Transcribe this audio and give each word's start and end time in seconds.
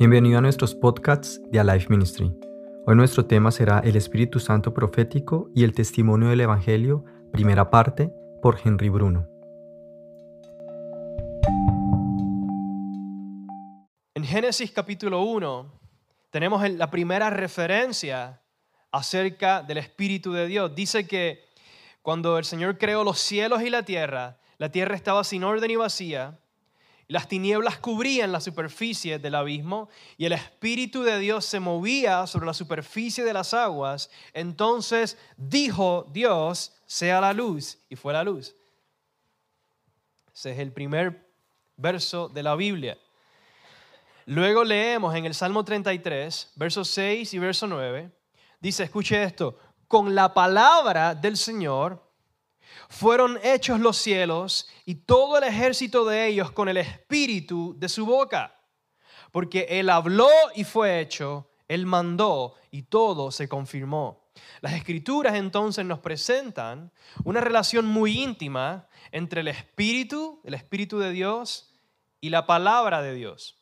Bienvenido 0.00 0.38
a 0.38 0.40
nuestros 0.40 0.74
podcasts 0.74 1.42
de 1.50 1.60
Alive 1.60 1.84
Ministry. 1.90 2.34
Hoy 2.86 2.96
nuestro 2.96 3.26
tema 3.26 3.50
será 3.50 3.80
el 3.80 3.96
Espíritu 3.96 4.40
Santo 4.40 4.72
profético 4.72 5.50
y 5.54 5.62
el 5.62 5.74
testimonio 5.74 6.30
del 6.30 6.40
Evangelio, 6.40 7.04
primera 7.30 7.68
parte, 7.68 8.10
por 8.40 8.58
Henry 8.64 8.88
Bruno. 8.88 9.28
En 14.14 14.24
Génesis 14.24 14.70
capítulo 14.70 15.20
1 15.20 15.70
tenemos 16.30 16.66
la 16.70 16.90
primera 16.90 17.28
referencia 17.28 18.40
acerca 18.90 19.62
del 19.62 19.76
Espíritu 19.76 20.32
de 20.32 20.46
Dios. 20.46 20.74
Dice 20.74 21.06
que 21.06 21.44
cuando 22.00 22.38
el 22.38 22.46
Señor 22.46 22.78
creó 22.78 23.04
los 23.04 23.18
cielos 23.18 23.60
y 23.60 23.68
la 23.68 23.82
tierra, 23.82 24.38
la 24.56 24.72
tierra 24.72 24.94
estaba 24.94 25.22
sin 25.24 25.44
orden 25.44 25.70
y 25.70 25.76
vacía, 25.76 26.40
las 27.10 27.26
tinieblas 27.26 27.76
cubrían 27.78 28.30
la 28.30 28.40
superficie 28.40 29.18
del 29.18 29.34
abismo 29.34 29.88
y 30.16 30.26
el 30.26 30.32
Espíritu 30.32 31.02
de 31.02 31.18
Dios 31.18 31.44
se 31.44 31.58
movía 31.58 32.24
sobre 32.28 32.46
la 32.46 32.54
superficie 32.54 33.24
de 33.24 33.32
las 33.32 33.52
aguas. 33.52 34.10
Entonces 34.32 35.18
dijo 35.36 36.06
Dios, 36.12 36.72
sea 36.86 37.20
la 37.20 37.32
luz, 37.32 37.78
y 37.88 37.96
fue 37.96 38.12
la 38.12 38.22
luz. 38.22 38.54
Ese 40.32 40.52
es 40.52 40.60
el 40.60 40.70
primer 40.70 41.26
verso 41.76 42.28
de 42.28 42.44
la 42.44 42.54
Biblia. 42.54 42.96
Luego 44.26 44.62
leemos 44.62 45.12
en 45.16 45.24
el 45.24 45.34
Salmo 45.34 45.64
33, 45.64 46.52
versos 46.54 46.88
6 46.90 47.34
y 47.34 47.38
verso 47.40 47.66
9, 47.66 48.08
dice, 48.60 48.84
escuche 48.84 49.20
esto, 49.20 49.58
con 49.88 50.14
la 50.14 50.32
palabra 50.32 51.16
del 51.16 51.36
Señor 51.36 52.08
fueron 52.88 53.38
hechos 53.42 53.80
los 53.80 53.96
cielos 53.96 54.68
y 54.84 54.96
todo 54.96 55.38
el 55.38 55.44
ejército 55.44 56.04
de 56.04 56.26
ellos 56.26 56.50
con 56.50 56.68
el 56.68 56.76
espíritu 56.76 57.74
de 57.78 57.88
su 57.88 58.04
boca. 58.04 58.56
Porque 59.32 59.66
Él 59.70 59.90
habló 59.90 60.28
y 60.54 60.64
fue 60.64 61.00
hecho, 61.00 61.50
Él 61.68 61.86
mandó 61.86 62.54
y 62.70 62.82
todo 62.82 63.30
se 63.30 63.48
confirmó. 63.48 64.30
Las 64.60 64.74
escrituras 64.74 65.34
entonces 65.34 65.84
nos 65.84 66.00
presentan 66.00 66.92
una 67.24 67.40
relación 67.40 67.86
muy 67.86 68.20
íntima 68.20 68.88
entre 69.12 69.40
el 69.40 69.48
espíritu, 69.48 70.40
el 70.44 70.54
espíritu 70.54 70.98
de 70.98 71.10
Dios 71.12 71.72
y 72.20 72.30
la 72.30 72.46
palabra 72.46 73.02
de 73.02 73.14
Dios. 73.14 73.56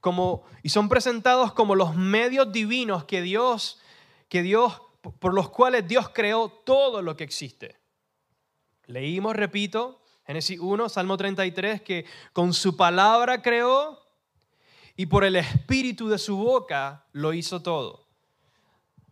Como, 0.00 0.44
y 0.62 0.68
son 0.68 0.88
presentados 0.88 1.52
como 1.52 1.74
los 1.74 1.96
medios 1.96 2.52
divinos 2.52 3.04
que 3.04 3.20
Dios, 3.20 3.80
que 4.28 4.42
Dios, 4.42 4.80
por 5.18 5.34
los 5.34 5.50
cuales 5.50 5.88
Dios 5.88 6.10
creó 6.10 6.48
todo 6.48 7.02
lo 7.02 7.16
que 7.16 7.24
existe. 7.24 7.77
Leímos, 8.88 9.36
repito, 9.36 10.00
Génesis 10.26 10.58
1, 10.58 10.88
Salmo 10.88 11.16
33, 11.16 11.82
que 11.82 12.06
con 12.32 12.52
su 12.54 12.76
palabra 12.76 13.42
creó 13.42 14.00
y 14.96 15.06
por 15.06 15.24
el 15.24 15.36
espíritu 15.36 16.08
de 16.08 16.18
su 16.18 16.38
boca 16.38 17.06
lo 17.12 17.34
hizo 17.34 17.62
todo. 17.62 18.06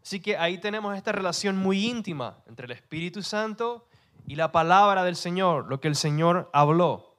Así 0.03 0.21
que 0.21 0.37
ahí 0.39 0.59
tenemos 0.59 0.97
esta 0.97 1.13
relación 1.13 1.59
muy 1.59 1.87
íntima 1.87 2.43
entre 2.47 2.65
el 2.67 2.73
Espíritu 2.73 3.23
Santo 3.23 3.87
y 4.27 4.37
la 4.37 4.51
palabra 4.51 5.05
del 5.05 5.17
Señor, 5.17 5.67
lo 5.69 5.81
que 5.81 5.89
el 5.89 5.97
Señor 5.97 6.49
habló. 6.53 7.15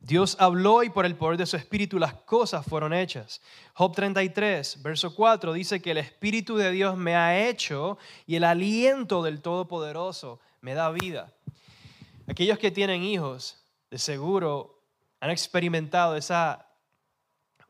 Dios 0.00 0.36
habló 0.40 0.82
y 0.82 0.90
por 0.90 1.04
el 1.06 1.14
poder 1.14 1.36
de 1.36 1.46
su 1.46 1.56
Espíritu 1.56 1.98
las 1.98 2.14
cosas 2.14 2.66
fueron 2.66 2.94
hechas. 2.94 3.42
Job 3.74 3.94
33, 3.94 4.82
verso 4.82 5.14
4 5.14 5.52
dice 5.52 5.80
que 5.80 5.90
el 5.90 5.98
Espíritu 5.98 6.56
de 6.56 6.70
Dios 6.70 6.96
me 6.96 7.14
ha 7.14 7.46
hecho 7.48 7.98
y 8.26 8.36
el 8.36 8.44
aliento 8.44 9.22
del 9.22 9.40
Todopoderoso 9.42 10.40
me 10.60 10.74
da 10.74 10.90
vida. 10.90 11.32
Aquellos 12.26 12.58
que 12.58 12.70
tienen 12.70 13.02
hijos, 13.02 13.64
de 13.90 13.98
seguro 13.98 14.82
han 15.20 15.30
experimentado 15.30 16.16
esa, 16.16 16.66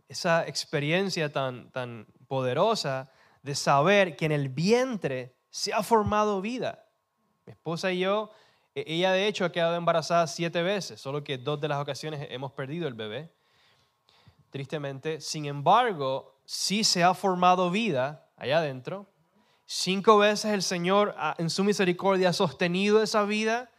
esa 0.08 0.47
experiencia 0.47 1.33
tan, 1.33 1.70
tan 1.70 2.06
poderosa 2.27 3.10
de 3.43 3.54
saber 3.54 4.16
que 4.16 4.27
en 4.27 4.32
el 4.32 4.48
vientre 4.48 5.37
se 5.50 5.72
ha 5.72 5.82
formado 5.82 6.41
vida. 6.41 6.87
Mi 7.47 7.53
esposa 7.53 7.93
y 7.93 8.00
yo, 8.00 8.31
e, 8.75 8.84
ella 8.87 9.12
de 9.12 9.27
hecho 9.27 9.44
ha 9.44 9.53
quedado 9.53 9.77
embarazada 9.77 10.27
siete 10.27 10.62
veces, 10.62 11.00
solo 11.00 11.25
que 11.25 11.38
dos 11.38 11.60
de 11.60 11.69
las 11.69 11.81
ocasiones 11.81 12.27
hemos 12.31 12.53
perdido 12.53 12.88
el 12.88 12.94
bebé, 12.94 13.32
tristemente. 14.50 15.21
Sin 15.21 15.47
embargo, 15.47 16.41
sí 16.44 16.84
se 16.84 17.03
ha 17.04 17.15
formado 17.15 17.71
vida 17.71 18.28
allá 18.37 18.59
adentro 18.59 19.06
Cinco 19.71 20.17
veces 20.17 20.53
el 20.53 20.62
Señor 20.62 21.15
en 21.37 21.51
su 21.51 21.62
misericordia 21.62 22.31
ha 22.31 22.33
sostenido 22.33 23.03
esa 23.03 23.25
vida 23.25 23.71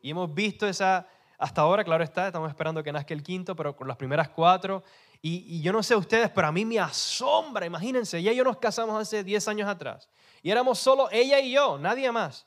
y 0.00 0.12
hemos 0.12 0.32
visto 0.32 0.66
esa, 0.66 1.06
hasta 1.36 1.60
ahora, 1.60 1.84
claro 1.84 2.02
está, 2.02 2.28
estamos 2.28 2.48
esperando 2.48 2.82
que 2.82 2.90
nazca 2.90 3.12
el 3.12 3.22
quinto, 3.22 3.54
pero 3.54 3.76
con 3.76 3.86
las 3.86 3.98
primeras 3.98 4.30
cuatro. 4.30 4.82
Y, 5.20 5.60
yo 5.60 5.70
no 5.70 5.82
sé 5.82 5.94
ustedes, 5.96 6.30
pero 6.30 6.46
a 6.46 6.52
mí 6.52 6.64
me 6.64 6.80
asombra, 6.80 7.66
imagínense, 7.66 8.16
ella 8.16 8.32
y 8.32 8.36
yo 8.36 8.44
nos 8.44 8.56
casamos 8.56 8.98
hace 8.98 9.22
10 9.22 9.48
años 9.48 9.68
atrás 9.68 10.08
y 10.42 10.50
éramos 10.50 10.78
solo 10.78 11.10
ella 11.12 11.38
y 11.38 11.52
yo, 11.52 11.76
nadie 11.78 12.10
más. 12.10 12.46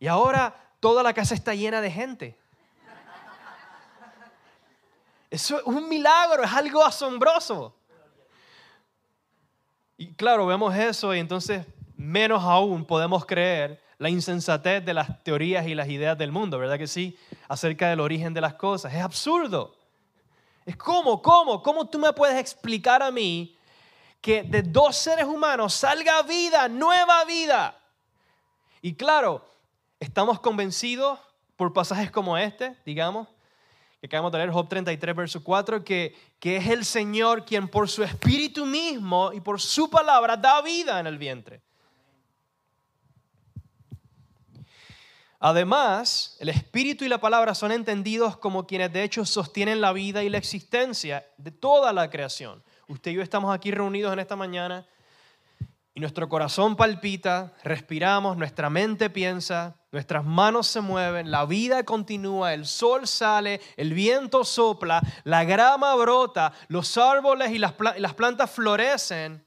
Y 0.00 0.08
ahora 0.08 0.72
toda 0.80 1.04
la 1.04 1.14
casa 1.14 1.36
está 1.36 1.54
llena 1.54 1.80
de 1.80 1.90
gente. 1.92 2.36
Eso 5.30 5.58
es 5.58 5.62
un 5.66 5.88
milagro, 5.88 6.42
es 6.42 6.52
algo 6.52 6.84
asombroso. 6.84 7.76
Y 9.96 10.12
claro, 10.14 10.46
vemos 10.46 10.74
eso 10.74 11.14
y 11.14 11.20
entonces 11.20 11.64
menos 11.96 12.42
aún 12.42 12.84
podemos 12.84 13.24
creer 13.26 13.82
la 13.98 14.10
insensatez 14.10 14.84
de 14.84 14.94
las 14.94 15.22
teorías 15.22 15.66
y 15.66 15.74
las 15.74 15.88
ideas 15.88 16.18
del 16.18 16.32
mundo, 16.32 16.58
¿verdad 16.58 16.78
que 16.78 16.86
sí? 16.86 17.16
Acerca 17.48 17.88
del 17.88 18.00
origen 18.00 18.34
de 18.34 18.40
las 18.40 18.54
cosas. 18.54 18.92
Es 18.92 19.02
absurdo. 19.02 19.76
Es 20.66 20.76
como, 20.76 21.22
¿cómo? 21.22 21.62
¿Cómo 21.62 21.88
tú 21.88 21.98
me 21.98 22.12
puedes 22.12 22.38
explicar 22.38 23.02
a 23.02 23.10
mí 23.10 23.56
que 24.20 24.42
de 24.42 24.62
dos 24.62 24.96
seres 24.96 25.26
humanos 25.26 25.74
salga 25.74 26.22
vida, 26.22 26.68
nueva 26.68 27.24
vida? 27.24 27.78
Y 28.80 28.94
claro, 28.94 29.46
estamos 30.00 30.40
convencidos 30.40 31.18
por 31.56 31.72
pasajes 31.72 32.10
como 32.10 32.36
este, 32.36 32.76
digamos, 32.84 33.28
que 34.00 34.06
acabamos 34.06 34.32
de 34.32 34.38
leer 34.38 34.50
Job 34.50 34.68
33, 34.68 35.16
verso 35.16 35.42
4, 35.42 35.84
que, 35.84 36.14
que 36.38 36.56
es 36.56 36.68
el 36.68 36.84
Señor 36.84 37.44
quien 37.44 37.68
por 37.68 37.88
su 37.88 38.02
espíritu 38.02 38.66
mismo 38.66 39.32
y 39.32 39.40
por 39.40 39.60
su 39.60 39.88
palabra 39.88 40.36
da 40.36 40.60
vida 40.60 41.00
en 41.00 41.06
el 41.06 41.16
vientre. 41.16 41.62
Además, 45.46 46.38
el 46.40 46.48
Espíritu 46.48 47.04
y 47.04 47.08
la 47.08 47.20
palabra 47.20 47.54
son 47.54 47.70
entendidos 47.70 48.38
como 48.38 48.66
quienes 48.66 48.90
de 48.94 49.02
hecho 49.02 49.26
sostienen 49.26 49.82
la 49.82 49.92
vida 49.92 50.24
y 50.24 50.30
la 50.30 50.38
existencia 50.38 51.28
de 51.36 51.50
toda 51.50 51.92
la 51.92 52.08
creación. 52.08 52.62
Usted 52.88 53.10
y 53.10 53.14
yo 53.16 53.20
estamos 53.20 53.54
aquí 53.54 53.70
reunidos 53.70 54.14
en 54.14 54.20
esta 54.20 54.36
mañana 54.36 54.86
y 55.92 56.00
nuestro 56.00 56.30
corazón 56.30 56.76
palpita, 56.76 57.52
respiramos, 57.62 58.38
nuestra 58.38 58.70
mente 58.70 59.10
piensa, 59.10 59.76
nuestras 59.92 60.24
manos 60.24 60.66
se 60.66 60.80
mueven, 60.80 61.30
la 61.30 61.44
vida 61.44 61.84
continúa, 61.84 62.54
el 62.54 62.64
sol 62.64 63.06
sale, 63.06 63.60
el 63.76 63.92
viento 63.92 64.44
sopla, 64.44 65.02
la 65.24 65.44
grama 65.44 65.94
brota, 65.94 66.54
los 66.68 66.96
árboles 66.96 67.50
y 67.50 67.58
las, 67.58 67.74
plantas 68.14 68.50
florecen, 68.50 69.44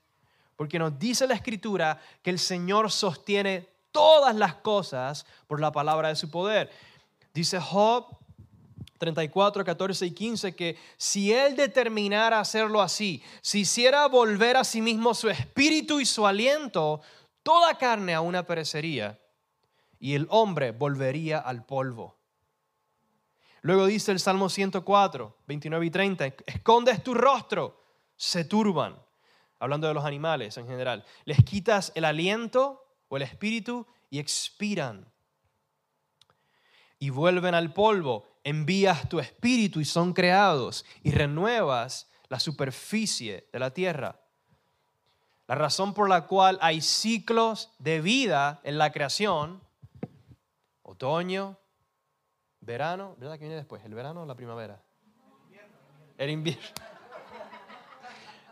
porque 0.56 0.78
nos 0.78 1.00
dice 1.00 1.26
la 1.26 1.34
Escritura 1.34 2.00
que 2.22 2.30
el 2.30 2.38
Señor 2.38 2.92
sostiene 2.92 3.77
todas 3.98 4.36
las 4.36 4.54
cosas 4.54 5.26
por 5.48 5.60
la 5.60 5.72
palabra 5.72 6.10
de 6.10 6.16
su 6.16 6.30
poder. 6.30 6.70
Dice 7.34 7.60
Job 7.60 8.06
34, 9.00 9.66
14 9.66 10.06
y 10.06 10.12
15 10.12 10.56
que 10.56 10.78
si 10.98 11.34
él 11.34 11.56
determinara 11.56 12.40
hacerlo 12.40 12.84
así, 12.84 13.24
si 13.42 13.62
hiciera 13.62 14.08
volver 14.08 14.56
a 14.56 14.64
sí 14.64 14.84
mismo 14.84 15.16
su 15.16 15.32
espíritu 15.32 16.00
y 16.00 16.06
su 16.06 16.28
aliento, 16.28 17.02
toda 17.42 17.76
carne 17.80 18.14
aún 18.14 18.40
perecería 18.48 19.20
y 20.00 20.14
el 20.14 20.28
hombre 20.30 20.74
volvería 20.74 21.40
al 21.40 21.66
polvo. 21.66 22.18
Luego 23.62 23.88
dice 23.88 24.12
el 24.12 24.20
Salmo 24.20 24.48
104, 24.48 25.38
29 25.48 25.86
y 25.88 25.90
30, 25.90 26.26
escondes 26.46 27.04
tu 27.04 27.16
rostro, 27.16 27.82
se 28.16 28.46
turban, 28.46 28.96
hablando 29.58 29.88
de 29.88 29.96
los 29.96 30.06
animales 30.06 30.56
en 30.58 30.68
general, 30.68 31.04
les 31.26 31.44
quitas 31.44 31.92
el 31.96 32.06
aliento 32.06 32.87
o 33.10 33.18
el 33.18 33.24
espíritu 33.24 33.88
y 34.10 34.20
expiran 34.20 35.12
y 37.00 37.10
vuelven 37.10 37.54
al 37.54 37.74
polvo. 37.74 38.28
Envías 38.44 39.10
tu 39.10 39.20
espíritu 39.20 39.80
y 39.80 39.86
son 39.86 40.14
creados 40.14 40.86
y 41.04 41.12
renuevas 41.12 42.10
la 42.30 42.40
superficie 42.40 43.50
de 43.52 43.60
la 43.60 43.72
tierra. 43.72 44.20
La 45.48 45.56
razón 45.56 45.94
por 45.94 46.10
la 46.10 46.28
cual 46.28 46.58
hay 46.62 46.82
ciclos 46.82 47.72
de 47.80 48.02
vida 48.02 48.60
en 48.64 48.78
la 48.78 48.92
creación, 48.92 49.62
otoño, 50.84 51.58
verano, 52.62 53.16
¿verdad 53.18 53.36
que 53.36 53.42
viene 53.42 53.56
después? 53.56 53.84
¿El 53.86 53.94
verano 53.94 54.24
o 54.24 54.26
la 54.26 54.36
primavera? 54.36 54.82
El 56.18 56.32
invierno. 56.32 56.68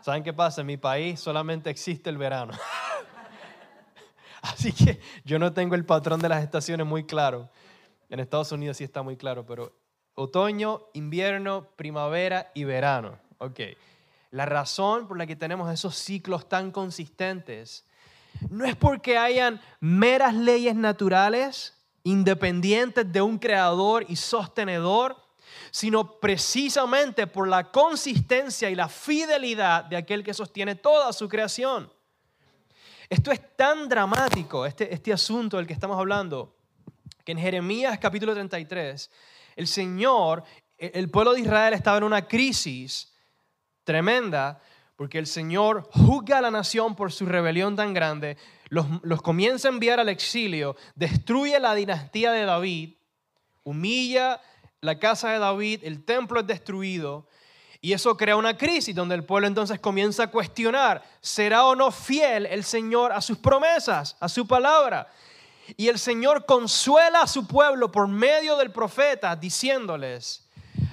¿Saben 0.00 0.22
qué 0.22 0.32
pasa? 0.32 0.60
En 0.60 0.68
mi 0.68 0.76
país 0.76 1.20
solamente 1.20 1.68
existe 1.68 2.08
el 2.08 2.16
verano. 2.16 2.52
Así 4.42 4.72
que 4.72 5.00
yo 5.24 5.38
no 5.38 5.52
tengo 5.52 5.74
el 5.74 5.84
patrón 5.84 6.20
de 6.20 6.28
las 6.28 6.42
estaciones 6.42 6.86
muy 6.86 7.04
claro. 7.04 7.48
En 8.08 8.20
Estados 8.20 8.52
Unidos 8.52 8.76
sí 8.76 8.84
está 8.84 9.02
muy 9.02 9.16
claro, 9.16 9.44
pero 9.46 9.72
otoño, 10.14 10.82
invierno, 10.94 11.68
primavera 11.76 12.50
y 12.54 12.64
verano. 12.64 13.18
Ok. 13.38 13.60
la 14.30 14.46
razón 14.46 15.06
por 15.06 15.18
la 15.18 15.26
que 15.26 15.36
tenemos 15.36 15.72
esos 15.72 15.94
ciclos 15.94 16.48
tan 16.48 16.70
consistentes 16.70 17.84
no 18.50 18.64
es 18.64 18.74
porque 18.76 19.18
hayan 19.18 19.60
meras 19.80 20.34
leyes 20.34 20.74
naturales 20.74 21.74
independientes 22.02 23.10
de 23.12 23.20
un 23.20 23.38
creador 23.38 24.04
y 24.08 24.16
sostenedor, 24.16 25.16
sino 25.70 26.20
precisamente 26.20 27.26
por 27.26 27.48
la 27.48 27.70
consistencia 27.70 28.70
y 28.70 28.74
la 28.74 28.88
fidelidad 28.88 29.84
de 29.84 29.96
aquel 29.96 30.22
que 30.22 30.32
sostiene 30.32 30.76
toda 30.76 31.12
su 31.12 31.28
creación. 31.28 31.90
Esto 33.08 33.30
es 33.30 33.56
tan 33.56 33.88
dramático, 33.88 34.66
este, 34.66 34.92
este 34.92 35.12
asunto 35.12 35.58
del 35.58 35.66
que 35.66 35.72
estamos 35.72 35.96
hablando, 35.96 36.56
que 37.24 37.32
en 37.32 37.38
Jeremías 37.38 37.98
capítulo 38.00 38.34
33, 38.34 39.10
el 39.54 39.66
Señor, 39.68 40.42
el 40.76 41.08
pueblo 41.08 41.34
de 41.34 41.40
Israel 41.40 41.74
estaba 41.74 41.98
en 41.98 42.04
una 42.04 42.26
crisis 42.26 43.14
tremenda, 43.84 44.60
porque 44.96 45.18
el 45.18 45.28
Señor 45.28 45.88
juzga 45.92 46.38
a 46.38 46.40
la 46.40 46.50
nación 46.50 46.96
por 46.96 47.12
su 47.12 47.26
rebelión 47.26 47.76
tan 47.76 47.94
grande, 47.94 48.36
los, 48.70 48.86
los, 49.02 49.22
comienza 49.22 49.68
a 49.68 49.72
enviar 49.72 50.00
al 50.00 50.08
exilio, 50.08 50.74
destruye 50.96 51.60
la 51.60 51.76
dinastía 51.76 52.32
de 52.32 52.44
David, 52.44 52.96
humilla 53.62 54.40
la 54.80 54.98
casa 54.98 55.30
de 55.30 55.38
David, 55.38 55.80
el 55.84 56.04
templo 56.04 56.40
es 56.40 56.46
destruido, 56.48 57.28
y 57.86 57.92
eso 57.92 58.16
crea 58.16 58.34
una 58.34 58.56
crisis 58.58 58.92
donde 58.92 59.14
el 59.14 59.22
pueblo 59.22 59.46
entonces 59.46 59.78
comienza 59.78 60.24
a 60.24 60.26
cuestionar, 60.26 61.04
¿será 61.20 61.66
o 61.66 61.76
no 61.76 61.92
fiel 61.92 62.44
el 62.46 62.64
Señor 62.64 63.12
a 63.12 63.20
sus 63.20 63.38
promesas, 63.38 64.16
a 64.18 64.28
su 64.28 64.44
palabra? 64.44 65.06
Y 65.76 65.86
el 65.86 65.96
Señor 66.00 66.46
consuela 66.46 67.20
a 67.20 67.28
su 67.28 67.46
pueblo 67.46 67.92
por 67.92 68.08
medio 68.08 68.56
del 68.56 68.72
profeta 68.72 69.36
diciéndoles, 69.36 70.48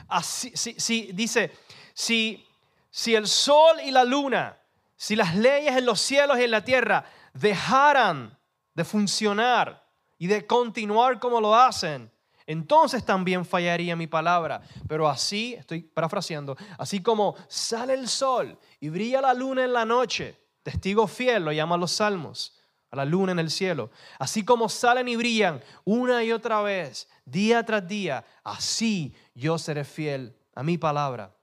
así, 0.07 0.53
si, 0.55 1.11
dice, 1.13 1.57
si, 1.95 2.45
si 2.91 3.15
el 3.15 3.27
sol 3.27 3.77
y 3.83 3.89
la 3.89 4.03
luna, 4.03 4.55
si 4.95 5.15
las 5.15 5.33
leyes 5.33 5.75
en 5.75 5.87
los 5.87 5.99
cielos 5.99 6.37
y 6.37 6.43
en 6.43 6.51
la 6.51 6.63
tierra 6.63 7.05
dejaran 7.33 8.37
de 8.75 8.83
funcionar 8.83 9.83
y 10.19 10.27
de 10.27 10.45
continuar 10.45 11.19
como 11.19 11.41
lo 11.41 11.55
hacen, 11.55 12.11
entonces 12.45 13.05
también 13.05 13.45
fallaría 13.45 13.95
mi 13.95 14.07
palabra. 14.07 14.61
Pero 14.87 15.09
así, 15.09 15.53
estoy 15.53 15.81
parafraseando, 15.81 16.57
así 16.77 17.01
como 17.01 17.35
sale 17.47 17.93
el 17.93 18.07
sol 18.07 18.57
y 18.79 18.89
brilla 18.89 19.21
la 19.21 19.33
luna 19.33 19.63
en 19.63 19.73
la 19.73 19.85
noche, 19.85 20.37
testigo 20.63 21.07
fiel 21.07 21.45
lo 21.45 21.51
llaman 21.51 21.79
los 21.79 21.91
salmos, 21.91 22.59
a 22.89 22.95
la 22.95 23.05
luna 23.05 23.31
en 23.31 23.39
el 23.39 23.49
cielo, 23.49 23.89
así 24.19 24.45
como 24.45 24.69
salen 24.69 25.07
y 25.07 25.15
brillan 25.15 25.61
una 25.83 26.23
y 26.23 26.31
otra 26.31 26.61
vez, 26.61 27.09
día 27.25 27.65
tras 27.65 27.87
día, 27.87 28.23
así 28.43 29.15
yo 29.33 29.57
seré 29.57 29.83
fiel 29.83 30.35
a 30.55 30.63
mi 30.63 30.77
palabra. 30.77 31.35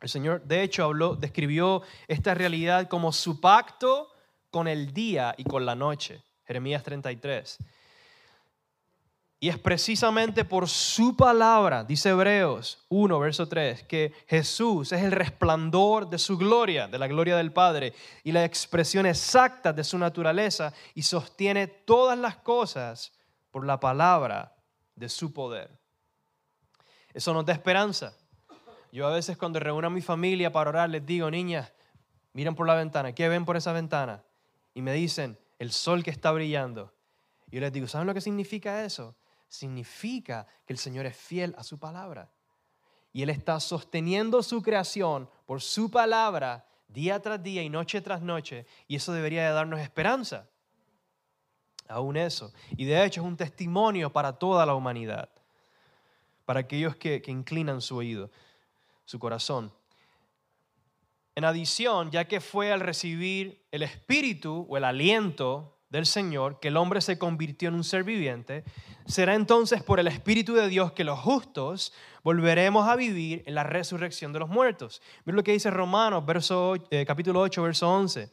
El 0.00 0.08
Señor, 0.08 0.42
de 0.44 0.62
hecho, 0.62 0.84
habló, 0.84 1.16
describió 1.16 1.82
esta 2.06 2.32
realidad 2.32 2.88
como 2.88 3.12
su 3.12 3.40
pacto 3.40 4.12
con 4.50 4.68
el 4.68 4.92
día 4.92 5.34
y 5.36 5.44
con 5.44 5.66
la 5.66 5.74
noche. 5.74 6.22
Jeremías 6.46 6.82
33. 6.82 7.58
Y 9.40 9.48
es 9.48 9.58
precisamente 9.58 10.44
por 10.44 10.68
su 10.68 11.16
palabra, 11.16 11.84
dice 11.84 12.08
Hebreos 12.08 12.84
1, 12.88 13.20
verso 13.20 13.46
3, 13.46 13.84
que 13.84 14.12
Jesús 14.26 14.90
es 14.90 15.02
el 15.04 15.12
resplandor 15.12 16.10
de 16.10 16.18
su 16.18 16.36
gloria, 16.36 16.88
de 16.88 16.98
la 16.98 17.06
gloria 17.06 17.36
del 17.36 17.52
Padre, 17.52 17.94
y 18.24 18.32
la 18.32 18.44
expresión 18.44 19.06
exacta 19.06 19.72
de 19.72 19.84
su 19.84 19.96
naturaleza, 19.96 20.72
y 20.92 21.02
sostiene 21.02 21.68
todas 21.68 22.18
las 22.18 22.36
cosas 22.38 23.12
por 23.52 23.64
la 23.64 23.78
palabra 23.78 24.56
de 24.96 25.08
su 25.08 25.32
poder. 25.32 25.70
Eso 27.14 27.32
nos 27.32 27.46
da 27.46 27.52
esperanza. 27.52 28.16
Yo 28.90 29.06
a 29.06 29.12
veces 29.12 29.36
cuando 29.36 29.60
reúno 29.60 29.86
a 29.86 29.90
mi 29.90 30.02
familia 30.02 30.50
para 30.50 30.70
orar, 30.70 30.90
les 30.90 31.06
digo, 31.06 31.30
niñas, 31.30 31.72
miren 32.32 32.56
por 32.56 32.66
la 32.66 32.74
ventana, 32.74 33.12
¿qué 33.12 33.28
ven 33.28 33.44
por 33.44 33.56
esa 33.56 33.72
ventana? 33.72 34.24
Y 34.74 34.82
me 34.82 34.92
dicen, 34.92 35.38
el 35.60 35.70
sol 35.70 36.02
que 36.02 36.10
está 36.10 36.32
brillando. 36.32 36.92
Y 37.50 37.56
yo 37.56 37.60
les 37.60 37.72
digo, 37.72 37.86
¿saben 37.86 38.08
lo 38.08 38.14
que 38.14 38.20
significa 38.20 38.84
eso? 38.84 39.14
Significa 39.48 40.46
que 40.66 40.72
el 40.72 40.78
Señor 40.78 41.06
es 41.06 41.16
fiel 41.16 41.54
a 41.58 41.64
su 41.64 41.78
palabra. 41.78 42.30
Y 43.12 43.22
Él 43.22 43.30
está 43.30 43.58
sosteniendo 43.58 44.42
su 44.42 44.62
creación 44.62 45.28
por 45.46 45.62
su 45.62 45.90
palabra 45.90 46.66
día 46.88 47.20
tras 47.20 47.42
día 47.42 47.62
y 47.62 47.70
noche 47.70 48.00
tras 48.00 48.22
noche. 48.22 48.66
Y 48.86 48.96
eso 48.96 49.12
debería 49.12 49.46
de 49.46 49.52
darnos 49.52 49.80
esperanza. 49.80 50.48
Aún 51.88 52.16
eso. 52.16 52.52
Y 52.76 52.84
de 52.84 53.04
hecho 53.04 53.22
es 53.22 53.26
un 53.26 53.36
testimonio 53.36 54.12
para 54.12 54.38
toda 54.38 54.66
la 54.66 54.74
humanidad. 54.74 55.30
Para 56.44 56.60
aquellos 56.60 56.96
que, 56.96 57.22
que 57.22 57.30
inclinan 57.30 57.80
su 57.80 57.96
oído, 57.96 58.30
su 59.04 59.18
corazón. 59.18 59.72
En 61.34 61.44
adición, 61.44 62.10
ya 62.10 62.26
que 62.26 62.40
fue 62.40 62.72
al 62.72 62.80
recibir 62.80 63.64
el 63.70 63.82
espíritu 63.82 64.66
o 64.68 64.76
el 64.76 64.84
aliento 64.84 65.77
del 65.90 66.06
Señor, 66.06 66.60
que 66.60 66.68
el 66.68 66.76
hombre 66.76 67.00
se 67.00 67.18
convirtió 67.18 67.68
en 67.68 67.74
un 67.74 67.84
ser 67.84 68.04
viviente, 68.04 68.64
será 69.06 69.34
entonces 69.34 69.82
por 69.82 70.00
el 70.00 70.06
Espíritu 70.06 70.54
de 70.54 70.68
Dios 70.68 70.92
que 70.92 71.04
los 71.04 71.18
justos 71.18 71.92
volveremos 72.22 72.88
a 72.88 72.96
vivir 72.96 73.42
en 73.46 73.54
la 73.54 73.64
resurrección 73.64 74.32
de 74.32 74.38
los 74.38 74.48
muertos. 74.48 75.00
Mira 75.24 75.36
lo 75.36 75.44
que 75.44 75.52
dice 75.52 75.70
Romanos, 75.70 76.24
eh, 76.90 77.04
capítulo 77.06 77.40
8, 77.40 77.62
verso 77.62 77.88
11. 77.88 78.30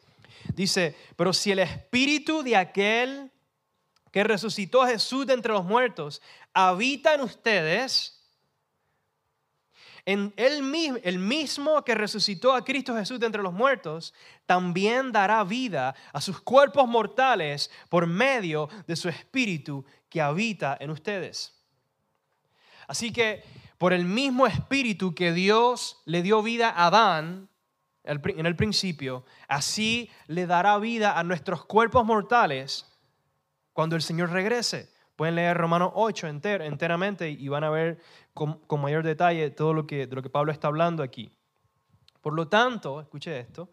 Dice, 0.53 0.95
pero 1.15 1.33
si 1.33 1.51
el 1.51 1.59
Espíritu 1.59 2.43
de 2.43 2.57
aquel 2.57 3.31
que 4.11 4.23
resucitó 4.23 4.81
a 4.81 4.87
Jesús 4.87 5.25
de 5.25 5.33
entre 5.33 5.53
los 5.53 5.65
muertos 5.65 6.21
habita 6.53 7.15
en 7.15 7.21
ustedes, 7.21 8.14
en 10.05 10.33
él 10.37 10.61
mismo, 10.61 10.99
el 11.03 11.17
mismo 11.17 11.83
que 11.83 11.95
resucitó 11.95 12.53
a 12.53 12.63
Cristo 12.63 12.95
Jesús 12.95 13.19
de 13.19 13.25
entre 13.25 13.41
los 13.41 13.53
muertos, 13.53 14.13
también 14.45 15.11
dará 15.11 15.43
vida 15.43 15.95
a 16.13 16.21
sus 16.21 16.39
cuerpos 16.39 16.87
mortales 16.87 17.71
por 17.89 18.05
medio 18.05 18.69
de 18.85 18.95
su 18.95 19.09
espíritu 19.09 19.83
que 20.09 20.21
habita 20.21 20.77
en 20.79 20.91
ustedes. 20.91 21.53
Así 22.87 23.11
que 23.11 23.43
por 23.79 23.93
el 23.93 24.05
mismo 24.05 24.45
espíritu 24.45 25.15
que 25.15 25.33
Dios 25.33 26.01
le 26.05 26.21
dio 26.21 26.43
vida 26.43 26.69
a 26.69 26.87
Adán 26.87 27.49
en 28.03 28.45
el 28.45 28.55
principio, 28.55 29.25
así 29.47 30.11
le 30.27 30.45
dará 30.45 30.77
vida 30.77 31.17
a 31.17 31.23
nuestros 31.23 31.65
cuerpos 31.65 32.05
mortales 32.05 32.85
cuando 33.73 33.95
el 33.95 34.03
Señor 34.03 34.29
regrese. 34.29 34.94
Pueden 35.15 35.35
leer 35.35 35.57
Romanos 35.57 35.91
8 35.93 36.27
enteramente 36.27 37.29
y 37.29 37.47
van 37.47 37.63
a 37.63 37.69
ver 37.69 37.99
con, 38.33 38.59
mayor 38.81 39.03
detalle 39.03 39.49
todo 39.49 39.73
lo 39.73 39.87
que, 39.87 40.07
de 40.07 40.15
lo 40.15 40.21
que 40.21 40.29
Pablo 40.29 40.51
está 40.51 40.67
hablando 40.67 41.03
aquí. 41.03 41.31
Por 42.21 42.33
lo 42.33 42.47
tanto, 42.47 42.99
escuche 42.99 43.39
esto, 43.39 43.69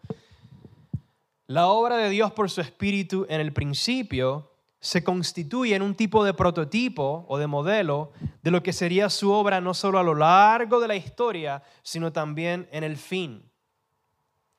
la 1.47 1.67
obra 1.67 1.97
de 1.97 2.11
Dios 2.11 2.33
por 2.33 2.51
su 2.51 2.61
Espíritu 2.61 3.27
en 3.29 3.41
el 3.41 3.53
principio 3.53 4.53
se 4.79 5.05
constituye 5.05 5.75
en 5.75 5.83
un 5.83 5.95
tipo 5.95 6.25
de 6.25 6.35
prototipo 6.35 7.25
o 7.29 7.39
de 7.39 7.47
modelo 7.47 8.13
de 8.43 8.51
lo 8.51 8.63
que 8.63 8.73
sería 8.73 9.11
su 9.11 9.31
obra 9.31 9.61
no 9.61 9.75
solo 9.75 9.99
a 9.99 10.03
lo 10.03 10.15
largo 10.15 10.81
de 10.81 10.89
la 10.89 10.97
historia, 10.97 11.63
sino 11.83 12.13
también 12.13 12.69
en 12.73 12.85
el 12.85 12.97
fin. 12.97 13.49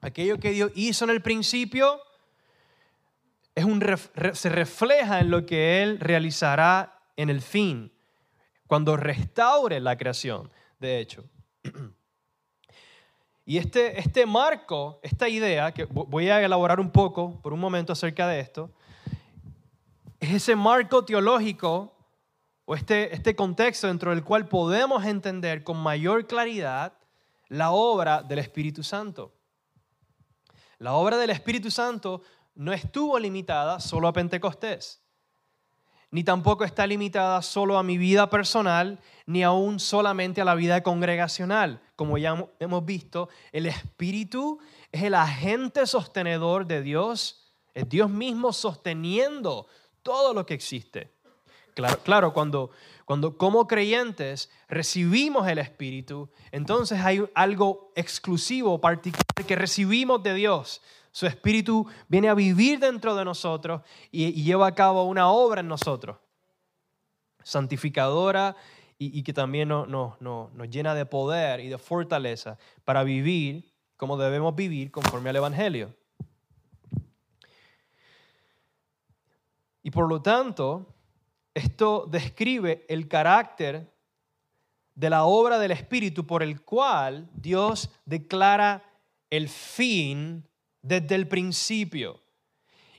Aquello 0.02 0.40
que 0.40 0.52
Dios 0.52 0.72
hizo 0.76 1.06
en 1.06 1.12
el 1.12 1.22
principio 1.22 2.00
es 3.56 3.66
un, 3.66 3.84
se 4.34 4.50
refleja 4.50 5.20
en 5.20 5.30
lo 5.30 5.46
que 5.46 5.84
Él 5.84 6.00
realizará 6.00 7.02
en 7.16 7.30
el 7.30 7.42
fin 7.42 7.92
cuando 8.68 8.98
restaure 8.98 9.80
la 9.80 9.98
creación, 9.98 10.52
de 10.80 11.00
hecho. 11.00 11.24
Y 13.46 13.58
este, 13.58 14.00
este 14.00 14.26
marco, 14.26 15.02
esta 15.04 15.28
idea, 15.28 15.74
que 15.74 15.84
voy 15.84 16.30
a 16.30 16.42
elaborar 16.42 16.80
un 16.80 16.90
poco 16.90 17.42
por 17.42 17.52
un 17.52 17.60
momento 17.60 17.92
acerca 17.92 18.26
de 18.26 18.40
esto, 18.40 18.72
es 20.22 20.32
ese 20.32 20.56
marco 20.56 21.04
teológico 21.04 21.94
o 22.64 22.74
este, 22.74 23.14
este 23.14 23.36
contexto 23.36 23.88
dentro 23.88 24.12
del 24.12 24.24
cual 24.24 24.48
podemos 24.48 25.04
entender 25.04 25.66
con 25.66 25.76
mayor 25.76 26.26
claridad 26.26 26.94
la 27.50 27.72
obra 27.72 28.24
del 28.24 28.40
Espíritu 28.40 28.82
Santo. 28.82 29.34
La 30.80 30.94
obra 30.94 31.18
del 31.18 31.30
Espíritu 31.30 31.70
Santo 31.70 32.22
no 32.56 32.74
estuvo 32.74 33.18
limitada 33.20 33.80
solo 33.80 34.08
a 34.08 34.14
Pentecostés 34.14 35.04
ni 36.14 36.24
tampoco 36.24 36.64
está 36.64 36.86
limitada 36.86 37.42
solo 37.42 37.76
a 37.76 37.82
mi 37.82 37.98
vida 37.98 38.30
personal, 38.30 39.00
ni 39.26 39.42
aún 39.42 39.80
solamente 39.80 40.42
a 40.42 40.46
la 40.46 40.54
vida 40.54 40.84
congregacional. 40.84 41.82
Como 41.96 42.20
ya 42.20 42.50
hemos 42.60 42.86
visto, 42.86 43.30
el 43.52 43.66
Espíritu 43.66 44.60
es 44.92 45.02
el 45.02 45.16
agente 45.16 45.88
sostenedor 45.88 46.68
de 46.68 46.84
Dios, 46.84 47.52
es 47.74 47.90
Dios 47.90 48.12
mismo 48.12 48.54
sosteniendo 48.54 49.66
todo 50.04 50.36
lo 50.36 50.46
que 50.46 50.54
existe. 50.54 51.12
Claro, 51.74 51.98
claro 52.04 52.32
cuando, 52.32 52.70
cuando 53.06 53.36
como 53.36 53.66
creyentes 53.66 54.52
recibimos 54.70 55.48
el 55.48 55.58
Espíritu, 55.58 56.30
entonces 56.52 57.00
hay 57.00 57.26
algo 57.34 57.92
exclusivo, 57.96 58.80
particular 58.80 59.48
que 59.48 59.56
recibimos 59.56 60.22
de 60.22 60.36
Dios 60.36 60.84
su 61.14 61.28
Espíritu 61.28 61.86
viene 62.08 62.28
a 62.28 62.34
vivir 62.34 62.80
dentro 62.80 63.16
de 63.16 63.24
nosotros 63.24 63.84
y, 64.12 64.44
lleva 64.44 64.66
a 64.66 64.74
cabo 64.74 65.04
una 65.04 65.30
obra 65.30 65.62
en 65.62 65.68
nosotros, 65.68 66.18
santificadora 67.44 68.56
y, 68.98 69.22
que 69.22 69.32
también 69.32 69.70
nos 69.70 70.70
llena 70.72 70.96
de 70.96 71.06
poder 71.06 71.60
y 71.60 71.70
de 71.70 71.78
fortaleza 71.78 72.58
para 72.84 73.04
vivir 73.04 73.72
cómo 73.96 74.18
debemos 74.18 74.56
vivir 74.56 74.90
conforme 74.90 75.30
al 75.30 75.36
Evangelio. 75.36 75.96
Y 79.84 79.92
por 79.92 80.10
lo 80.10 80.20
tanto, 80.20 80.96
esto 81.54 82.08
describe 82.10 82.88
el 82.90 83.08
carácter 83.08 83.94
de 84.96 85.10
la 85.12 85.26
obra 85.26 85.60
del 85.60 85.72
Espíritu 85.72 86.26
por 86.26 86.42
el 86.42 86.62
cual 86.64 87.30
Dios 87.36 87.92
declara 88.04 88.84
el 89.30 89.48
fin 89.48 90.48
desde 90.84 91.16
el 91.16 91.28
principio 91.28 92.22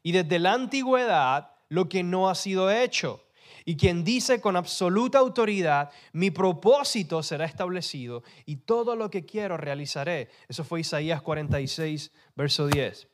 y 0.03 0.11
desde 0.11 0.41
la 0.41 0.55
antigüedad 0.55 1.53
lo 1.69 1.89
que 1.89 2.03
no 2.03 2.29
ha 2.29 2.35
sido 2.35 2.71
hecho. 2.71 3.21
Y 3.67 3.77
quien 3.77 4.05
dice 4.05 4.41
con 4.41 4.57
absoluta 4.57 5.19
autoridad, 5.19 5.91
mi 6.13 6.31
propósito 6.31 7.23
será 7.23 7.47
establecido 7.47 8.23
y 8.45 8.57
todo 8.57 8.97
lo 8.97 9.09
que 9.11 9.25
quiero 9.25 9.57
realizaré. 9.57 10.29
Eso 10.49 10.65
fue 10.65 10.81
Isaías 10.81 11.23
46, 11.23 12.11
verso 12.35 12.67
10. 12.67 13.09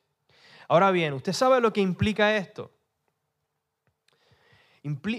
Ahora 0.68 0.90
bien, 0.90 1.12
¿usted 1.12 1.32
sabe 1.32 1.60
lo 1.60 1.72
que 1.72 1.80
implica 1.80 2.36
esto? 2.36 2.72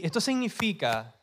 Esto 0.01 0.20
significa 0.20 1.15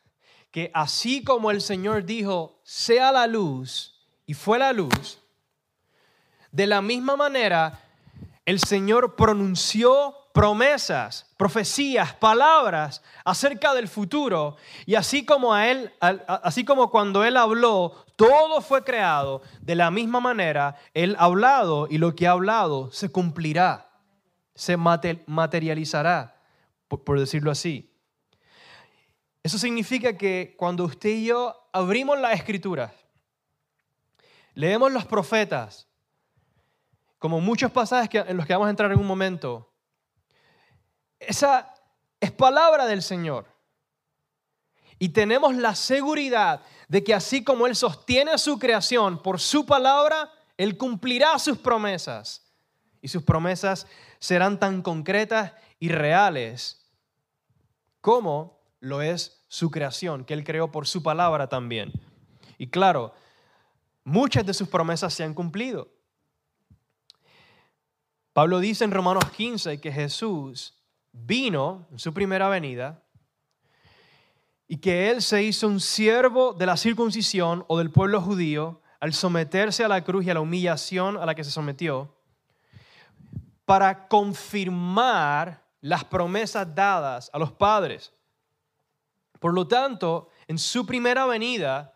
que 0.49 0.71
así 0.73 1.23
como 1.23 1.51
el 1.51 1.61
Señor 1.61 2.05
dijo, 2.05 2.59
sea 2.63 3.11
la 3.11 3.27
luz, 3.27 3.95
y 4.25 4.33
fue 4.33 4.57
la 4.57 4.73
luz, 4.73 5.19
de 6.51 6.65
la 6.65 6.81
misma 6.81 7.15
manera 7.15 7.88
el 8.49 8.59
Señor 8.59 9.15
pronunció 9.15 10.15
promesas, 10.33 11.29
profecías, 11.37 12.15
palabras 12.15 13.03
acerca 13.23 13.75
del 13.75 13.87
futuro, 13.87 14.57
y 14.87 14.95
así 14.95 15.23
como 15.23 15.53
a 15.53 15.67
él, 15.69 15.93
así 15.99 16.65
como 16.65 16.89
cuando 16.89 17.23
él 17.23 17.37
habló, 17.37 17.93
todo 18.15 18.61
fue 18.61 18.83
creado, 18.83 19.43
de 19.61 19.75
la 19.75 19.91
misma 19.91 20.19
manera 20.19 20.75
él 20.95 21.15
ha 21.19 21.25
hablado 21.25 21.87
y 21.91 21.99
lo 21.99 22.15
que 22.15 22.25
ha 22.25 22.31
hablado 22.31 22.91
se 22.91 23.11
cumplirá, 23.11 23.91
se 24.55 24.77
materializará, 24.77 26.41
por 26.87 27.19
decirlo 27.19 27.51
así. 27.51 27.93
Eso 29.43 29.59
significa 29.59 30.17
que 30.17 30.55
cuando 30.57 30.85
usted 30.85 31.09
y 31.09 31.25
yo 31.25 31.69
abrimos 31.71 32.17
la 32.17 32.33
escritura, 32.33 32.95
leemos 34.55 34.91
los 34.91 35.05
profetas, 35.05 35.88
como 37.19 37.41
muchos 37.41 37.71
pasajes 37.71 38.23
en 38.27 38.37
los 38.37 38.45
que 38.45 38.53
vamos 38.53 38.67
a 38.67 38.71
entrar 38.71 38.91
en 38.91 38.99
un 38.99 39.05
momento, 39.05 39.69
esa 41.19 41.75
es 42.19 42.31
palabra 42.31 42.85
del 42.85 43.03
Señor. 43.03 43.45
Y 44.97 45.09
tenemos 45.09 45.55
la 45.55 45.75
seguridad 45.75 46.61
de 46.87 47.03
que 47.03 47.13
así 47.13 47.43
como 47.43 47.67
Él 47.67 47.75
sostiene 47.75 48.37
su 48.37 48.57
creación 48.57 49.21
por 49.21 49.39
su 49.39 49.65
palabra, 49.65 50.31
Él 50.57 50.77
cumplirá 50.77 51.37
sus 51.39 51.57
promesas. 51.57 52.45
Y 53.01 53.07
sus 53.07 53.23
promesas 53.23 53.87
serán 54.19 54.59
tan 54.59 54.81
concretas 54.81 55.53
y 55.79 55.89
reales 55.89 56.89
como 58.01 58.59
lo 58.79 59.01
es 59.01 59.43
su 59.47 59.71
creación, 59.71 60.25
que 60.25 60.33
Él 60.33 60.43
creó 60.43 60.71
por 60.71 60.87
su 60.87 61.03
palabra 61.03 61.47
también. 61.47 61.91
Y 62.57 62.67
claro, 62.67 63.13
muchas 64.03 64.45
de 64.45 64.53
sus 64.53 64.67
promesas 64.67 65.13
se 65.13 65.23
han 65.23 65.33
cumplido. 65.33 65.89
Pablo 68.33 68.59
dice 68.59 68.83
en 68.83 68.91
Romanos 68.91 69.25
15 69.31 69.81
que 69.81 69.91
Jesús 69.91 70.75
vino 71.11 71.87
en 71.91 71.99
su 71.99 72.13
primera 72.13 72.47
venida 72.47 73.03
y 74.67 74.77
que 74.77 75.09
Él 75.09 75.21
se 75.21 75.43
hizo 75.43 75.67
un 75.67 75.79
siervo 75.79 76.53
de 76.53 76.67
la 76.67 76.77
circuncisión 76.77 77.65
o 77.67 77.77
del 77.79 77.89
pueblo 77.89 78.21
judío 78.21 78.81
al 78.99 79.13
someterse 79.13 79.83
a 79.83 79.87
la 79.87 80.03
cruz 80.03 80.25
y 80.25 80.29
a 80.29 80.35
la 80.35 80.41
humillación 80.41 81.17
a 81.17 81.25
la 81.25 81.33
que 81.33 81.43
se 81.43 81.51
sometió, 81.51 82.15
para 83.65 84.07
confirmar 84.07 85.63
las 85.81 86.03
promesas 86.03 86.73
dadas 86.75 87.29
a 87.33 87.39
los 87.39 87.51
padres. 87.51 88.11
Por 89.39 89.53
lo 89.53 89.67
tanto, 89.67 90.29
en 90.47 90.57
su 90.57 90.85
primera 90.85 91.25
venida, 91.25 91.93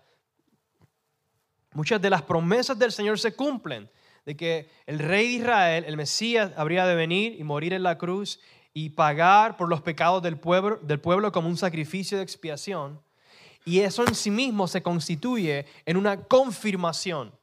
muchas 1.73 2.01
de 2.01 2.09
las 2.09 2.21
promesas 2.21 2.79
del 2.79 2.91
Señor 2.91 3.19
se 3.19 3.35
cumplen, 3.35 3.89
de 4.25 4.35
que 4.35 4.69
el 4.85 4.99
rey 4.99 5.27
de 5.27 5.33
Israel, 5.33 5.85
el 5.87 5.97
Mesías, 5.97 6.51
habría 6.55 6.85
de 6.85 6.95
venir 6.95 7.35
y 7.39 7.43
morir 7.43 7.73
en 7.73 7.83
la 7.83 7.97
cruz 7.97 8.39
y 8.73 8.89
pagar 8.89 9.57
por 9.57 9.69
los 9.69 9.81
pecados 9.81 10.23
del 10.23 10.37
pueblo, 10.37 10.79
del 10.81 10.99
pueblo 10.99 11.31
como 11.31 11.47
un 11.47 11.57
sacrificio 11.57 12.17
de 12.17 12.23
expiación. 12.23 13.01
Y 13.65 13.79
eso 13.79 14.05
en 14.05 14.15
sí 14.15 14.31
mismo 14.31 14.67
se 14.67 14.81
constituye 14.81 15.65
en 15.85 15.97
una 15.97 16.21
confirmación 16.23 17.33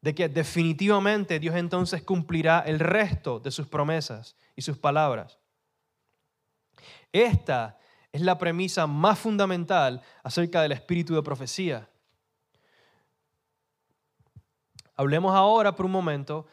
de 0.00 0.14
que 0.14 0.28
definitivamente 0.28 1.38
Dios 1.38 1.56
entonces 1.56 2.02
cumplirá 2.02 2.60
el 2.60 2.78
resto 2.78 3.38
de 3.38 3.50
sus 3.50 3.66
promesas 3.66 4.36
y 4.56 4.62
sus 4.62 4.78
palabras. 4.78 5.38
Esta 7.12 7.78
es 8.12 8.22
la 8.22 8.38
premisa 8.38 8.86
más 8.86 9.18
fundamental 9.18 10.00
acerca 10.22 10.62
del 10.62 10.72
espíritu 10.72 11.14
de 11.14 11.22
profecía. 11.22 11.89
Hablemos 15.00 15.34
ahora 15.34 15.74
por 15.74 15.86
un 15.86 15.92
momento 15.92 16.46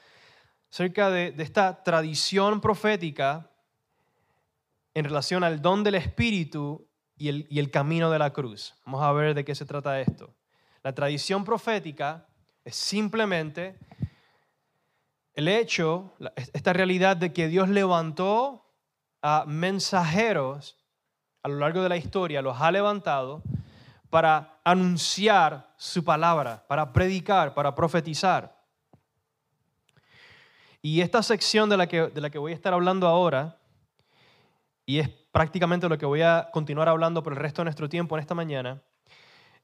acerca 0.71 1.09
de, 1.09 1.35
esta 1.37 1.83
tradición 1.83 2.61
profética 2.61 3.51
en 4.93 5.03
relación 5.03 5.43
al 5.43 5.61
don 5.61 5.83
del 5.83 5.95
espíritu 5.95 6.87
y 7.17 7.27
el, 7.27 7.45
y 7.49 7.59
el 7.59 7.69
camino 7.69 8.09
de 8.09 8.19
la 8.19 8.31
cruz. 8.31 8.73
Vamos 8.85 9.03
a 9.03 9.11
ver 9.11 9.33
de 9.33 9.43
qué 9.43 9.53
se 9.53 9.65
trata 9.65 9.99
esto. 9.99 10.33
La 10.81 10.95
tradición 10.95 11.43
profética 11.43 12.25
es 12.63 12.77
simplemente 12.77 13.77
el 15.33 15.49
hecho, 15.49 16.13
esta 16.53 16.71
realidad 16.71 17.17
de 17.17 17.33
que 17.33 17.49
Dios 17.49 17.67
levantó 17.67 18.73
a 19.21 19.43
mensajeros 19.45 20.77
a 21.43 21.49
lo 21.49 21.57
largo 21.57 21.83
de 21.83 21.89
la 21.89 21.97
historia 21.97 22.41
los 22.41 22.61
ha 22.61 22.71
levantado 22.71 23.43
para 24.09 24.59
anunciar 24.63 25.73
su 25.77 26.03
palabra, 26.03 26.65
para 26.67 26.93
predicar, 26.93 27.53
para 27.53 27.75
profetizar. 27.75 28.55
Y 30.81 31.01
esta 31.01 31.21
sección 31.21 31.69
de 31.69 31.77
la 31.77 31.87
que, 31.87 32.03
de 32.07 32.21
la 32.21 32.29
que 32.29 32.37
voy 32.37 32.51
a 32.51 32.55
estar 32.55 32.73
hablando 32.73 33.07
ahora, 33.07 33.57
y 34.85 34.99
es 34.99 35.09
prácticamente 35.31 35.89
lo 35.89 35.97
que 35.97 36.05
voy 36.05 36.21
a 36.21 36.49
continuar 36.53 36.87
hablando 36.87 37.21
por 37.21 37.33
el 37.33 37.39
resto 37.39 37.61
de 37.61 37.65
nuestro 37.65 37.89
tiempo 37.89 38.15
en 38.15 38.21
esta 38.21 38.35
mañana, 38.35 38.81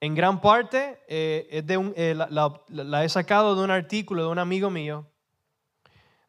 en 0.01 0.15
gran 0.15 0.41
parte 0.41 0.99
eh, 1.07 1.47
es 1.49 1.65
de 1.65 1.77
un, 1.77 1.93
eh, 1.95 2.13
la, 2.13 3.05
he 3.05 3.09
sacado 3.09 3.55
de 3.55 3.63
un 3.63 3.71
artículo 3.71 4.23
de 4.23 4.29
un 4.29 4.39
amigo 4.39 4.69
mío, 4.69 5.07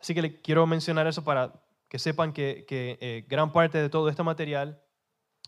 así 0.01 0.15
que 0.15 0.23
le 0.23 0.41
quiero 0.41 0.65
mencionar 0.67 1.09
eso 1.09 1.25
para 1.25 1.53
que 1.89 1.99
sepan 1.99 2.33
que, 2.33 2.65
que 2.69 2.99
eh, 3.01 3.25
gran 3.27 3.53
parte 3.53 3.79
de 3.79 3.89
todo 3.89 4.09
este 4.09 4.23
material 4.23 4.81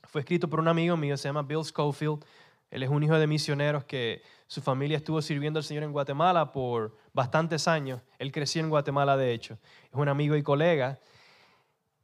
fue 0.08 0.22
escrito 0.22 0.48
por 0.48 0.58
un 0.58 0.68
amigo 0.68 0.96
mío, 0.96 1.16
se 1.16 1.28
llama 1.28 1.42
Bill 1.42 1.64
Schofield. 1.64 2.24
Él 2.70 2.82
es 2.82 2.88
un 2.88 3.02
hijo 3.02 3.18
de 3.18 3.26
misioneros 3.26 3.84
que 3.84 4.22
su 4.46 4.60
familia 4.60 4.96
estuvo 4.96 5.22
sirviendo 5.22 5.58
al 5.58 5.64
Señor 5.64 5.84
en 5.84 5.92
Guatemala 5.92 6.52
por 6.52 6.96
bastantes 7.12 7.68
años. 7.68 8.00
Él 8.18 8.32
creció 8.32 8.62
en 8.62 8.70
Guatemala, 8.70 9.16
de 9.16 9.32
hecho. 9.32 9.58
Es 9.84 9.94
un 9.94 10.08
amigo 10.08 10.36
y 10.36 10.42
colega. 10.42 10.98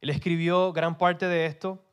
Él 0.01 0.09
escribió 0.09 0.73
gran 0.73 0.97
parte 0.97 1.27
de 1.27 1.45
esto 1.45 1.83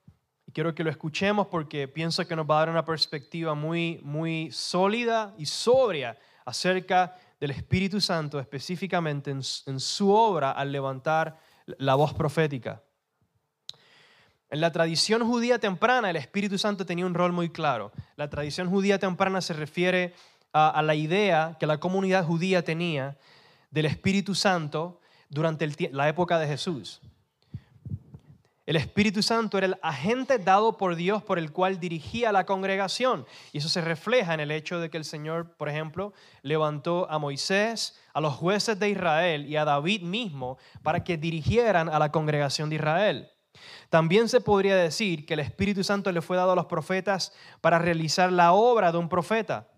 y 0.46 0.52
quiero 0.52 0.74
que 0.74 0.84
lo 0.84 0.90
escuchemos 0.90 1.46
porque 1.48 1.88
pienso 1.88 2.26
que 2.26 2.36
nos 2.36 2.48
va 2.48 2.56
a 2.56 2.60
dar 2.60 2.70
una 2.70 2.84
perspectiva 2.84 3.54
muy, 3.54 4.00
muy 4.02 4.50
sólida 4.50 5.34
y 5.38 5.46
sobria 5.46 6.18
acerca 6.44 7.16
del 7.38 7.52
Espíritu 7.52 8.00
Santo, 8.00 8.38
específicamente 8.40 9.30
en 9.30 9.42
su 9.42 10.10
obra 10.10 10.50
al 10.52 10.72
levantar 10.72 11.38
la 11.78 11.94
voz 11.94 12.12
profética. 12.14 12.82
En 14.50 14.60
la 14.60 14.72
tradición 14.72 15.24
judía 15.24 15.60
temprana, 15.60 16.10
el 16.10 16.16
Espíritu 16.16 16.58
Santo 16.58 16.84
tenía 16.84 17.06
un 17.06 17.14
rol 17.14 17.30
muy 17.30 17.50
claro. 17.50 17.92
La 18.16 18.28
tradición 18.28 18.68
judía 18.68 18.98
temprana 18.98 19.40
se 19.40 19.54
refiere 19.54 20.12
a, 20.52 20.82
la 20.82 20.96
idea 20.96 21.56
que 21.60 21.68
la 21.68 21.78
comunidad 21.78 22.24
judía 22.24 22.64
tenía 22.64 23.16
del 23.70 23.86
Espíritu 23.86 24.34
Santo 24.34 25.00
durante 25.28 25.68
la 25.92 26.08
época 26.08 26.40
de 26.40 26.48
Jesús. 26.48 27.00
El 28.66 28.74
Espíritu 28.74 29.22
Santo 29.22 29.56
era 29.56 29.68
el 29.68 29.78
agente 29.82 30.38
dado 30.38 30.76
por 30.76 30.96
Dios 30.96 31.22
por 31.22 31.38
el 31.38 31.52
cual 31.52 31.78
dirigía 31.78 32.32
la 32.32 32.44
congregación. 32.44 33.26
Y 33.52 33.58
eso 33.58 33.68
se 33.68 33.80
refleja 33.80 34.34
en 34.34 34.40
el 34.40 34.50
hecho 34.50 34.80
de 34.80 34.90
que 34.90 34.96
el 34.96 35.04
Señor, 35.04 35.56
por 35.56 35.68
ejemplo, 35.68 36.12
levantó 36.42 37.08
a 37.08 37.18
Moisés, 37.18 37.96
a 38.12 38.20
los 38.20 38.34
jueces 38.34 38.80
de 38.80 38.90
Israel 38.90 39.46
y 39.46 39.54
a 39.56 39.64
David 39.64 40.02
mismo 40.02 40.58
para 40.82 41.04
que 41.04 41.16
dirigieran 41.16 41.88
a 41.88 42.00
la 42.00 42.10
congregación 42.10 42.68
de 42.68 42.76
Israel. 42.76 43.30
También 43.90 44.28
se 44.28 44.40
podría 44.40 44.76
decir 44.76 45.26
que 45.26 45.34
el 45.34 45.40
Espíritu 45.40 45.82
Santo 45.82 46.10
le 46.12 46.22
fue 46.22 46.36
dado 46.36 46.52
a 46.52 46.56
los 46.56 46.66
profetas 46.66 47.32
para 47.60 47.78
realizar 47.78 48.32
la 48.32 48.52
obra 48.52 48.92
de 48.92 48.98
un 48.98 49.08
profeta. 49.08 49.68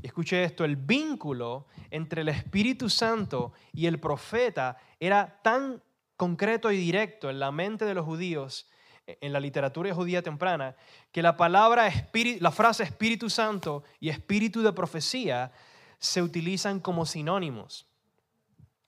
Y 0.00 0.06
escuche 0.06 0.44
esto, 0.44 0.64
el 0.64 0.76
vínculo 0.76 1.66
entre 1.90 2.22
el 2.22 2.28
Espíritu 2.28 2.88
Santo 2.88 3.52
y 3.72 3.86
el 3.86 3.98
profeta 3.98 4.76
era 5.00 5.40
tan 5.42 5.82
concreto 6.16 6.70
y 6.70 6.76
directo 6.76 7.30
en 7.30 7.40
la 7.40 7.50
mente 7.50 7.84
de 7.84 7.94
los 7.94 8.04
judíos, 8.04 8.70
en 9.06 9.32
la 9.32 9.40
literatura 9.40 9.92
judía 9.92 10.22
temprana, 10.22 10.76
que 11.10 11.20
la 11.20 11.36
palabra 11.36 11.90
la 12.38 12.52
frase 12.52 12.84
Espíritu 12.84 13.28
Santo 13.28 13.82
y 13.98 14.08
Espíritu 14.08 14.62
de 14.62 14.72
profecía 14.72 15.50
se 15.98 16.22
utilizan 16.22 16.78
como 16.78 17.04
sinónimos. 17.06 17.88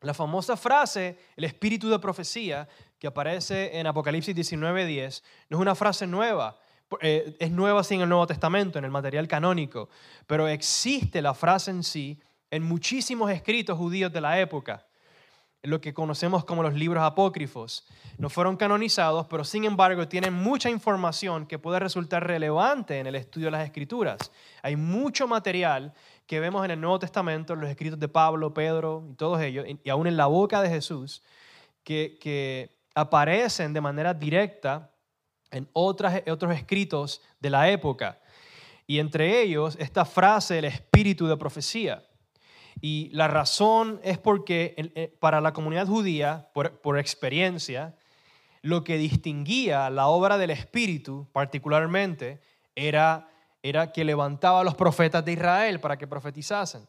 La 0.03 0.15
famosa 0.15 0.57
frase, 0.57 1.19
el 1.37 1.45
espíritu 1.45 1.91
de 1.91 1.99
profecía, 1.99 2.69
que 3.01 3.07
aparece 3.07 3.81
en 3.81 3.87
Apocalipsis 3.87 4.37
19:10, 4.37 5.23
no 5.49 5.57
es 5.57 5.61
una 5.61 5.75
frase 5.75 6.07
nueva, 6.07 6.59
eh, 7.01 7.35
es 7.41 7.51
nueva 7.51 7.83
en 7.89 8.03
el 8.03 8.09
Nuevo 8.09 8.27
Testamento, 8.27 8.79
en 8.79 8.85
el 8.85 8.91
material 8.91 9.27
canónico, 9.27 9.89
pero 10.27 10.47
existe 10.47 11.23
la 11.23 11.33
frase 11.33 11.71
en 11.71 11.83
sí 11.83 12.21
en 12.51 12.63
muchísimos 12.63 13.31
escritos 13.31 13.79
judíos 13.79 14.13
de 14.13 14.21
la 14.21 14.39
época, 14.39 14.87
lo 15.63 15.81
que 15.81 15.95
conocemos 15.95 16.45
como 16.45 16.63
los 16.63 16.75
libros 16.75 17.03
apócrifos. 17.03 17.87
No 18.19 18.29
fueron 18.29 18.57
canonizados, 18.57 19.27
pero 19.29 19.45
sin 19.45 19.65
embargo 19.65 20.07
tienen 20.09 20.35
mucha 20.35 20.69
información 20.69 21.47
que 21.47 21.59
puede 21.59 21.79
resultar 21.79 22.27
relevante 22.27 22.99
en 22.99 23.07
el 23.07 23.15
estudio 23.15 23.47
de 23.47 23.53
las 23.53 23.65
escrituras. 23.65 24.31
Hay 24.63 24.77
mucho 24.77 25.27
material 25.27 25.95
que 26.27 26.41
vemos 26.41 26.65
en 26.65 26.73
el 26.73 26.81
Nuevo 26.81 26.99
Testamento, 26.99 27.55
en 27.55 27.61
los 27.61 27.71
escritos 27.71 27.99
de 27.99 28.09
Pablo, 28.09 28.53
Pedro 28.53 29.05
y 29.11 29.15
todos 29.15 29.41
ellos, 29.41 29.65
y 29.83 29.89
aún 29.89 30.07
en 30.07 30.17
la 30.17 30.27
boca 30.27 30.61
de 30.61 30.69
Jesús, 30.69 31.23
que, 31.83 32.19
que 32.21 32.80
aparecen 32.95 33.73
de 33.73 33.81
manera 33.81 34.15
directa 34.15 34.91
en 35.51 35.69
otras, 35.73 36.23
otros 36.29 36.55
escritos 36.55 37.23
de 37.41 37.51
la 37.51 37.71
época. 37.71 38.21
Y 38.87 38.99
entre 38.99 39.41
ellos 39.41 39.77
esta 39.79 40.05
frase, 40.05 40.59
el 40.59 40.65
espíritu 40.65 41.27
de 41.27 41.37
profecía. 41.37 42.05
Y 42.81 43.11
la 43.13 43.29
razón 43.29 44.01
es 44.03 44.19
porque 44.19 44.75
eh, 44.77 45.17
para 45.21 45.41
la 45.41 45.53
comunidad 45.53 45.87
judía, 45.87 46.49
por, 46.55 46.99
experiencia, 46.99 47.95
lo 48.63 48.85
que 48.85 48.97
distinguía 48.97 49.91
la 49.91 50.07
obra 50.07 50.39
del 50.39 50.51
Espíritu 50.51 51.29
particularmente 51.33 52.41
era, 52.75 53.29
era 53.63 53.93
que 53.93 54.05
levantaba 54.05 54.61
a 54.61 54.65
los 54.65 54.75
profetas 54.75 55.25
de 55.25 55.33
Israel 55.33 55.81
para 55.81 55.99
que 55.99 56.07
profetizasen. 56.07 56.87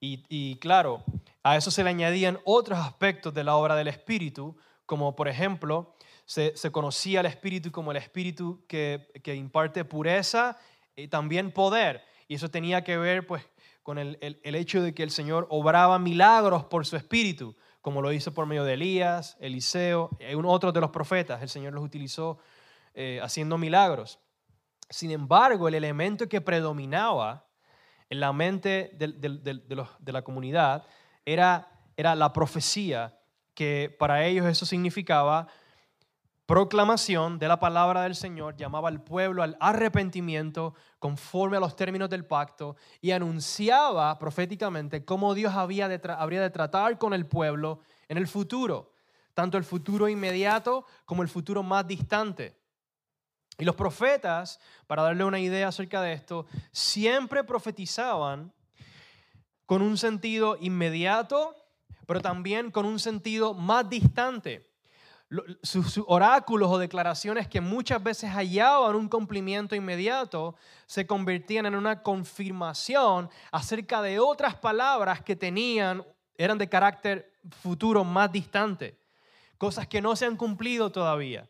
Y, 0.00 0.56
claro, 0.60 1.02
a 1.48 1.56
eso 1.56 1.70
se 1.70 1.82
le 1.82 1.90
añadían 1.90 2.38
otros 2.44 2.78
aspectos 2.78 3.32
de 3.32 3.42
la 3.42 3.56
obra 3.56 3.74
del 3.74 3.88
Espíritu, 3.88 4.56
como 4.84 5.16
por 5.16 5.28
ejemplo 5.28 5.94
se, 6.26 6.52
conocía 6.70 7.20
el 7.20 7.26
Espíritu 7.26 7.72
como 7.72 7.90
el 7.90 7.96
Espíritu 7.96 8.66
que, 8.68 9.08
imparte 9.34 9.86
pureza 9.86 10.58
y 10.94 11.08
también 11.08 11.50
poder. 11.50 12.04
Y 12.28 12.34
eso 12.34 12.50
tenía 12.50 12.84
que 12.84 12.98
ver 12.98 13.26
pues, 13.26 13.48
con 13.82 13.96
el, 13.96 14.18
hecho 14.42 14.82
de 14.82 14.92
que 14.92 15.02
el 15.02 15.10
Señor 15.10 15.46
obraba 15.48 15.98
milagros 15.98 16.64
por 16.64 16.84
su 16.84 16.96
Espíritu, 16.96 17.56
como 17.80 18.02
lo 18.02 18.12
hizo 18.12 18.34
por 18.34 18.44
medio 18.44 18.64
de 18.64 18.74
Elías, 18.74 19.38
Eliseo, 19.40 20.10
y 20.20 20.34
otros 20.34 20.74
de 20.74 20.82
los 20.82 20.90
profetas. 20.90 21.40
El 21.40 21.48
Señor 21.48 21.72
los 21.72 21.82
utilizó 21.82 22.38
eh, 22.92 23.20
haciendo 23.22 23.56
milagros. 23.56 24.18
Sin 24.90 25.12
embargo, 25.12 25.66
el 25.66 25.74
elemento 25.74 26.28
que 26.28 26.42
predominaba 26.42 27.46
en 28.10 28.20
la 28.20 28.34
mente 28.34 28.90
de, 28.94 30.12
la 30.12 30.22
comunidad 30.22 30.86
era, 31.24 31.68
era 31.96 32.14
la 32.14 32.32
profecía, 32.32 33.18
que 33.54 33.94
para 33.98 34.24
ellos 34.24 34.46
eso 34.46 34.66
significaba 34.66 35.48
proclamación 36.48 37.38
de 37.38 37.46
la 37.46 37.60
palabra 37.60 38.00
del 38.04 38.14
Señor, 38.14 38.56
llamaba 38.56 38.88
al 38.88 39.02
pueblo 39.02 39.42
al 39.42 39.58
arrepentimiento 39.60 40.74
conforme 40.98 41.58
a 41.58 41.60
los 41.60 41.76
términos 41.76 42.08
del 42.08 42.24
pacto 42.24 42.76
y 43.02 43.10
anunciaba 43.10 44.18
proféticamente 44.18 45.04
cómo 45.04 45.34
Dios 45.34 45.52
había 45.54 45.88
de 45.88 46.00
habría 46.10 46.40
de 46.40 46.48
tratar 46.48 46.96
con 46.96 47.12
el 47.12 47.26
pueblo 47.26 47.80
en 48.08 48.16
el 48.16 48.26
futuro, 48.26 48.94
tanto 49.34 49.58
el 49.58 49.64
futuro 49.64 50.08
inmediato 50.08 50.86
como 51.04 51.22
el 51.22 51.28
futuro 51.28 51.62
más 51.62 51.86
distante. 51.86 52.58
Y 53.58 53.66
los 53.66 53.74
profetas, 53.74 54.58
para 54.86 55.02
darle 55.02 55.24
una 55.24 55.40
idea 55.40 55.68
acerca 55.68 56.00
de 56.00 56.14
esto, 56.14 56.46
siempre 56.72 57.44
profetizaban 57.44 58.54
con 59.68 59.82
un 59.82 59.98
sentido 59.98 60.56
inmediato, 60.58 61.54
pero 62.06 62.22
también 62.22 62.70
con 62.70 62.86
un 62.86 62.98
sentido 62.98 63.52
más 63.52 63.86
distante 63.90 64.66
sus 65.62 66.02
oráculos 66.06 66.70
o 66.70 66.78
declaraciones 66.78 67.48
que 67.48 67.60
muchas 67.60 68.02
veces 68.02 68.30
hallaban 68.30 68.96
un 68.96 69.10
cumplimiento 69.10 69.76
inmediato, 69.76 70.56
se 70.86 71.06
convertían 71.06 71.66
en 71.66 71.74
una 71.74 72.02
confirmación 72.02 73.28
acerca 73.52 74.00
de 74.00 74.18
otras 74.20 74.54
palabras 74.56 75.20
que 75.20 75.36
tenían, 75.36 76.02
eran 76.34 76.56
de 76.56 76.70
carácter 76.70 77.30
futuro 77.50 78.04
más 78.04 78.32
distante, 78.32 78.98
cosas 79.58 79.86
que 79.86 80.00
no 80.00 80.16
se 80.16 80.24
han 80.24 80.38
cumplido 80.38 80.90
todavía. 80.90 81.46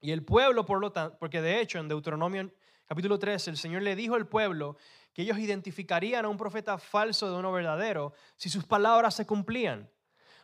Y 0.00 0.12
el 0.12 0.24
pueblo, 0.24 0.64
por 0.64 0.80
lo 0.80 0.92
tanto, 0.92 1.18
porque 1.18 1.42
de 1.42 1.60
hecho 1.60 1.78
en 1.78 1.88
Deuteronomio 1.88 2.50
capítulo 2.86 3.18
13 3.18 3.50
el 3.50 3.56
Señor 3.58 3.82
le 3.82 3.94
dijo 3.94 4.14
al 4.14 4.26
pueblo 4.26 4.78
que 5.12 5.22
ellos 5.22 5.38
identificarían 5.38 6.24
a 6.24 6.28
un 6.28 6.36
profeta 6.36 6.78
falso 6.78 7.30
de 7.30 7.38
uno 7.38 7.52
verdadero 7.52 8.12
si 8.36 8.48
sus 8.48 8.64
palabras 8.64 9.14
se 9.14 9.26
cumplían. 9.26 9.90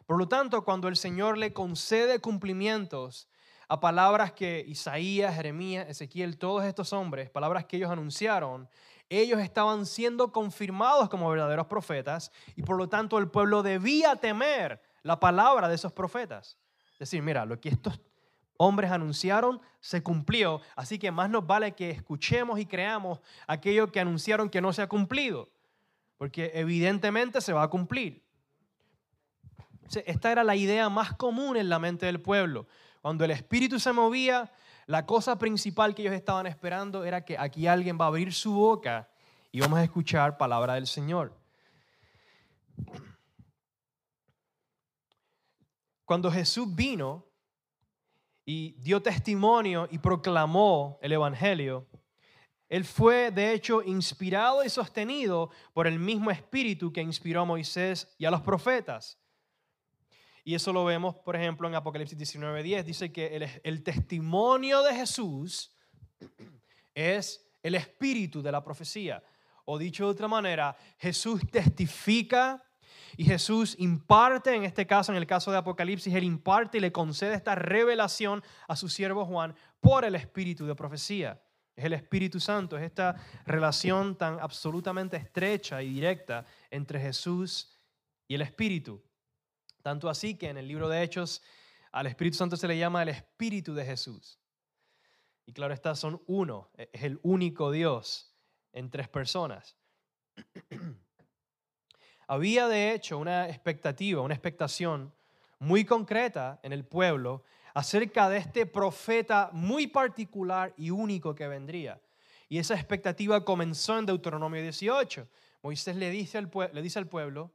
Por 0.06 0.18
lo 0.18 0.28
tanto, 0.28 0.64
cuando 0.64 0.88
el 0.88 0.96
Señor 0.96 1.38
le 1.38 1.52
concede 1.52 2.20
cumplimientos 2.20 3.28
a 3.68 3.80
palabras 3.80 4.32
que 4.32 4.64
Isaías, 4.66 5.34
Jeremías, 5.34 5.88
Ezequiel, 5.88 6.38
todos 6.38 6.64
estos 6.64 6.92
hombres, 6.92 7.30
palabras 7.30 7.64
que 7.64 7.76
ellos 7.76 7.90
anunciaron, 7.90 8.68
ellos 9.08 9.40
estaban 9.40 9.86
siendo 9.86 10.32
confirmados 10.32 11.08
como 11.08 11.30
verdaderos 11.30 11.66
profetas 11.66 12.32
y 12.54 12.62
por 12.62 12.76
lo 12.76 12.88
tanto 12.88 13.18
el 13.18 13.28
pueblo 13.30 13.62
debía 13.62 14.16
temer 14.16 14.80
la 15.02 15.20
palabra 15.20 15.68
de 15.68 15.76
esos 15.76 15.92
profetas. 15.92 16.58
Es 16.92 16.98
decir, 17.00 17.22
mira, 17.22 17.44
lo 17.44 17.60
que 17.60 17.68
estos 17.68 18.00
hombres 18.58 18.90
anunciaron 18.90 19.60
se 19.80 20.02
cumplió, 20.02 20.60
así 20.74 20.98
que 20.98 21.10
más 21.10 21.30
nos 21.30 21.46
vale 21.46 21.72
que 21.72 21.90
escuchemos 21.90 22.58
y 22.58 22.66
creamos 22.66 23.20
aquello 23.46 23.92
que 23.92 24.00
anunciaron 24.00 24.50
que 24.50 24.60
no 24.60 24.72
se 24.72 24.82
ha 24.82 24.88
cumplido, 24.88 25.48
porque 26.18 26.50
evidentemente 26.54 27.40
se 27.40 27.52
va 27.52 27.62
a 27.62 27.70
cumplir. 27.70 28.24
Esta 30.04 30.32
era 30.32 30.42
la 30.42 30.56
idea 30.56 30.88
más 30.88 31.14
común 31.14 31.56
en 31.56 31.68
la 31.68 31.78
mente 31.78 32.06
del 32.06 32.20
pueblo. 32.20 32.66
Cuando 33.02 33.24
el 33.24 33.30
espíritu 33.30 33.78
se 33.78 33.92
movía, 33.92 34.52
la 34.86 35.06
cosa 35.06 35.38
principal 35.38 35.94
que 35.94 36.02
ellos 36.02 36.14
estaban 36.14 36.46
esperando 36.46 37.04
era 37.04 37.24
que 37.24 37.38
aquí 37.38 37.66
alguien 37.66 37.98
va 38.00 38.06
a 38.06 38.08
abrir 38.08 38.32
su 38.32 38.52
boca 38.52 39.08
y 39.52 39.60
vamos 39.60 39.78
a 39.78 39.84
escuchar 39.84 40.36
palabra 40.36 40.74
del 40.74 40.86
Señor. 40.86 41.32
Cuando 46.04 46.30
Jesús 46.30 46.74
vino 46.74 47.24
y 48.48 48.76
dio 48.78 49.02
testimonio 49.02 49.88
y 49.90 49.98
proclamó 49.98 50.98
el 51.02 51.12
Evangelio, 51.12 51.86
él 52.68 52.84
fue 52.84 53.32
de 53.32 53.52
hecho 53.52 53.82
inspirado 53.82 54.64
y 54.64 54.70
sostenido 54.70 55.50
por 55.72 55.86
el 55.86 55.98
mismo 55.98 56.30
espíritu 56.30 56.92
que 56.92 57.02
inspiró 57.02 57.42
a 57.42 57.44
Moisés 57.44 58.14
y 58.18 58.24
a 58.24 58.30
los 58.30 58.40
profetas. 58.40 59.20
Y 60.44 60.54
eso 60.54 60.72
lo 60.72 60.84
vemos, 60.84 61.16
por 61.16 61.34
ejemplo, 61.34 61.66
en 61.66 61.74
Apocalipsis 61.74 62.16
19:10. 62.16 62.84
Dice 62.84 63.12
que 63.12 63.34
el, 63.34 63.48
el 63.64 63.82
testimonio 63.82 64.82
de 64.82 64.94
Jesús 64.94 65.76
es 66.94 67.44
el 67.64 67.74
espíritu 67.74 68.42
de 68.42 68.52
la 68.52 68.62
profecía. 68.62 69.22
O 69.64 69.76
dicho 69.76 70.04
de 70.04 70.10
otra 70.10 70.28
manera, 70.28 70.76
Jesús 70.98 71.42
testifica 71.50 72.64
y 73.16 73.24
Jesús 73.24 73.76
imparte, 73.78 74.54
en 74.54 74.64
este 74.64 74.86
caso, 74.86 75.12
en 75.12 75.18
el 75.18 75.26
caso 75.26 75.50
de 75.50 75.58
Apocalipsis, 75.58 76.14
Él 76.14 76.24
imparte 76.24 76.78
y 76.78 76.80
le 76.80 76.92
concede 76.92 77.34
esta 77.34 77.54
revelación 77.54 78.42
a 78.68 78.76
su 78.76 78.88
siervo 78.88 79.24
Juan 79.24 79.54
por 79.80 80.04
el 80.04 80.14
espíritu 80.14 80.66
de 80.66 80.74
profecía. 80.74 81.40
Es 81.74 81.84
el 81.84 81.92
Espíritu 81.92 82.40
Santo, 82.40 82.78
es 82.78 82.84
esta 82.84 83.16
relación 83.44 84.16
tan 84.16 84.40
absolutamente 84.40 85.18
estrecha 85.18 85.82
y 85.82 85.92
directa 85.92 86.46
entre 86.70 86.98
Jesús 86.98 87.78
y 88.26 88.34
el 88.34 88.40
Espíritu. 88.40 89.02
Tanto 89.82 90.08
así 90.08 90.36
que 90.36 90.48
en 90.48 90.56
el 90.56 90.66
libro 90.66 90.88
de 90.88 91.02
Hechos 91.02 91.42
al 91.92 92.06
Espíritu 92.06 92.38
Santo 92.38 92.56
se 92.56 92.66
le 92.66 92.78
llama 92.78 93.02
el 93.02 93.10
Espíritu 93.10 93.74
de 93.74 93.84
Jesús. 93.84 94.40
Y 95.44 95.52
claro, 95.52 95.74
estas 95.74 95.98
son 95.98 96.22
uno, 96.26 96.70
es 96.76 97.02
el 97.02 97.20
único 97.22 97.70
Dios 97.70 98.34
en 98.72 98.90
tres 98.90 99.08
personas. 99.08 99.76
Había 102.26 102.68
de 102.68 102.92
hecho 102.92 103.18
una 103.18 103.48
expectativa, 103.48 104.20
una 104.22 104.34
expectación 104.34 105.14
muy 105.58 105.84
concreta 105.84 106.58
en 106.62 106.72
el 106.72 106.84
pueblo 106.84 107.44
acerca 107.74 108.28
de 108.28 108.38
este 108.38 108.66
profeta 108.66 109.50
muy 109.52 109.86
particular 109.86 110.74
y 110.76 110.90
único 110.90 111.34
que 111.34 111.46
vendría. 111.46 112.00
Y 112.48 112.58
esa 112.58 112.74
expectativa 112.74 113.44
comenzó 113.44 113.98
en 113.98 114.06
Deuteronomio 114.06 114.62
18. 114.62 115.28
Moisés 115.62 115.96
le 115.96 116.10
dice 116.10 116.38
al, 116.38 116.50
le 116.72 116.82
dice 116.82 116.98
al 116.98 117.08
pueblo, 117.08 117.52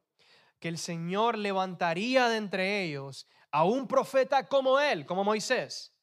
que 0.60 0.68
el 0.68 0.78
Señor 0.78 1.38
levantaría 1.38 2.30
de 2.30 2.38
entre 2.38 2.84
ellos 2.84 3.28
a 3.52 3.66
un 3.66 3.88
profeta 3.88 4.48
como 4.48 4.80
él, 4.80 5.06
como 5.06 5.24
Moisés, 5.24 5.94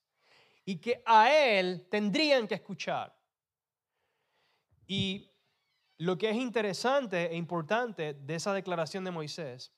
y 0.65 0.79
que 0.79 1.03
a 1.07 1.33
él 1.33 1.87
tendrían 1.91 2.49
que 2.49 2.57
escuchar. 2.57 3.17
Y 4.87 5.31
lo 5.99 6.17
que 6.17 6.31
es 6.31 6.37
interesante 6.37 7.31
e 7.31 7.37
importante 7.37 8.15
de 8.15 8.35
esa 8.35 8.53
declaración 8.55 9.05
de 9.05 9.11
Moisés 9.11 9.73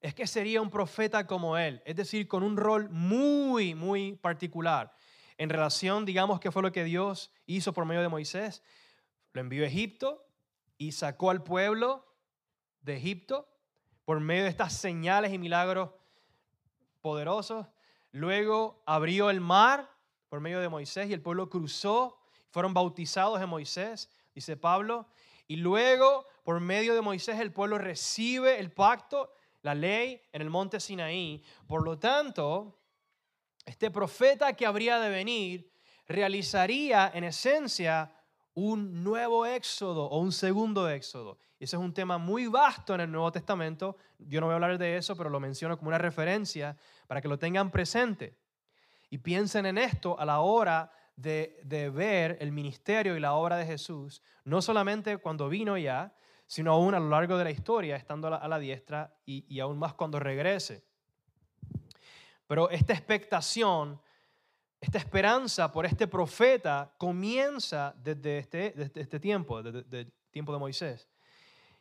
es 0.00 0.14
que 0.14 0.26
sería 0.26 0.60
un 0.60 0.70
profeta 0.70 1.26
como 1.26 1.56
él, 1.56 1.80
es 1.84 1.94
decir, 1.94 2.26
con 2.26 2.42
un 2.42 2.56
rol 2.56 2.88
muy, 2.90 3.74
muy 3.74 4.16
particular 4.16 4.92
en 5.38 5.48
relación, 5.48 6.04
digamos, 6.04 6.40
que 6.40 6.50
fue 6.50 6.62
lo 6.62 6.72
que 6.72 6.84
Dios 6.84 7.32
hizo 7.46 7.72
por 7.72 7.84
medio 7.84 8.02
de 8.02 8.08
Moisés. 8.08 8.62
Lo 9.32 9.40
envió 9.40 9.64
a 9.64 9.68
Egipto 9.68 10.26
y 10.76 10.92
sacó 10.92 11.30
al 11.30 11.42
pueblo 11.42 12.06
de 12.80 12.96
Egipto 12.96 13.48
por 14.04 14.20
medio 14.20 14.44
de 14.44 14.48
estas 14.48 14.72
señales 14.72 15.32
y 15.32 15.38
milagros 15.38 15.90
poderosos. 17.00 17.66
Luego 18.10 18.82
abrió 18.86 19.30
el 19.30 19.40
mar 19.40 19.88
por 20.28 20.40
medio 20.40 20.60
de 20.60 20.68
Moisés 20.68 21.08
y 21.08 21.12
el 21.12 21.22
pueblo 21.22 21.48
cruzó, 21.48 22.18
fueron 22.50 22.74
bautizados 22.74 23.40
en 23.40 23.48
Moisés, 23.48 24.10
dice 24.34 24.56
Pablo. 24.56 25.08
Y 25.52 25.56
luego, 25.56 26.26
por 26.44 26.60
medio 26.60 26.94
de 26.94 27.02
Moisés, 27.02 27.38
el 27.38 27.52
pueblo 27.52 27.76
recibe 27.76 28.58
el 28.58 28.72
pacto, 28.72 29.34
la 29.60 29.74
ley 29.74 30.18
en 30.32 30.40
el 30.40 30.48
monte 30.48 30.80
Sinaí. 30.80 31.44
Por 31.66 31.84
lo 31.84 31.98
tanto, 31.98 32.80
este 33.66 33.90
profeta 33.90 34.54
que 34.54 34.64
habría 34.64 34.98
de 34.98 35.10
venir 35.10 35.70
realizaría 36.08 37.12
en 37.12 37.24
esencia 37.24 38.16
un 38.54 39.04
nuevo 39.04 39.44
éxodo 39.44 40.06
o 40.06 40.20
un 40.20 40.32
segundo 40.32 40.88
éxodo. 40.88 41.36
Ese 41.60 41.76
es 41.76 41.82
un 41.82 41.92
tema 41.92 42.16
muy 42.16 42.46
vasto 42.46 42.94
en 42.94 43.02
el 43.02 43.12
Nuevo 43.12 43.30
Testamento. 43.30 43.98
Yo 44.20 44.40
no 44.40 44.46
voy 44.46 44.52
a 44.52 44.56
hablar 44.56 44.78
de 44.78 44.96
eso, 44.96 45.14
pero 45.18 45.28
lo 45.28 45.38
menciono 45.38 45.76
como 45.76 45.88
una 45.88 45.98
referencia 45.98 46.78
para 47.06 47.20
que 47.20 47.28
lo 47.28 47.38
tengan 47.38 47.70
presente. 47.70 48.38
Y 49.10 49.18
piensen 49.18 49.66
en 49.66 49.76
esto 49.76 50.18
a 50.18 50.24
la 50.24 50.40
hora 50.40 50.90
de, 51.16 51.90
ver 51.94 52.36
el 52.40 52.52
ministerio 52.52 53.16
y 53.16 53.20
la 53.20 53.34
obra 53.34 53.56
de 53.56 53.66
Jesús, 53.66 54.22
no 54.44 54.62
solamente 54.62 55.18
cuando 55.18 55.48
vino 55.48 55.76
ya, 55.78 56.14
sino 56.46 56.72
aún 56.72 56.94
a 56.94 57.00
lo 57.00 57.08
largo 57.08 57.38
de 57.38 57.44
la 57.44 57.50
historia, 57.50 57.96
estando 57.96 58.28
a 58.28 58.48
la, 58.48 58.58
diestra 58.58 59.14
y, 59.24 59.44
y 59.48 59.60
aún 59.60 59.78
más 59.78 59.94
cuando 59.94 60.18
regrese. 60.18 60.84
Pero 62.46 62.68
esta 62.70 62.92
expectación 62.92 64.00
esta 64.82 64.98
esperanza 64.98 65.70
por 65.70 65.86
este 65.86 66.08
profeta 66.08 66.92
comienza 66.98 67.94
desde 68.02 68.38
este, 68.38 68.72
desde 68.72 69.00
este 69.00 69.20
tiempo, 69.20 69.62
desde, 69.62 70.00
el 70.00 70.12
tiempo 70.32 70.52
de 70.52 70.58
Moisés. 70.58 71.08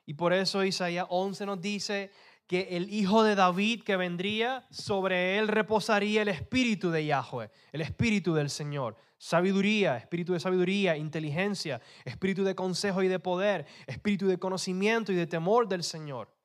Y 0.05 0.13
por 0.13 0.33
eso 0.33 0.63
Isaías 0.63 1.07
11 1.09 1.47
nos 1.47 1.59
dice 1.59 2.11
que 2.51 2.75
el 2.75 2.93
hijo 2.93 3.23
de 3.23 3.35
David 3.35 3.81
que 3.81 3.95
vendría, 3.95 4.67
sobre 4.69 5.37
él 5.37 5.47
reposaría 5.47 6.21
el 6.21 6.27
espíritu 6.27 6.91
de 6.91 7.05
Yahweh, 7.05 7.49
el 7.71 7.79
espíritu 7.79 8.33
del 8.33 8.49
Señor. 8.49 8.97
Sabiduría, 9.17 9.95
espíritu 9.95 10.33
de 10.33 10.41
sabiduría, 10.41 10.97
inteligencia, 10.97 11.79
espíritu 12.03 12.43
de 12.43 12.53
consejo 12.53 13.03
y 13.03 13.07
de 13.07 13.19
poder, 13.19 13.67
espíritu 13.87 14.27
de 14.27 14.37
conocimiento 14.37 15.13
y 15.13 15.15
de 15.15 15.27
temor 15.27 15.69
del 15.69 15.81
Señor. 15.81 16.35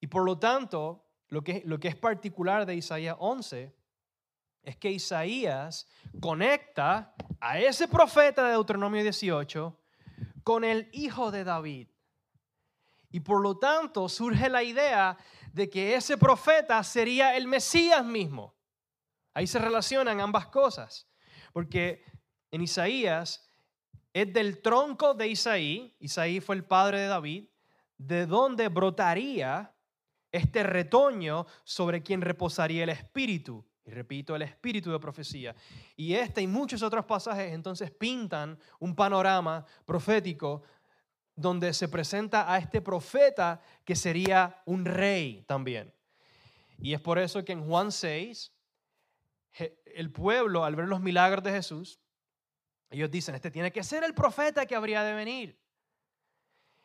Y 0.00 0.06
por 0.06 0.24
lo 0.24 0.38
tanto, 0.38 1.04
lo 1.28 1.44
que, 1.44 1.62
lo 1.66 1.78
que 1.78 1.88
es 1.88 1.96
particular 1.96 2.64
de 2.64 2.76
Isaías 2.76 3.16
11 3.18 3.76
es 4.62 4.76
que 4.78 4.90
Isaías 4.90 5.86
conecta 6.22 7.14
a 7.38 7.58
ese 7.60 7.86
profeta 7.86 8.46
de 8.46 8.52
Deuteronomio 8.52 9.02
18 9.02 9.78
con 10.42 10.64
el 10.64 10.88
hijo 10.94 11.30
de 11.30 11.44
David. 11.44 11.88
Y 13.10 13.20
por 13.20 13.42
lo 13.42 13.58
tanto 13.58 14.08
surge 14.08 14.48
la 14.48 14.62
idea 14.62 15.16
de 15.52 15.70
que 15.70 15.94
ese 15.94 16.18
profeta 16.18 16.82
sería 16.82 17.36
el 17.36 17.46
Mesías 17.46 18.04
mismo. 18.04 18.54
Ahí 19.32 19.46
se 19.46 19.58
relacionan 19.58 20.20
ambas 20.20 20.46
cosas. 20.48 21.08
Porque 21.52 22.04
en 22.50 22.60
Isaías 22.62 23.48
es 24.12 24.32
del 24.32 24.62
tronco 24.62 25.14
de 25.14 25.28
Isaí, 25.28 25.94
Isaí 25.98 26.40
fue 26.40 26.56
el 26.56 26.64
padre 26.64 27.00
de 27.00 27.06
David, 27.06 27.48
de 27.98 28.26
donde 28.26 28.68
brotaría 28.68 29.74
este 30.32 30.62
retoño 30.62 31.46
sobre 31.64 32.02
quien 32.02 32.20
reposaría 32.20 32.84
el 32.84 32.90
espíritu. 32.90 33.64
Y 33.84 33.90
repito, 33.90 34.34
el 34.34 34.42
espíritu 34.42 34.90
de 34.90 34.98
profecía. 34.98 35.54
Y 35.94 36.14
este 36.14 36.42
y 36.42 36.46
muchos 36.46 36.82
otros 36.82 37.04
pasajes 37.04 37.52
entonces 37.52 37.90
pintan 37.90 38.58
un 38.80 38.96
panorama 38.96 39.64
profético 39.84 40.62
donde 41.36 41.74
se 41.74 41.88
presenta 41.88 42.52
a 42.52 42.58
este 42.58 42.80
profeta 42.80 43.60
que 43.84 43.94
sería 43.94 44.62
un 44.64 44.84
rey 44.84 45.44
también. 45.46 45.94
Y 46.78 46.94
es 46.94 47.00
por 47.00 47.18
eso 47.18 47.44
que 47.44 47.52
en 47.52 47.64
Juan 47.64 47.92
6, 47.92 48.52
el 49.94 50.10
pueblo, 50.10 50.64
al 50.64 50.74
ver 50.74 50.88
los 50.88 51.00
milagros 51.00 51.44
de 51.44 51.52
Jesús, 51.52 52.00
ellos 52.90 53.10
dicen, 53.10 53.34
este 53.34 53.50
tiene 53.50 53.72
que 53.72 53.82
ser 53.82 54.04
el 54.04 54.14
profeta 54.14 54.66
que 54.66 54.74
habría 54.74 55.02
de 55.02 55.14
venir. 55.14 55.58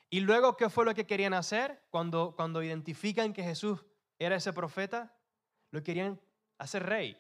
Y 0.10 0.20
luego, 0.20 0.58
¿qué 0.58 0.70
fue 0.70 0.84
lo 0.86 0.94
que 0.94 1.06
querían 1.06 1.34
hacer 1.34 1.82
cuando, 1.90 2.34
cuando 2.36 2.62
identifican 2.62 3.32
que 3.32 3.44
Jesús 3.44 3.80
era 4.20 4.36
ese 4.36 4.52
profeta? 4.52 5.16
Lo 5.70 5.82
querían 5.82 6.20
hacer 6.58 6.84
rey. 6.84 7.18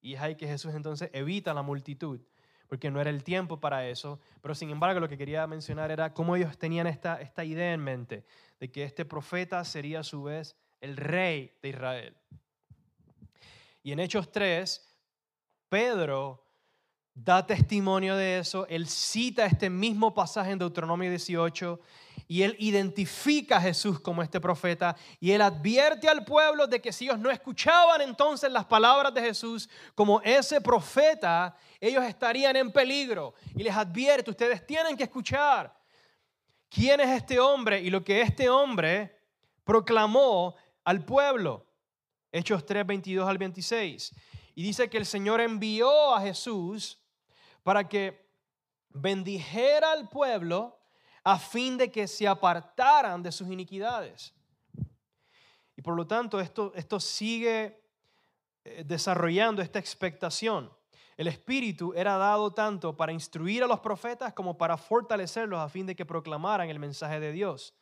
Y 0.00 0.14
es 0.14 0.20
ahí 0.20 0.34
que 0.34 0.46
Jesús 0.46 0.74
entonces 0.74 1.10
evita 1.12 1.52
la 1.52 1.62
multitud, 1.62 2.20
porque 2.68 2.90
no 2.90 3.00
era 3.00 3.10
el 3.10 3.22
tiempo 3.22 3.60
para 3.60 3.88
eso. 3.88 4.20
Pero 4.40 4.54
sin 4.54 4.70
embargo, 4.70 5.00
lo 5.00 5.08
que 5.08 5.18
quería 5.18 5.46
mencionar 5.46 5.90
era 5.90 6.12
cómo 6.12 6.36
ellos 6.36 6.56
tenían 6.58 6.86
esta, 6.86 7.20
esta 7.20 7.44
idea 7.44 7.72
en 7.72 7.80
mente, 7.80 8.24
de 8.60 8.70
que 8.70 8.84
este 8.84 9.04
profeta 9.04 9.64
sería 9.64 10.00
a 10.00 10.04
su 10.04 10.22
vez 10.22 10.56
el 10.80 10.96
rey 10.96 11.52
de 11.62 11.68
Israel. 11.68 12.16
Y 13.82 13.92
en 13.92 14.00
Hechos 14.00 14.32
3, 14.32 14.96
Pedro 15.68 16.44
da 17.14 17.46
testimonio 17.46 18.16
de 18.16 18.38
eso, 18.38 18.66
él 18.68 18.88
cita 18.88 19.46
este 19.46 19.70
mismo 19.70 20.14
pasaje 20.14 20.50
en 20.50 20.58
Deuteronomio 20.58 21.08
18 21.10 21.80
y 22.26 22.42
él 22.42 22.56
identifica 22.58 23.58
a 23.58 23.60
Jesús 23.60 24.00
como 24.00 24.22
este 24.22 24.40
profeta 24.40 24.96
y 25.20 25.32
él 25.32 25.42
advierte 25.42 26.08
al 26.08 26.24
pueblo 26.24 26.66
de 26.66 26.80
que 26.80 26.92
si 26.92 27.04
ellos 27.04 27.18
no 27.18 27.30
escuchaban 27.30 28.00
entonces 28.00 28.50
las 28.50 28.64
palabras 28.64 29.12
de 29.12 29.20
Jesús 29.20 29.68
como 29.94 30.20
ese 30.22 30.60
profeta, 30.60 31.56
ellos 31.80 32.02
estarían 32.04 32.56
en 32.56 32.72
peligro. 32.72 33.34
Y 33.54 33.62
les 33.62 33.74
advierte, 33.74 34.30
ustedes 34.30 34.66
tienen 34.66 34.96
que 34.96 35.04
escuchar 35.04 35.74
quién 36.70 37.00
es 37.00 37.10
este 37.10 37.38
hombre 37.38 37.80
y 37.80 37.90
lo 37.90 38.02
que 38.02 38.22
este 38.22 38.48
hombre 38.48 39.20
proclamó 39.64 40.54
al 40.84 41.04
pueblo. 41.04 41.66
Hechos 42.32 42.64
3, 42.64 42.86
22 42.86 43.28
al 43.28 43.38
26. 43.38 44.14
Y 44.54 44.62
dice 44.62 44.88
que 44.88 44.98
el 44.98 45.06
Señor 45.06 45.40
envió 45.40 46.14
a 46.14 46.20
Jesús 46.22 46.98
para 47.62 47.88
que 47.88 48.28
bendijera 48.90 49.92
al 49.92 50.08
pueblo 50.08 50.78
a 51.24 51.38
fin 51.38 51.78
de 51.78 51.90
que 51.90 52.06
se 52.06 52.28
apartaran 52.28 53.22
de 53.22 53.32
sus 53.32 53.48
iniquidades. 53.48 54.34
Y 55.76 55.82
por 55.82 55.96
lo 55.96 56.06
tanto, 56.06 56.38
esto, 56.38 56.72
esto 56.76 57.00
sigue 57.00 57.82
eh, 58.64 58.84
desarrollando 58.86 59.62
esta 59.62 59.78
expectación. 59.78 60.70
El 61.16 61.28
Espíritu 61.28 61.92
era 61.94 62.16
dado 62.18 62.52
tanto 62.52 62.96
para 62.96 63.12
instruir 63.12 63.62
a 63.62 63.66
los 63.66 63.80
profetas 63.80 64.34
como 64.34 64.58
para 64.58 64.76
fortalecerlos 64.76 65.60
a 65.60 65.68
fin 65.68 65.86
de 65.86 65.96
que 65.96 66.04
proclamaran 66.04 66.68
el 66.68 66.78
mensaje 66.78 67.20
de 67.20 67.32
Dios. 67.32 67.74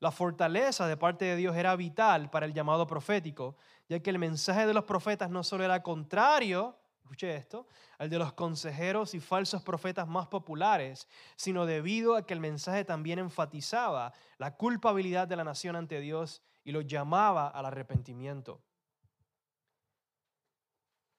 La 0.00 0.10
fortaleza 0.10 0.86
de 0.88 0.96
parte 0.96 1.26
de 1.26 1.36
Dios 1.36 1.54
era 1.56 1.76
vital 1.76 2.30
para 2.30 2.46
el 2.46 2.54
llamado 2.54 2.86
profético, 2.86 3.56
ya 3.88 4.00
que 4.00 4.10
el 4.10 4.18
mensaje 4.18 4.66
de 4.66 4.72
los 4.72 4.84
profetas 4.84 5.30
no 5.30 5.44
solo 5.44 5.62
era 5.62 5.82
contrario 5.82 6.79
escuche 7.10 7.34
esto, 7.34 7.66
al 7.98 8.08
de 8.08 8.20
los 8.20 8.32
consejeros 8.34 9.14
y 9.14 9.20
falsos 9.20 9.62
profetas 9.62 10.06
más 10.06 10.28
populares, 10.28 11.08
sino 11.34 11.66
debido 11.66 12.14
a 12.14 12.24
que 12.24 12.34
el 12.34 12.38
mensaje 12.38 12.84
también 12.84 13.18
enfatizaba 13.18 14.12
la 14.38 14.56
culpabilidad 14.56 15.26
de 15.26 15.34
la 15.34 15.42
nación 15.42 15.74
ante 15.74 15.98
Dios 15.98 16.40
y 16.62 16.70
lo 16.70 16.82
llamaba 16.82 17.48
al 17.48 17.66
arrepentimiento. 17.66 18.62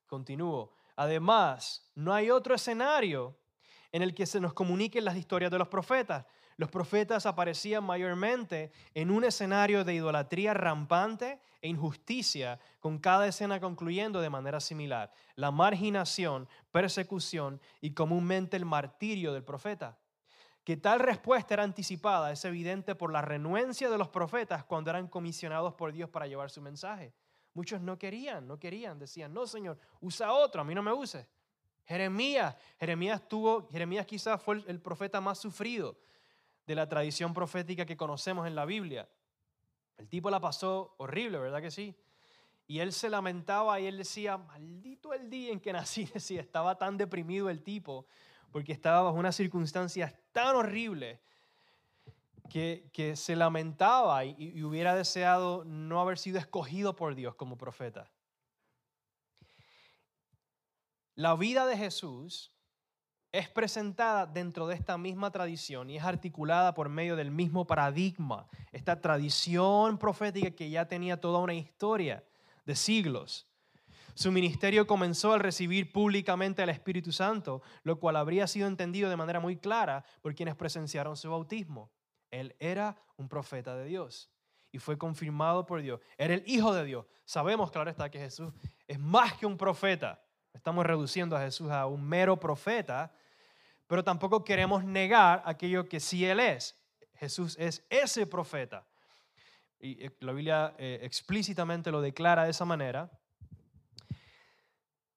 Continúo. 0.07 0.73
Además, 0.95 1.91
no 1.93 2.13
hay 2.13 2.29
otro 2.29 2.55
escenario 2.55 3.37
en 3.91 4.01
el 4.01 4.15
que 4.15 4.25
se 4.25 4.39
nos 4.39 4.53
comuniquen 4.53 5.03
las 5.03 5.17
historias 5.17 5.51
de 5.51 5.59
los 5.59 5.67
profetas. 5.67 6.25
Los 6.61 6.69
profetas 6.69 7.25
aparecían 7.25 7.83
mayormente 7.83 8.71
en 8.93 9.09
un 9.09 9.23
escenario 9.23 9.83
de 9.83 9.95
idolatría 9.95 10.53
rampante 10.53 11.39
e 11.59 11.67
injusticia, 11.67 12.59
con 12.79 12.99
cada 12.99 13.25
escena 13.25 13.59
concluyendo 13.59 14.21
de 14.21 14.29
manera 14.29 14.59
similar. 14.59 15.11
La 15.33 15.49
marginación, 15.49 16.47
persecución 16.71 17.59
y 17.81 17.95
comúnmente 17.95 18.57
el 18.57 18.65
martirio 18.65 19.33
del 19.33 19.43
profeta. 19.43 19.97
Que 20.63 20.77
tal 20.77 20.99
respuesta 20.99 21.55
era 21.55 21.63
anticipada 21.63 22.31
es 22.31 22.45
evidente 22.45 22.93
por 22.93 23.11
la 23.11 23.23
renuencia 23.23 23.89
de 23.89 23.97
los 23.97 24.09
profetas 24.09 24.63
cuando 24.63 24.91
eran 24.91 25.07
comisionados 25.07 25.73
por 25.73 25.91
Dios 25.91 26.11
para 26.11 26.27
llevar 26.27 26.51
su 26.51 26.61
mensaje. 26.61 27.11
Muchos 27.55 27.81
no 27.81 27.97
querían, 27.97 28.47
no 28.47 28.59
querían, 28.59 28.99
decían, 28.99 29.33
no 29.33 29.47
Señor, 29.47 29.79
usa 29.99 30.31
otro, 30.31 30.61
a 30.61 30.63
mí 30.63 30.75
no 30.75 30.83
me 30.83 30.93
use. 30.93 31.27
Jeremías, 31.85 32.55
Jeremías 32.79 33.27
tuvo, 33.27 33.67
Jeremías 33.71 34.05
quizás 34.05 34.39
fue 34.39 34.63
el 34.67 34.79
profeta 34.79 35.19
más 35.19 35.39
sufrido 35.39 35.97
de 36.65 36.75
la 36.75 36.87
tradición 36.87 37.33
profética 37.33 37.85
que 37.85 37.97
conocemos 37.97 38.47
en 38.47 38.55
la 38.55 38.65
Biblia. 38.65 39.09
El 39.97 40.07
tipo 40.07 40.29
la 40.29 40.39
pasó 40.39 40.95
horrible, 40.97 41.37
¿verdad 41.39 41.61
que 41.61 41.71
sí? 41.71 41.95
Y 42.67 42.79
él 42.79 42.93
se 42.93 43.09
lamentaba 43.09 43.79
y 43.79 43.87
él 43.87 43.97
decía, 43.97 44.37
maldito 44.37 45.13
el 45.13 45.29
día 45.29 45.51
en 45.51 45.59
que 45.59 45.73
nací, 45.73 46.05
decía, 46.13 46.41
estaba 46.41 46.77
tan 46.77 46.97
deprimido 46.97 47.49
el 47.49 47.63
tipo, 47.63 48.05
porque 48.51 48.71
estaba 48.71 49.01
bajo 49.01 49.17
unas 49.17 49.35
circunstancias 49.35 50.13
tan 50.31 50.55
horribles 50.55 51.19
que, 52.49 52.89
que 52.93 53.15
se 53.15 53.35
lamentaba 53.35 54.25
y, 54.25 54.35
y 54.37 54.63
hubiera 54.63 54.95
deseado 54.95 55.63
no 55.65 56.01
haber 56.01 56.17
sido 56.17 56.39
escogido 56.39 56.95
por 56.95 57.15
Dios 57.15 57.35
como 57.35 57.57
profeta. 57.57 58.11
La 61.15 61.35
vida 61.35 61.65
de 61.65 61.77
Jesús 61.77 62.50
es 63.31 63.47
presentada 63.49 64.25
dentro 64.25 64.67
de 64.67 64.75
esta 64.75 64.97
misma 64.97 65.31
tradición 65.31 65.89
y 65.89 65.97
es 65.97 66.03
articulada 66.03 66.73
por 66.73 66.89
medio 66.89 67.15
del 67.15 67.31
mismo 67.31 67.65
paradigma, 67.65 68.47
esta 68.71 68.99
tradición 68.99 69.97
profética 69.97 70.51
que 70.51 70.69
ya 70.69 70.87
tenía 70.87 71.19
toda 71.19 71.39
una 71.39 71.53
historia 71.53 72.23
de 72.65 72.75
siglos. 72.75 73.47
Su 74.13 74.31
ministerio 74.31 74.85
comenzó 74.85 75.31
al 75.33 75.39
recibir 75.39 75.93
públicamente 75.93 76.61
al 76.61 76.69
Espíritu 76.69 77.13
Santo, 77.13 77.61
lo 77.83 77.99
cual 77.99 78.17
habría 78.17 78.45
sido 78.47 78.67
entendido 78.67 79.09
de 79.09 79.15
manera 79.15 79.39
muy 79.39 79.55
clara 79.55 80.03
por 80.21 80.35
quienes 80.35 80.55
presenciaron 80.55 81.15
su 81.15 81.29
bautismo. 81.29 81.89
Él 82.29 82.55
era 82.59 82.97
un 83.15 83.29
profeta 83.29 83.75
de 83.75 83.85
Dios 83.85 84.29
y 84.71 84.79
fue 84.79 84.97
confirmado 84.97 85.65
por 85.65 85.81
Dios. 85.81 86.01
Era 86.17 86.33
el 86.33 86.43
Hijo 86.45 86.73
de 86.73 86.83
Dios. 86.83 87.05
Sabemos, 87.23 87.71
claro 87.71 87.89
está, 87.89 88.09
que 88.09 88.19
Jesús 88.19 88.53
es 88.87 88.99
más 88.99 89.33
que 89.33 89.45
un 89.45 89.57
profeta. 89.57 90.21
Estamos 90.53 90.85
reduciendo 90.85 91.35
a 91.37 91.41
Jesús 91.41 91.71
a 91.71 91.85
un 91.85 92.03
mero 92.03 92.37
profeta, 92.37 93.13
pero 93.91 94.05
tampoco 94.05 94.45
queremos 94.45 94.85
negar 94.85 95.43
aquello 95.45 95.89
que 95.89 95.99
sí 95.99 96.25
Él 96.25 96.39
es. 96.39 96.81
Jesús 97.15 97.57
es 97.59 97.85
ese 97.89 98.25
profeta. 98.25 98.87
Y 99.81 100.05
eh, 100.05 100.15
la 100.21 100.31
Biblia 100.31 100.73
eh, 100.77 100.99
explícitamente 101.01 101.91
lo 101.91 101.99
declara 101.99 102.45
de 102.45 102.51
esa 102.51 102.63
manera. 102.63 103.11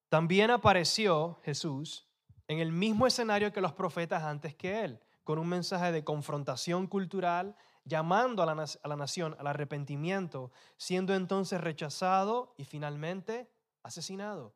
También 0.08 0.50
apareció 0.50 1.38
Jesús 1.44 2.08
en 2.48 2.58
el 2.58 2.72
mismo 2.72 3.06
escenario 3.06 3.52
que 3.52 3.60
los 3.60 3.74
profetas 3.74 4.24
antes 4.24 4.56
que 4.56 4.82
Él, 4.82 4.98
con 5.22 5.38
un 5.38 5.48
mensaje 5.48 5.92
de 5.92 6.02
confrontación 6.02 6.88
cultural, 6.88 7.54
llamando 7.84 8.42
a 8.42 8.46
la, 8.46 8.64
a 8.82 8.88
la 8.88 8.96
nación 8.96 9.36
al 9.38 9.46
arrepentimiento, 9.46 10.50
siendo 10.78 11.14
entonces 11.14 11.60
rechazado 11.60 12.56
y 12.58 12.64
finalmente 12.64 13.48
asesinado 13.84 14.52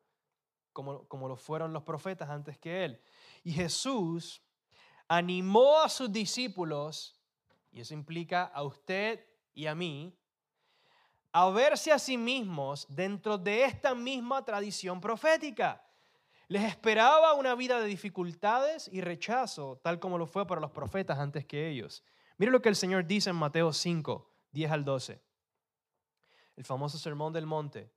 como, 1.09 1.29
lo 1.29 1.37
fueron 1.37 1.73
los 1.73 1.83
profetas 1.83 2.31
antes 2.31 2.57
que 2.59 2.85
él. 2.85 3.01
Y 3.49 3.53
Jesús 3.53 4.43
animó 5.09 5.81
a 5.81 5.89
sus 5.89 6.13
discípulos, 6.13 7.19
y 7.73 7.81
eso 7.81 7.95
implica 7.95 8.45
a 8.45 8.63
usted 8.63 9.25
y 9.55 9.65
a 9.65 9.75
mí, 9.75 10.15
a 11.33 11.49
verse 11.49 11.91
a 11.91 11.99
sí 11.99 12.19
mismos 12.19 12.87
dentro 12.91 13.39
de 13.39 13.65
esta 13.65 13.95
misma 13.95 14.45
tradición 14.45 15.01
profética. 15.01 15.83
Les 16.49 16.63
esperaba 16.63 17.33
una 17.33 17.55
vida 17.55 17.81
de 17.81 17.87
dificultades 17.87 18.87
y 18.93 19.01
rechazo, 19.01 19.81
tal 19.83 19.99
como 19.99 20.19
lo 20.19 20.27
fue 20.27 20.47
para 20.47 20.61
los 20.61 20.73
profetas 20.73 21.19
antes 21.19 21.47
que 21.47 21.71
ellos. 21.71 22.05
Mire 22.37 22.53
lo 22.53 22.61
que 22.61 22.69
el 22.69 22.77
Señor 22.77 23.07
dice 23.07 23.31
en 23.31 23.37
Mateo 23.37 23.73
5, 23.73 24.31
10 24.53 24.71
al 24.71 24.85
12. 24.85 25.23
El 26.55 26.65
famoso 26.67 26.99
Sermón 26.99 27.33
del 27.33 27.47
Monte. 27.47 27.95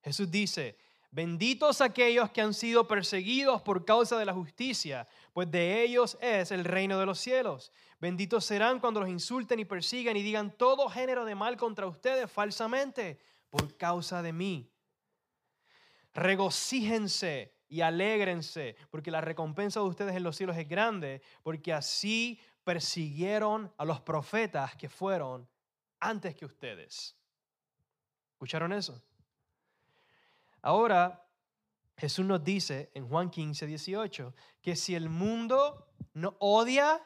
Jesús 0.00 0.30
dice, 0.30 0.78
Benditos 1.10 1.80
aquellos 1.80 2.30
que 2.30 2.42
han 2.42 2.52
sido 2.52 2.86
perseguidos 2.86 3.62
por 3.62 3.84
causa 3.84 4.18
de 4.18 4.24
la 4.24 4.34
justicia, 4.34 5.08
pues 5.32 5.50
de 5.50 5.82
ellos 5.82 6.18
es 6.20 6.50
el 6.50 6.64
reino 6.64 6.98
de 6.98 7.06
los 7.06 7.18
cielos. 7.18 7.72
Benditos 7.98 8.44
serán 8.44 8.80
cuando 8.80 9.00
los 9.00 9.08
insulten 9.08 9.58
y 9.58 9.64
persigan 9.64 10.16
y 10.16 10.22
digan 10.22 10.56
todo 10.56 10.88
género 10.88 11.24
de 11.24 11.34
mal 11.34 11.56
contra 11.56 11.86
ustedes 11.86 12.30
falsamente 12.30 13.18
por 13.48 13.76
causa 13.76 14.20
de 14.22 14.32
mí. 14.32 14.70
Regocíjense 16.12 17.54
y 17.68 17.80
alégrense, 17.80 18.76
porque 18.90 19.10
la 19.10 19.20
recompensa 19.20 19.80
de 19.80 19.86
ustedes 19.86 20.14
en 20.14 20.22
los 20.22 20.36
cielos 20.36 20.56
es 20.56 20.68
grande, 20.68 21.22
porque 21.42 21.72
así 21.72 22.40
persiguieron 22.64 23.72
a 23.76 23.84
los 23.84 24.00
profetas 24.00 24.76
que 24.76 24.88
fueron 24.88 25.48
antes 26.00 26.34
que 26.34 26.44
ustedes. 26.44 27.16
¿Escucharon 28.32 28.72
eso? 28.72 29.00
Ahora, 30.66 31.24
Jesús 31.96 32.26
nos 32.26 32.42
dice 32.42 32.90
en 32.92 33.08
Juan 33.08 33.30
15, 33.30 33.66
18, 33.66 34.34
que 34.60 34.74
si 34.74 34.96
el 34.96 35.08
mundo 35.08 35.86
no 36.12 36.36
odia, 36.40 37.00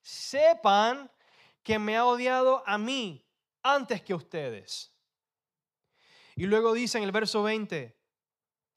sepan 0.00 1.10
que 1.62 1.78
me 1.78 1.98
ha 1.98 2.06
odiado 2.06 2.62
a 2.66 2.78
mí 2.78 3.28
antes 3.62 4.00
que 4.00 4.14
ustedes. 4.14 4.90
Y 6.34 6.46
luego 6.46 6.72
dice 6.72 6.96
en 6.96 7.04
el 7.04 7.12
verso 7.12 7.42
20, 7.42 7.94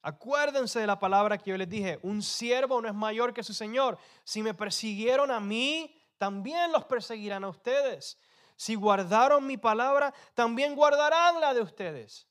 acuérdense 0.01 0.81
de 0.81 0.87
la 0.87 0.99
palabra 0.99 1.37
que 1.37 1.51
yo 1.51 1.57
les 1.57 1.69
dije, 1.69 1.97
un 2.01 2.21
siervo 2.21 2.81
no 2.81 2.89
es 2.89 2.93
mayor 2.93 3.33
que 3.33 3.43
su 3.43 3.53
Señor. 3.53 3.97
Si 4.25 4.43
me 4.43 4.53
persiguieron 4.53 5.31
a 5.31 5.39
mí, 5.39 5.95
también 6.17 6.73
los 6.73 6.83
perseguirán 6.83 7.45
a 7.45 7.47
ustedes. 7.47 8.19
Si 8.57 8.75
guardaron 8.75 9.47
mi 9.47 9.55
palabra, 9.55 10.13
también 10.33 10.75
guardarán 10.75 11.39
la 11.39 11.53
de 11.53 11.61
ustedes. 11.61 12.27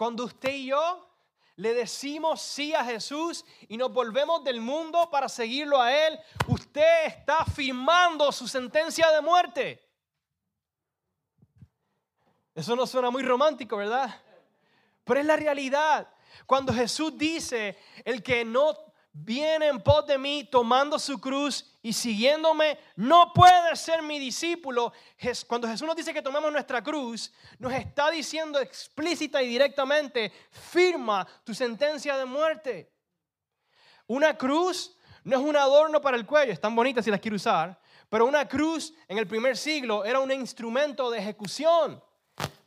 Cuando 0.00 0.24
usted 0.24 0.54
y 0.54 0.68
yo 0.68 1.06
le 1.56 1.74
decimos 1.74 2.40
sí 2.40 2.72
a 2.72 2.82
Jesús 2.82 3.44
y 3.68 3.76
nos 3.76 3.92
volvemos 3.92 4.42
del 4.42 4.58
mundo 4.58 5.10
para 5.10 5.28
seguirlo 5.28 5.78
a 5.78 5.94
Él, 5.94 6.18
usted 6.46 7.04
está 7.04 7.44
firmando 7.44 8.32
su 8.32 8.48
sentencia 8.48 9.10
de 9.10 9.20
muerte. 9.20 9.86
Eso 12.54 12.74
no 12.74 12.86
suena 12.86 13.10
muy 13.10 13.22
romántico, 13.22 13.76
¿verdad? 13.76 14.18
Pero 15.04 15.20
es 15.20 15.26
la 15.26 15.36
realidad. 15.36 16.08
Cuando 16.46 16.72
Jesús 16.72 17.18
dice, 17.18 17.78
el 18.02 18.22
que 18.22 18.42
no 18.42 18.89
viene 19.12 19.68
en 19.68 19.82
pos 19.82 20.06
de 20.06 20.18
mí 20.18 20.48
tomando 20.50 20.98
su 20.98 21.20
cruz 21.20 21.78
y 21.82 21.92
siguiéndome, 21.92 22.78
no 22.96 23.32
puede 23.32 23.74
ser 23.76 24.02
mi 24.02 24.18
discípulo. 24.18 24.92
Cuando 25.46 25.68
Jesús 25.68 25.86
nos 25.86 25.96
dice 25.96 26.14
que 26.14 26.22
tomemos 26.22 26.52
nuestra 26.52 26.82
cruz, 26.82 27.32
nos 27.58 27.72
está 27.72 28.10
diciendo 28.10 28.60
explícita 28.60 29.42
y 29.42 29.48
directamente, 29.48 30.32
firma 30.50 31.26
tu 31.44 31.54
sentencia 31.54 32.16
de 32.16 32.24
muerte. 32.24 32.92
Una 34.06 34.36
cruz 34.36 34.96
no 35.24 35.36
es 35.36 35.42
un 35.42 35.56
adorno 35.56 36.00
para 36.00 36.16
el 36.16 36.26
cuello, 36.26 36.52
están 36.52 36.74
bonitas 36.74 37.04
si 37.04 37.10
las 37.10 37.20
quiero 37.20 37.36
usar, 37.36 37.78
pero 38.08 38.26
una 38.26 38.46
cruz 38.48 38.92
en 39.06 39.18
el 39.18 39.26
primer 39.26 39.56
siglo 39.56 40.04
era 40.04 40.20
un 40.20 40.32
instrumento 40.32 41.10
de 41.10 41.18
ejecución 41.18 42.02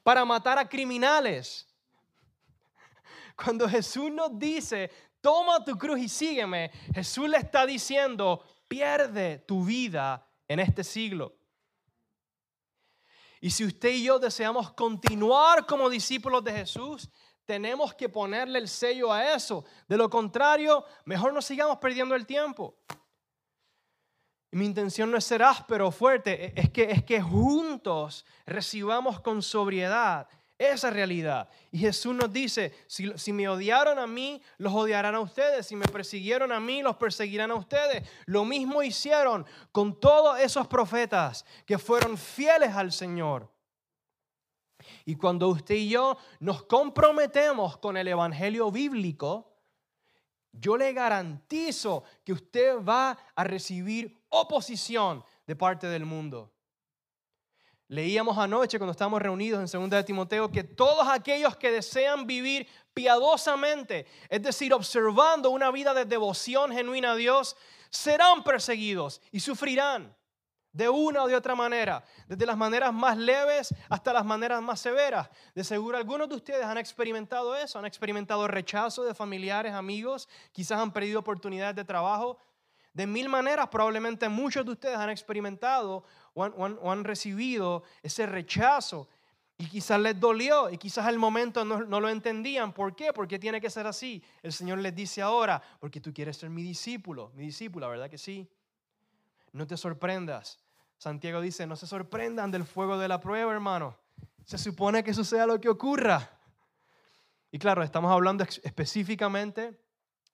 para 0.03 0.23
matar 0.23 0.57
a 0.57 0.67
criminales. 0.67 1.67
Cuando 3.35 3.67
Jesús 3.67 4.11
nos 4.11 4.37
dice, 4.37 4.91
toma 5.23 5.63
tu 5.63 5.77
cruz 5.77 5.99
y 5.99 6.09
sígueme, 6.09 6.69
Jesús 6.93 7.29
le 7.29 7.37
está 7.37 7.65
diciendo, 7.65 8.43
pierde 8.67 9.37
tu 9.39 9.63
vida 9.63 10.27
en 10.49 10.59
este 10.59 10.83
siglo. 10.83 11.37
Y 13.39 13.49
si 13.49 13.63
usted 13.63 13.89
y 13.89 14.03
yo 14.03 14.19
deseamos 14.19 14.73
continuar 14.73 15.65
como 15.65 15.89
discípulos 15.89 16.43
de 16.43 16.51
Jesús, 16.51 17.09
tenemos 17.45 17.93
que 17.93 18.09
ponerle 18.09 18.59
el 18.59 18.67
sello 18.67 19.13
a 19.13 19.33
eso. 19.33 19.63
De 19.87 19.95
lo 19.95 20.09
contrario, 20.09 20.83
mejor 21.05 21.33
no 21.33 21.41
sigamos 21.41 21.77
perdiendo 21.77 22.15
el 22.15 22.25
tiempo. 22.25 22.77
mi 24.51 24.65
intención 24.65 25.09
no 25.09 25.17
es 25.17 25.23
ser 25.23 25.41
áspero 25.41 25.87
o 25.87 25.91
fuerte, 25.91 26.53
es 26.59 26.69
que, 26.69 26.91
es 26.91 27.03
que 27.03 27.21
juntos 27.21 28.25
recibamos 28.45 29.21
con 29.21 29.41
sobriedad 29.41 30.27
esa 30.71 30.89
realidad. 30.89 31.49
Y 31.71 31.79
Jesús 31.79 32.15
nos 32.15 32.31
dice, 32.31 32.73
si, 32.87 33.33
me 33.33 33.47
odiaron 33.49 33.99
a 33.99 34.07
mí, 34.07 34.41
los 34.57 34.73
odiarán 34.73 35.15
a 35.15 35.19
ustedes. 35.19 35.67
Si 35.67 35.75
me 35.75 35.85
persiguieron 35.85 36.51
a 36.51 36.59
mí, 36.59 36.81
los 36.81 36.95
perseguirán 36.97 37.51
a 37.51 37.55
ustedes. 37.55 38.07
Lo 38.25 38.45
mismo 38.45 38.83
hicieron 38.83 39.45
con 39.71 39.99
todos 39.99 40.39
esos 40.39 40.67
profetas 40.67 41.45
que 41.65 41.77
fueron 41.77 42.17
fieles 42.17 42.75
al 42.75 42.91
Señor. 42.91 43.51
Y 45.05 45.15
cuando 45.15 45.49
usted 45.49 45.75
y 45.75 45.89
yo 45.89 46.17
nos 46.39 46.63
comprometemos 46.63 47.77
con 47.77 47.97
el 47.97 48.07
Evangelio 48.07 48.71
bíblico, 48.71 49.53
yo 50.51 50.77
le 50.77 50.93
garantizo 50.93 52.03
que 52.23 52.33
usted 52.33 52.77
va 52.83 53.17
a 53.35 53.43
recibir 53.43 54.23
oposición 54.29 55.23
de 55.47 55.55
parte 55.55 55.87
del 55.87 56.05
mundo. 56.05 56.52
Leíamos 57.87 58.37
anoche 58.37 58.77
cuando 58.77 58.91
estábamos 58.91 59.21
reunidos 59.21 59.73
en 59.73 59.81
2 59.81 59.89
de 59.89 60.03
Timoteo 60.03 60.51
que 60.51 60.63
todos 60.63 61.07
aquellos 61.07 61.55
que 61.57 61.71
desean 61.71 62.25
vivir 62.25 62.67
piadosamente, 62.93 64.05
es 64.29 64.41
decir, 64.41 64.73
observando 64.73 65.49
una 65.49 65.69
vida 65.71 65.93
de 65.93 66.05
devoción 66.05 66.71
genuina 66.71 67.11
a 67.11 67.15
Dios, 67.15 67.55
serán 67.89 68.43
perseguidos 68.43 69.21
y 69.31 69.39
sufrirán 69.39 70.15
de 70.71 70.89
una 70.89 71.23
o 71.23 71.27
de 71.27 71.35
otra 71.35 71.53
manera, 71.53 72.03
desde 72.27 72.47
las 72.47 72.57
maneras 72.57 72.91
más 72.91 73.15
leves 73.15 73.73
hasta 73.89 74.11
las 74.11 74.25
maneras 74.25 74.61
más 74.61 74.79
severas. 74.79 75.29
De 75.53 75.63
seguro 75.63 75.97
algunos 75.97 76.27
de 76.27 76.35
ustedes 76.35 76.65
han 76.65 76.79
experimentado 76.79 77.55
eso, 77.55 77.77
han 77.77 77.85
experimentado 77.85 78.47
rechazo 78.47 79.03
de 79.03 79.13
familiares, 79.13 79.73
amigos, 79.73 80.27
quizás 80.51 80.79
han 80.79 80.91
perdido 80.91 81.19
oportunidades 81.19 81.75
de 81.75 81.85
trabajo. 81.85 82.39
De 82.93 83.07
mil 83.07 83.27
maneras, 83.27 83.69
probablemente 83.69 84.29
muchos 84.29 84.63
de 84.65 84.71
ustedes 84.71 84.97
han 84.97 85.09
experimentado 85.09 86.03
o 86.35 86.91
han, 86.91 87.03
recibido 87.03 87.83
ese 88.03 88.27
rechazo 88.27 89.09
y 89.57 89.65
quizás 89.65 89.99
les 89.99 90.19
dolió 90.19 90.69
y 90.69 90.77
quizás 90.77 91.07
al 91.07 91.17
momento 91.17 91.65
no, 91.65 91.83
no, 91.85 91.99
lo 91.99 92.09
entendían. 92.09 92.71
¿Por 92.71 92.95
qué? 92.95 93.11
Porque 93.11 93.39
tiene 93.39 93.59
que 93.59 93.69
ser 93.69 93.87
así. 93.87 94.23
El 94.43 94.53
Señor 94.53 94.77
les 94.77 94.93
dice 94.93 95.21
ahora, 95.21 95.61
porque 95.79 95.99
tú 95.99 96.13
quieres 96.13 96.37
ser 96.37 96.51
mi 96.51 96.61
discípulo, 96.61 97.31
mi 97.35 97.45
discípula, 97.45 97.87
¿verdad 97.87 98.09
que 98.09 98.19
sí? 98.19 98.47
No 99.51 99.65
te 99.65 99.75
sorprendas. 99.75 100.59
Santiago 100.97 101.41
dice, 101.41 101.65
no 101.65 101.75
se 101.75 101.87
sorprendan 101.87 102.51
del 102.51 102.63
fuego 102.63 102.97
de 102.97 103.07
la 103.07 103.19
prueba, 103.19 103.51
hermano. 103.51 103.97
Se 104.45 104.57
supone 104.57 105.03
que 105.03 105.11
eso 105.11 105.23
sea 105.23 105.47
lo 105.47 105.59
que 105.59 105.69
ocurra. 105.69 106.29
Y 107.51 107.57
claro, 107.57 107.83
estamos 107.83 108.11
hablando 108.11 108.43
específicamente 108.43 109.82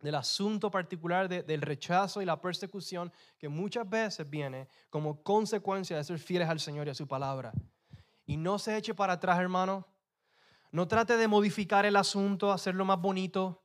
del 0.02 0.16
asunto 0.16 0.72
particular 0.72 1.28
del 1.28 1.62
rechazo 1.62 2.22
y 2.22 2.26
la 2.26 2.40
persecución 2.40 3.12
que 3.38 3.50
muchas 3.50 3.90
veces 3.90 4.30
viene 4.30 4.68
como 4.90 5.22
consecuencia 5.24 5.98
de 5.98 6.04
ser 6.04 6.20
fieles 6.20 6.50
al 6.50 6.60
Señor 6.60 6.88
y 6.88 6.92
a 6.92 6.96
su 6.96 7.08
palabra. 7.08 7.52
Y 8.26 8.38
no 8.38 8.60
se 8.60 8.78
eche 8.78 8.94
para 8.94 9.14
atrás, 9.14 9.40
hermano. 9.40 9.88
No 10.72 10.88
trate 10.88 11.18
de 11.18 11.28
modificar 11.28 11.86
el 11.86 11.96
asunto, 11.96 12.52
hacerlo 12.52 12.86
más 12.86 13.02
bonito. 13.02 13.64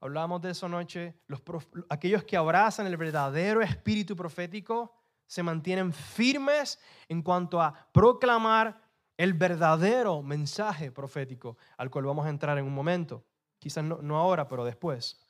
Hablábamos 0.00 0.42
de 0.42 0.50
eso 0.50 0.66
anoche. 0.66 1.18
Los, 1.26 1.42
aquellos 1.88 2.22
que 2.24 2.36
abrazan 2.36 2.86
el 2.86 2.96
verdadero 2.96 3.62
espíritu 3.62 4.14
profético 4.14 4.94
se 5.26 5.42
mantienen 5.42 5.92
firmes 5.92 6.78
en 7.08 7.22
cuanto 7.22 7.60
a 7.60 7.88
proclamar 7.92 8.80
el 9.16 9.32
verdadero 9.32 10.22
mensaje 10.22 10.92
profético 10.92 11.56
al 11.78 11.90
cual 11.90 12.04
vamos 12.04 12.26
a 12.26 12.28
entrar 12.28 12.58
en 12.58 12.66
un 12.66 12.74
momento. 12.74 13.24
Quizás 13.58 13.84
no, 13.84 14.16
ahora, 14.18 14.48
pero 14.48 14.64
después, 14.64 15.20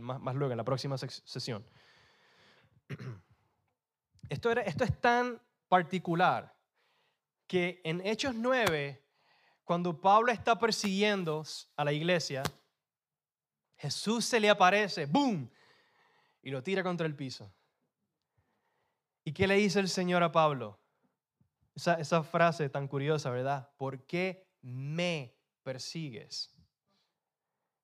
más, 0.00 0.34
luego, 0.34 0.52
en 0.52 0.58
la 0.58 0.64
próxima 0.64 0.98
sesión. 0.98 1.64
Esto, 4.28 4.50
es 4.50 5.00
tan 5.00 5.40
particular 5.68 6.54
que 7.46 7.80
en 7.84 8.04
Hechos 8.06 8.34
9, 8.34 9.02
cuando 9.64 10.00
Pablo 10.00 10.32
está 10.32 10.58
persiguiendo 10.58 11.44
a 11.76 11.84
la 11.84 11.92
iglesia, 11.92 12.42
Jesús 13.76 14.24
se 14.24 14.40
le 14.40 14.50
aparece, 14.50 15.06
¡boom! 15.06 15.50
Y 16.42 16.50
lo 16.50 16.62
tira 16.62 16.82
contra 16.82 17.06
el 17.06 17.14
piso. 17.14 17.50
¿Y 19.24 19.32
qué 19.32 19.46
le 19.46 19.54
dice 19.54 19.80
el 19.80 19.88
Señor 19.88 20.22
a 20.22 20.32
Pablo? 20.32 20.78
Esa, 21.74 21.94
esa 21.94 22.22
frase 22.22 22.68
tan 22.68 22.88
curiosa, 22.88 23.30
¿verdad? 23.30 23.70
¿Por 23.76 24.04
qué 24.04 24.48
me 24.62 25.34
persigues? 25.62 26.57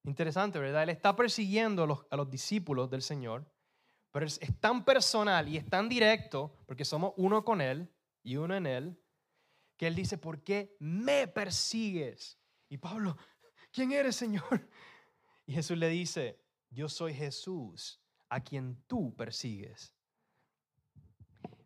Interesante, 0.05 0.59
¿verdad? 0.59 0.83
Él 0.83 0.91
está 0.91 1.17
persiguiendo 1.17 1.85
a 1.85 1.87
los, 1.87 2.07
a 2.11 2.17
los 2.17 2.31
discípulos 2.31 2.91
del 2.91 3.01
Señor, 3.01 3.51
pero 4.11 4.27
es, 4.27 4.39
es, 4.43 4.59
tan 4.61 4.85
personal 4.85 5.49
y 5.49 5.57
es 5.57 5.67
tan 5.67 5.89
directo, 5.89 6.59
porque 6.67 6.85
somos 6.85 7.15
uno 7.17 7.43
con 7.43 7.63
Él 7.63 7.91
y 8.23 8.37
uno 8.37 8.55
en 8.55 8.67
Él, 8.67 9.01
que 9.79 9.87
Él 9.87 9.95
dice, 9.95 10.19
¿por 10.19 10.43
qué 10.45 10.77
me 10.79 11.27
persigues? 11.27 12.39
Y 12.69 12.77
Pablo, 12.77 13.17
¿quién 13.73 13.93
eres, 13.93 14.17
Señor? 14.17 14.69
Y 15.47 15.55
Jesús 15.55 15.79
le 15.79 15.89
dice, 15.89 16.41
yo 16.71 16.89
soy 16.89 17.15
Jesús, 17.15 18.01
a 18.29 18.41
quien 18.41 18.83
tú 18.87 19.15
persigues. 19.17 19.95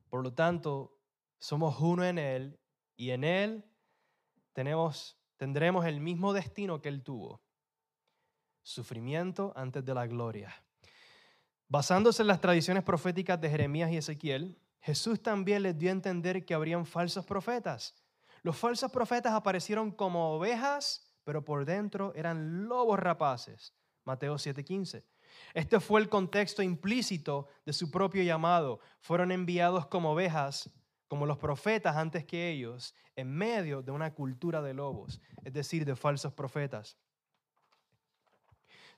Por 0.08 0.22
lo 0.22 0.32
tanto, 0.32 0.98
somos 1.38 1.78
uno 1.80 2.04
en 2.04 2.18
Él 2.18 2.60
y 2.96 3.10
en 3.10 3.24
Él 3.24 3.64
tenemos, 4.52 5.18
tendremos 5.36 5.86
el 5.86 6.00
mismo 6.00 6.32
destino 6.32 6.80
que 6.80 6.88
Él 6.88 7.02
tuvo 7.02 7.42
sufrimiento 8.68 9.52
antes 9.56 9.84
de 9.84 9.94
la 9.94 10.06
gloria. 10.06 10.54
Basándose 11.68 12.22
en 12.22 12.28
las 12.28 12.40
tradiciones 12.40 12.84
proféticas 12.84 13.40
de 13.40 13.48
Jeremías 13.48 13.90
y 13.90 13.96
Ezequiel, 13.96 14.58
Jesús 14.80 15.22
también 15.22 15.62
les 15.62 15.78
dio 15.78 15.88
a 15.88 15.92
entender 15.92 16.44
que 16.44 16.54
habrían 16.54 16.84
falsos 16.84 17.24
profetas. 17.24 17.94
Los 18.42 18.56
falsos 18.56 18.92
profetas 18.92 19.32
aparecieron 19.32 19.90
como 19.90 20.32
ovejas, 20.34 21.14
pero 21.24 21.44
por 21.44 21.64
dentro 21.64 22.12
eran 22.14 22.68
lobos 22.68 22.98
rapaces. 22.98 23.74
Mateo 24.04 24.36
7:15. 24.36 25.04
Este 25.54 25.80
fue 25.80 26.00
el 26.00 26.08
contexto 26.08 26.62
implícito 26.62 27.48
de 27.64 27.72
su 27.72 27.90
propio 27.90 28.22
llamado. 28.22 28.80
Fueron 29.00 29.32
enviados 29.32 29.86
como 29.86 30.12
ovejas, 30.12 30.70
como 31.08 31.26
los 31.26 31.38
profetas 31.38 31.96
antes 31.96 32.24
que 32.24 32.50
ellos, 32.50 32.94
en 33.16 33.30
medio 33.30 33.82
de 33.82 33.92
una 33.92 34.14
cultura 34.14 34.62
de 34.62 34.74
lobos, 34.74 35.20
es 35.42 35.52
decir, 35.52 35.84
de 35.84 35.96
falsos 35.96 36.32
profetas. 36.32 36.98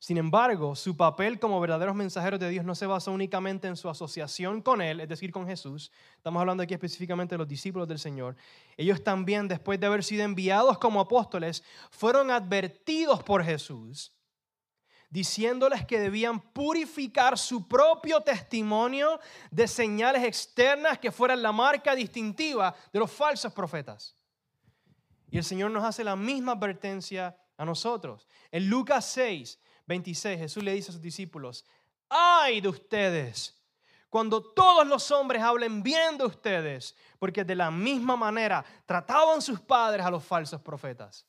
Sin 0.01 0.17
embargo, 0.17 0.75
su 0.77 0.97
papel 0.97 1.39
como 1.39 1.61
verdaderos 1.61 1.95
mensajeros 1.95 2.41
de 2.41 2.49
Dios 2.49 2.65
no 2.65 2.75
se 2.75 2.87
basa 2.87 3.11
únicamente 3.11 3.69
en 3.69 3.77
su 3.77 3.87
asociación 3.87 4.63
con 4.63 4.81
Él, 4.81 4.99
es 4.99 5.09
decir, 5.11 5.31
con 5.31 5.47
Jesús. 5.47 5.93
Estamos 6.17 6.41
hablando 6.41 6.63
aquí 6.63 6.73
específicamente 6.73 7.35
de 7.35 7.39
los 7.39 7.47
discípulos 7.47 7.87
del 7.87 7.99
Señor. 7.99 8.35
Ellos 8.79 9.05
también, 9.05 9.47
después 9.47 9.79
de 9.79 9.87
haber 9.87 10.03
sido 10.03 10.25
enviados 10.25 10.79
como 10.79 11.01
apóstoles, 11.01 11.63
fueron 11.91 12.31
advertidos 12.31 13.23
por 13.23 13.45
Jesús, 13.45 14.11
diciéndoles 15.11 15.85
que 15.85 16.01
debían 16.01 16.41
purificar 16.41 17.37
su 17.37 17.69
propio 17.69 18.23
testimonio 18.23 19.21
de 19.51 19.69
señales 19.69 20.25
externas 20.25 20.99
que 20.99 21.13
fueran 21.13 21.43
la 21.43 21.53
marca 21.53 21.95
distintiva 21.95 22.75
de 22.91 23.01
los 23.01 23.13
falsos 23.13 23.53
profetas. 23.53 24.17
Y 25.31 25.37
el 25.37 25.45
Señor 25.45 25.71
nos 25.71 25.85
hace 25.85 26.03
la 26.03 26.17
misma 26.17 26.53
advertencia 26.53 27.37
a 27.59 27.67
nosotros. 27.67 28.27
En 28.51 28.67
Lucas 28.71 29.05
6, 29.13 29.61
26, 29.91 30.39
Jesús 30.39 30.63
le 30.63 30.73
dice 30.73 30.91
a 30.91 30.93
sus 30.93 31.03
discípulos, 31.03 31.65
ay 32.09 32.61
de 32.61 32.69
ustedes 32.69 33.61
cuando 34.09 34.43
todos 34.43 34.87
los 34.87 35.09
hombres 35.13 35.41
hablen 35.41 35.85
bien 35.85 36.19
de 36.19 36.25
ustedes, 36.25 36.97
porque 37.21 37.45
de 37.45 37.55
la 37.55 37.71
misma 37.71 38.17
manera 38.17 38.65
trataban 38.85 39.41
sus 39.41 39.61
padres 39.61 40.05
a 40.05 40.11
los 40.11 40.25
falsos 40.25 40.61
profetas. 40.61 41.25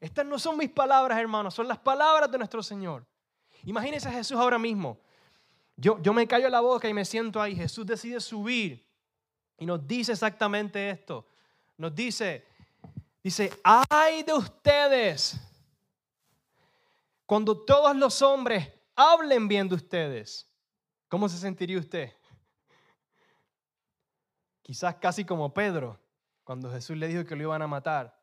Estas 0.00 0.26
no 0.26 0.36
son 0.36 0.56
mis 0.58 0.68
palabras, 0.68 1.16
hermanos, 1.18 1.54
son 1.54 1.68
las 1.68 1.78
palabras 1.78 2.28
de 2.30 2.38
nuestro 2.38 2.60
Señor. 2.60 3.06
Imagínense 3.64 4.08
a 4.08 4.12
Jesús 4.12 4.36
ahora 4.36 4.58
mismo. 4.58 5.00
Yo, 5.76 6.02
yo 6.02 6.12
me 6.12 6.26
callo 6.26 6.48
la 6.48 6.60
boca 6.60 6.88
y 6.88 6.94
me 6.94 7.04
siento 7.04 7.40
ahí. 7.40 7.54
Jesús 7.54 7.86
decide 7.86 8.20
subir 8.20 8.84
y 9.56 9.64
nos 9.64 9.86
dice 9.86 10.10
exactamente 10.10 10.90
esto. 10.90 11.24
Nos 11.76 11.94
dice, 11.94 12.44
dice, 13.22 13.52
ay 13.62 14.24
de 14.24 14.32
ustedes 14.34 15.40
cuando 17.28 17.62
todos 17.62 17.94
los 17.94 18.22
hombres 18.22 18.72
hablen 18.96 19.48
bien 19.48 19.68
de 19.68 19.74
ustedes, 19.74 20.50
¿cómo 21.08 21.28
se 21.28 21.36
sentiría 21.36 21.78
usted? 21.78 22.10
Quizás 24.62 24.94
casi 24.94 25.26
como 25.26 25.52
Pedro, 25.52 26.00
cuando 26.42 26.72
Jesús 26.72 26.96
le 26.96 27.06
dijo 27.06 27.26
que 27.26 27.36
lo 27.36 27.42
iban 27.42 27.60
a 27.60 27.66
matar. 27.66 28.18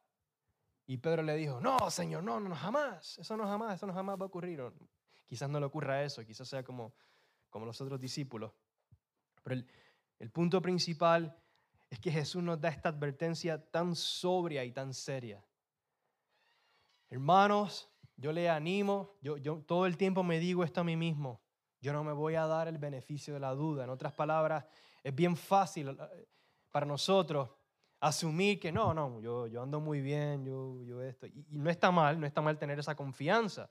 Y 0.88 0.98
Pedro 0.98 1.22
le 1.22 1.36
dijo, 1.36 1.62
no, 1.62 1.92
Señor, 1.92 2.24
no, 2.24 2.40
no, 2.40 2.56
jamás, 2.56 3.20
eso 3.20 3.38
no 3.38 3.46
jamás, 3.46 3.76
eso 3.76 3.86
no 3.86 3.94
jamás 3.94 4.20
va 4.20 4.24
a 4.24 4.28
ocurrir. 4.28 4.64
quizás 5.28 5.52
no 5.52 5.60
le 5.60 5.68
ocurra 5.68 6.04
eso, 6.04 6.26
quizás 6.26 6.48
sea 6.48 6.64
como, 6.64 6.96
como 7.52 7.68
los 7.68 7.80
otros 7.82 8.00
discípulos. 8.00 8.54
Pero 9.44 9.58
el, 9.58 9.72
el 10.18 10.32
punto 10.32 10.60
principal 10.64 11.40
es 11.92 12.00
que 12.00 12.10
Jesús 12.10 12.42
nos 12.42 12.60
da 12.60 12.70
esta 12.70 12.90
advertencia 12.90 13.64
tan 13.70 13.96
sobria 13.96 14.64
y 14.64 14.72
tan 14.72 14.96
seria. 14.96 15.46
Hermanos, 17.12 17.95
yo 18.18 18.32
le 18.32 18.50
animo, 18.50 19.16
yo, 19.22 19.38
yo 19.38 19.64
todo 19.66 19.86
el 19.86 19.98
tiempo 19.98 20.24
me 20.24 20.40
digo 20.40 20.64
esto 20.64 20.82
a 20.82 20.84
mí 20.84 20.96
mismo. 20.96 21.42
Yo 21.82 21.94
no 21.94 22.04
me 22.04 22.14
voy 22.14 22.36
a 22.36 22.48
dar 22.48 22.68
el 22.68 22.78
beneficio 22.78 23.34
de 23.34 23.40
la 23.40 23.52
duda. 23.52 23.84
En 23.84 23.90
otras 23.90 24.14
palabras, 24.14 24.66
es 25.04 25.14
bien 25.14 25.36
fácil 25.36 25.90
eh, 25.90 26.28
para 26.72 26.86
nosotros 26.86 27.50
asumir 28.00 28.60
que 28.60 28.72
no, 28.72 28.94
no, 28.94 29.20
yo, 29.22 29.48
yo 29.48 29.62
ando 29.62 29.80
muy 29.80 30.02
bien, 30.02 30.46
yo, 30.46 30.82
yo 30.84 31.02
esto. 31.02 31.28
Y, 31.28 31.46
no 31.52 31.70
está 31.70 31.92
mal, 31.92 32.20
no 32.20 32.26
está 32.26 32.42
mal 32.42 32.58
tener 32.58 32.80
esa 32.80 32.96
confianza. 32.96 33.70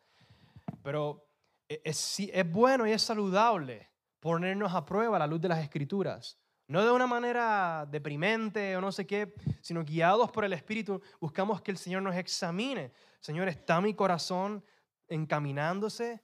Pero 0.82 1.26
e, 1.68 1.80
es, 1.84 2.20
es 2.20 2.52
bueno 2.52 2.86
y 2.86 2.92
es 2.92 3.02
saludable 3.02 3.90
ponernos 4.20 4.72
a 4.74 4.84
prueba 4.84 5.16
a 5.16 5.20
la 5.20 5.26
luz 5.26 5.40
de 5.40 5.48
las 5.48 5.62
escrituras. 5.62 6.38
No 6.66 6.84
de 6.84 6.90
una 6.90 7.06
manera 7.06 7.86
deprimente 7.90 8.76
o 8.76 8.80
no 8.80 8.90
sé 8.90 9.06
qué, 9.06 9.34
sino 9.60 9.84
guiados 9.84 10.30
por 10.30 10.44
el 10.44 10.52
Espíritu, 10.54 11.00
buscamos 11.20 11.60
que 11.60 11.70
el 11.70 11.78
Señor 11.78 12.02
nos 12.02 12.16
examine 12.16 12.92
Señor, 13.24 13.48
¿está 13.48 13.80
mi 13.80 13.94
corazón 13.94 14.62
encaminándose 15.08 16.22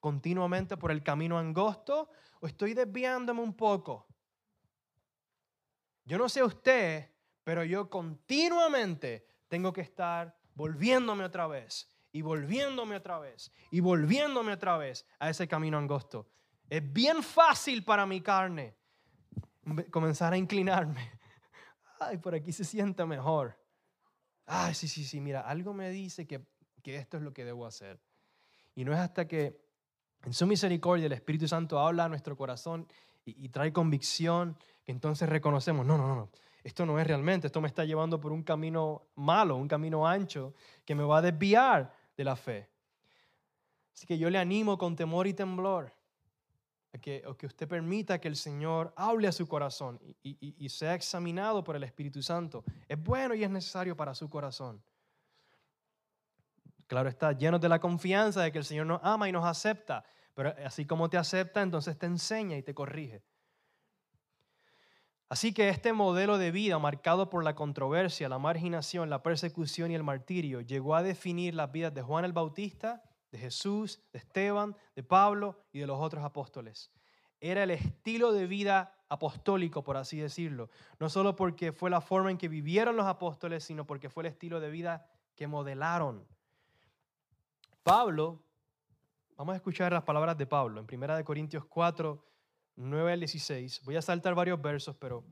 continuamente 0.00 0.76
por 0.76 0.90
el 0.90 1.00
camino 1.00 1.38
angosto 1.38 2.10
o 2.40 2.48
estoy 2.48 2.74
desviándome 2.74 3.40
un 3.40 3.54
poco? 3.54 4.08
Yo 6.04 6.18
no 6.18 6.28
sé 6.28 6.42
usted, 6.42 7.08
pero 7.44 7.62
yo 7.62 7.88
continuamente 7.88 9.24
tengo 9.46 9.72
que 9.72 9.82
estar 9.82 10.36
volviéndome 10.56 11.22
otra 11.22 11.46
vez 11.46 11.88
y 12.10 12.22
volviéndome 12.22 12.96
otra 12.96 13.20
vez 13.20 13.52
y 13.70 13.78
volviéndome 13.78 14.52
otra 14.52 14.76
vez 14.76 15.06
a 15.20 15.30
ese 15.30 15.46
camino 15.46 15.78
angosto. 15.78 16.26
Es 16.68 16.92
bien 16.92 17.22
fácil 17.22 17.84
para 17.84 18.06
mi 18.06 18.20
carne 18.20 18.74
comenzar 19.90 20.32
a 20.32 20.36
inclinarme. 20.36 21.10
Ay, 22.00 22.18
por 22.18 22.34
aquí 22.34 22.52
se 22.52 22.64
siente 22.64 23.04
mejor 23.04 23.60
ay, 24.50 24.74
sí, 24.74 24.88
sí, 24.88 25.04
sí, 25.04 25.20
mira, 25.20 25.42
algo 25.42 25.72
me 25.72 25.90
dice 25.90 26.26
que, 26.26 26.44
esto 26.84 27.16
es 27.16 27.22
lo 27.22 27.32
que 27.32 27.44
debo 27.44 27.66
hacer. 27.66 28.00
Y 28.74 28.84
no 28.84 28.92
es 28.92 28.98
hasta 28.98 29.28
que 29.28 29.60
en 30.24 30.32
su 30.32 30.46
misericordia 30.46 31.06
el 31.06 31.12
Espíritu 31.12 31.46
Santo 31.46 31.78
habla 31.78 32.06
a 32.06 32.08
nuestro 32.08 32.36
corazón 32.36 32.88
y, 33.24 33.48
trae 33.50 33.72
convicción 33.72 34.56
que 34.84 34.90
entonces 34.90 35.28
reconocemos, 35.28 35.86
no, 35.86 35.96
no, 35.96 36.16
no, 36.16 36.30
esto 36.64 36.84
no 36.84 36.98
es 36.98 37.06
realmente, 37.06 37.46
esto 37.46 37.60
me 37.60 37.68
está 37.68 37.84
llevando 37.84 38.18
por 38.18 38.32
un 38.32 38.42
camino 38.42 39.06
malo, 39.14 39.56
un 39.56 39.68
camino 39.68 40.06
ancho 40.06 40.54
que 40.84 40.96
me 40.96 41.04
va 41.04 41.18
a 41.18 41.22
desviar 41.22 41.94
de 42.16 42.24
la 42.24 42.34
fe. 42.34 42.68
Así 43.94 44.06
que 44.06 44.18
yo 44.18 44.30
le 44.30 44.38
animo 44.38 44.78
con 44.78 44.96
temor 44.96 45.28
y 45.28 45.34
temblor 45.34 45.94
que, 46.98 47.22
o 47.26 47.36
que 47.36 47.46
usted 47.46 47.68
permita 47.68 48.20
que 48.20 48.26
el 48.26 48.36
Señor 48.36 48.92
hable 48.96 49.28
a 49.28 49.32
su 49.32 49.46
corazón 49.46 50.00
y, 50.22 50.68
sea 50.68 50.94
examinado 50.94 51.62
por 51.62 51.76
el 51.76 51.84
Espíritu 51.84 52.22
Santo. 52.22 52.64
Es 52.88 53.00
bueno 53.00 53.34
y 53.34 53.44
es 53.44 53.50
necesario 53.50 53.96
para 53.96 54.14
su 54.14 54.28
corazón. 54.28 54.82
Claro 56.88 57.08
está, 57.08 57.32
lleno 57.32 57.60
de 57.60 57.68
la 57.68 57.78
confianza 57.78 58.42
de 58.42 58.50
que 58.50 58.58
el 58.58 58.64
Señor 58.64 58.86
nos 58.86 59.00
ama 59.04 59.28
y 59.28 59.32
nos 59.32 59.44
acepta, 59.44 60.04
Pero 60.34 60.52
así 60.64 60.84
como 60.84 61.08
te 61.08 61.16
acepta, 61.16 61.62
entonces 61.62 61.96
te 61.96 62.06
enseña 62.06 62.56
y 62.56 62.62
te 62.62 62.74
corrige. 62.74 63.22
Así 65.28 65.54
que 65.54 65.68
este 65.68 65.92
modelo 65.92 66.38
de 66.38 66.50
vida 66.50 66.76
marcado 66.80 67.30
por 67.30 67.44
la 67.44 67.54
controversia, 67.54 68.28
la 68.28 68.40
marginación, 68.40 69.10
la 69.10 69.22
persecución 69.22 69.92
y 69.92 69.94
el 69.94 70.02
martirio 70.02 70.60
llegó 70.60 70.96
a 70.96 71.04
definir 71.04 71.54
las 71.54 71.70
vidas 71.70 71.94
de 71.94 72.02
Juan 72.02 72.24
el 72.24 72.32
Bautista, 72.32 73.04
de 73.30 73.38
Jesús, 73.38 74.02
de 74.12 74.18
Esteban, 74.18 74.76
de 74.94 75.02
Pablo 75.02 75.64
y 75.72 75.80
de 75.80 75.86
los 75.86 75.98
otros 76.00 76.24
apóstoles. 76.24 76.90
Era 77.40 77.62
el 77.62 77.70
estilo 77.70 78.32
de 78.32 78.46
vida 78.46 78.94
apostólico, 79.08 79.82
por 79.82 79.96
así 79.96 80.18
decirlo. 80.18 80.68
No 80.98 81.08
solo 81.08 81.36
porque 81.36 81.72
fue 81.72 81.90
la 81.90 82.00
forma 82.00 82.30
en 82.30 82.38
que 82.38 82.48
vivieron 82.48 82.96
los 82.96 83.06
apóstoles, 83.06 83.64
sino 83.64 83.86
porque 83.86 84.10
fue 84.10 84.24
el 84.24 84.28
estilo 84.28 84.60
de 84.60 84.70
vida 84.70 85.06
que 85.36 85.46
modelaron. 85.46 86.26
Pablo, 87.82 88.44
vamos 89.36 89.54
a 89.54 89.56
escuchar 89.56 89.92
las 89.92 90.04
palabras 90.04 90.36
de 90.36 90.46
Pablo 90.46 90.80
en 90.80 91.02
1 91.02 91.24
Corintios 91.24 91.64
4, 91.64 92.24
9 92.76 93.12
al 93.12 93.20
16. 93.20 93.82
Voy 93.84 93.96
a 93.96 94.02
saltar 94.02 94.34
varios 94.34 94.60
versos, 94.60 94.96
pero 94.96 95.24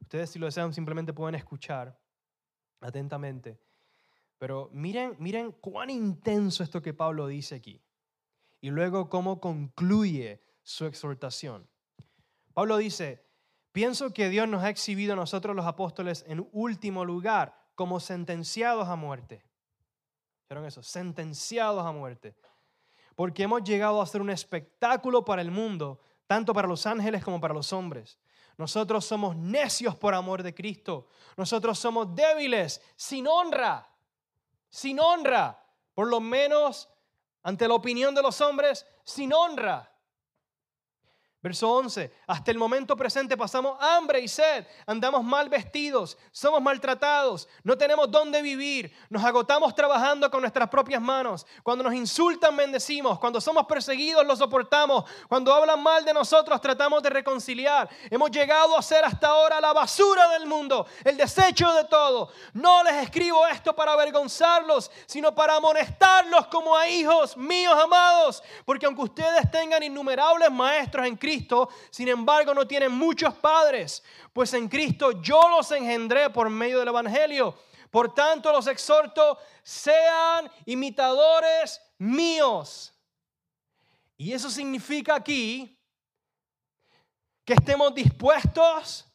ustedes 0.00 0.30
si 0.30 0.38
lo 0.38 0.46
desean 0.46 0.74
simplemente 0.74 1.12
pueden 1.12 1.34
escuchar 1.34 1.98
atentamente. 2.80 3.58
Pero 4.38 4.70
miren, 4.72 5.16
miren 5.18 5.52
cuán 5.52 5.90
intenso 5.90 6.62
esto 6.62 6.82
que 6.82 6.94
Pablo 6.94 7.26
dice 7.26 7.54
aquí. 7.54 7.82
Y 8.60 8.70
luego 8.70 9.08
cómo 9.08 9.40
concluye 9.40 10.42
su 10.62 10.86
exhortación. 10.86 11.68
Pablo 12.52 12.76
dice, 12.76 13.24
pienso 13.72 14.12
que 14.12 14.28
Dios 14.28 14.48
nos 14.48 14.62
ha 14.62 14.70
exhibido 14.70 15.12
a 15.12 15.16
nosotros 15.16 15.54
los 15.54 15.66
apóstoles 15.66 16.24
en 16.26 16.48
último 16.52 17.04
lugar 17.04 17.54
como 17.74 18.00
sentenciados 18.00 18.88
a 18.88 18.96
muerte. 18.96 19.44
¿Vieron 20.48 20.64
eso? 20.64 20.82
Sentenciados 20.82 21.84
a 21.84 21.92
muerte. 21.92 22.34
Porque 23.14 23.44
hemos 23.44 23.62
llegado 23.62 24.00
a 24.00 24.06
ser 24.06 24.20
un 24.20 24.30
espectáculo 24.30 25.24
para 25.24 25.42
el 25.42 25.50
mundo 25.50 26.00
tanto 26.26 26.52
para 26.52 26.68
los 26.68 26.86
ángeles 26.86 27.24
como 27.24 27.40
para 27.40 27.54
los 27.54 27.72
hombres. 27.72 28.18
Nosotros 28.58 29.04
somos 29.04 29.36
necios 29.36 29.96
por 29.96 30.14
amor 30.14 30.42
de 30.42 30.54
Cristo. 30.54 31.08
Nosotros 31.36 31.78
somos 31.78 32.14
débiles, 32.14 32.82
sin 32.96 33.26
honra, 33.26 33.88
sin 34.68 35.00
honra, 35.00 35.62
por 35.94 36.08
lo 36.08 36.20
menos 36.20 36.88
ante 37.42 37.68
la 37.68 37.74
opinión 37.74 38.14
de 38.14 38.22
los 38.22 38.40
hombres, 38.40 38.86
sin 39.04 39.32
honra. 39.32 39.95
Verso 41.46 41.70
11, 41.70 42.10
hasta 42.26 42.50
el 42.50 42.58
momento 42.58 42.96
presente 42.96 43.36
pasamos 43.36 43.78
hambre 43.80 44.18
y 44.18 44.26
sed, 44.26 44.66
andamos 44.84 45.22
mal 45.22 45.48
vestidos, 45.48 46.18
somos 46.32 46.60
maltratados, 46.60 47.46
no 47.62 47.78
tenemos 47.78 48.10
dónde 48.10 48.42
vivir, 48.42 48.92
nos 49.08 49.24
agotamos 49.24 49.72
trabajando 49.72 50.28
con 50.28 50.40
nuestras 50.40 50.68
propias 50.68 51.00
manos. 51.00 51.46
Cuando 51.62 51.84
nos 51.84 51.94
insultan, 51.94 52.56
bendecimos, 52.56 53.20
cuando 53.20 53.40
somos 53.40 53.64
perseguidos, 53.66 54.26
lo 54.26 54.34
soportamos, 54.34 55.04
cuando 55.28 55.54
hablan 55.54 55.80
mal 55.80 56.04
de 56.04 56.12
nosotros, 56.12 56.60
tratamos 56.60 57.00
de 57.00 57.10
reconciliar. 57.10 57.88
Hemos 58.10 58.32
llegado 58.32 58.76
a 58.76 58.82
ser 58.82 59.04
hasta 59.04 59.28
ahora 59.28 59.60
la 59.60 59.72
basura 59.72 60.26
del 60.30 60.46
mundo, 60.46 60.84
el 61.04 61.16
desecho 61.16 61.72
de 61.74 61.84
todo. 61.84 62.28
No 62.54 62.82
les 62.82 62.94
escribo 63.04 63.46
esto 63.46 63.72
para 63.72 63.92
avergonzarlos, 63.92 64.90
sino 65.06 65.32
para 65.32 65.54
amonestarlos 65.54 66.48
como 66.48 66.76
a 66.76 66.88
hijos 66.88 67.36
míos 67.36 67.76
amados, 67.80 68.42
porque 68.64 68.86
aunque 68.86 69.02
ustedes 69.02 69.48
tengan 69.48 69.84
innumerables 69.84 70.50
maestros 70.50 71.06
en 71.06 71.16
Cristo, 71.16 71.35
sin 71.90 72.08
embargo 72.08 72.54
no 72.54 72.66
tienen 72.66 72.92
muchos 72.92 73.34
padres, 73.34 74.02
pues 74.32 74.52
en 74.54 74.68
Cristo 74.68 75.20
yo 75.22 75.40
los 75.48 75.70
engendré 75.72 76.30
por 76.30 76.48
medio 76.50 76.78
del 76.78 76.88
Evangelio. 76.88 77.58
Por 77.90 78.14
tanto 78.14 78.52
los 78.52 78.66
exhorto, 78.66 79.38
sean 79.62 80.50
imitadores 80.64 81.80
míos. 81.98 82.92
Y 84.16 84.32
eso 84.32 84.50
significa 84.50 85.14
aquí 85.14 85.78
que 87.44 87.54
estemos 87.54 87.94
dispuestos 87.94 89.06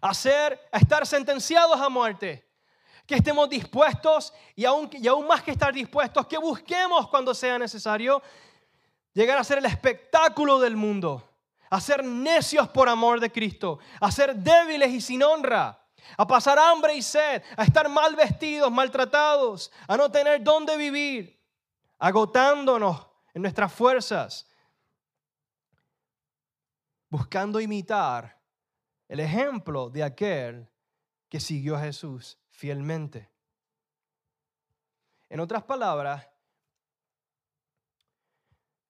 a, 0.00 0.14
ser, 0.14 0.60
a 0.70 0.78
estar 0.78 1.06
sentenciados 1.06 1.80
a 1.80 1.88
muerte 1.88 2.46
que 3.06 3.14
estemos 3.14 3.48
dispuestos 3.48 4.32
y 4.56 4.64
aún, 4.64 4.90
y 4.92 5.06
aún 5.06 5.26
más 5.26 5.42
que 5.42 5.52
estar 5.52 5.72
dispuestos, 5.72 6.26
que 6.26 6.38
busquemos 6.38 7.08
cuando 7.08 7.34
sea 7.34 7.58
necesario 7.58 8.20
llegar 9.16 9.38
a 9.38 9.44
ser 9.44 9.56
el 9.56 9.64
espectáculo 9.64 10.60
del 10.60 10.76
mundo, 10.76 11.26
a 11.70 11.80
ser 11.80 12.04
necios 12.04 12.68
por 12.68 12.86
amor 12.86 13.18
de 13.18 13.32
Cristo, 13.32 13.78
a 13.98 14.12
ser 14.12 14.36
débiles 14.36 14.90
y 14.90 15.00
sin 15.00 15.22
honra, 15.22 15.82
a 16.18 16.26
pasar 16.26 16.58
hambre 16.58 16.94
y 16.94 17.00
sed, 17.00 17.42
a 17.56 17.64
estar 17.64 17.88
mal 17.88 18.14
vestidos, 18.14 18.70
maltratados, 18.70 19.72
a 19.88 19.96
no 19.96 20.10
tener 20.10 20.44
dónde 20.44 20.76
vivir, 20.76 21.42
agotándonos 21.98 23.06
en 23.32 23.40
nuestras 23.40 23.72
fuerzas, 23.72 24.46
buscando 27.08 27.58
imitar 27.58 28.38
el 29.08 29.20
ejemplo 29.20 29.88
de 29.88 30.04
aquel 30.04 30.68
que 31.30 31.40
siguió 31.40 31.76
a 31.76 31.80
Jesús 31.80 32.38
fielmente. 32.50 33.30
En 35.30 35.40
otras 35.40 35.62
palabras, 35.62 36.28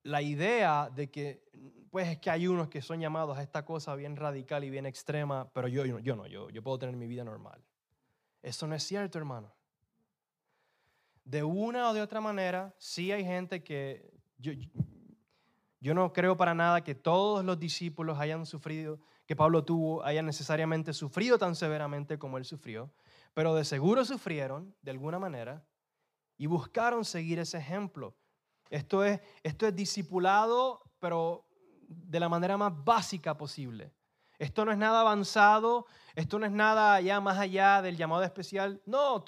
la 0.06 0.22
idea 0.22 0.90
de 0.94 1.10
que, 1.10 1.42
pues 1.90 2.08
es 2.08 2.18
que 2.18 2.30
hay 2.30 2.46
unos 2.46 2.68
que 2.68 2.80
son 2.80 3.00
llamados 3.00 3.36
a 3.36 3.42
esta 3.42 3.64
cosa 3.64 3.94
bien 3.94 4.16
radical 4.16 4.64
y 4.64 4.70
bien 4.70 4.86
extrema, 4.86 5.50
pero 5.52 5.68
yo, 5.68 5.84
yo 5.84 6.16
no, 6.16 6.26
yo, 6.26 6.48
yo 6.50 6.62
puedo 6.62 6.78
tener 6.78 6.96
mi 6.96 7.06
vida 7.06 7.24
normal. 7.24 7.62
Eso 8.42 8.66
no 8.66 8.74
es 8.74 8.82
cierto, 8.84 9.18
hermano. 9.18 9.52
De 11.24 11.42
una 11.42 11.90
o 11.90 11.94
de 11.94 12.02
otra 12.02 12.20
manera, 12.20 12.74
sí 12.78 13.10
hay 13.10 13.24
gente 13.24 13.64
que, 13.64 14.12
yo, 14.38 14.52
yo 15.80 15.94
no 15.94 16.12
creo 16.12 16.36
para 16.36 16.54
nada 16.54 16.84
que 16.84 16.94
todos 16.94 17.44
los 17.44 17.58
discípulos 17.58 18.18
hayan 18.18 18.46
sufrido, 18.46 19.00
que 19.26 19.34
Pablo 19.34 19.64
tuvo, 19.64 20.04
hayan 20.04 20.26
necesariamente 20.26 20.92
sufrido 20.92 21.36
tan 21.38 21.56
severamente 21.56 22.18
como 22.18 22.38
él 22.38 22.44
sufrió, 22.44 22.92
pero 23.34 23.54
de 23.54 23.64
seguro 23.64 24.04
sufrieron 24.04 24.74
de 24.82 24.92
alguna 24.92 25.18
manera 25.18 25.66
y 26.38 26.46
buscaron 26.46 27.04
seguir 27.04 27.40
ese 27.40 27.58
ejemplo. 27.58 28.14
Esto 28.70 29.04
es, 29.04 29.20
esto 29.42 29.66
es 29.66 29.74
discipulado, 29.74 30.82
pero 30.98 31.44
de 31.88 32.20
la 32.20 32.28
manera 32.28 32.56
más 32.56 32.72
básica 32.84 33.36
posible. 33.36 33.92
Esto 34.38 34.64
no 34.64 34.72
es 34.72 34.78
nada 34.78 35.00
avanzado, 35.00 35.86
esto 36.14 36.38
no 36.38 36.46
es 36.46 36.52
nada 36.52 37.00
ya 37.00 37.20
más 37.20 37.38
allá 37.38 37.80
del 37.80 37.96
llamado 37.96 38.22
especial. 38.22 38.82
No, 38.84 39.24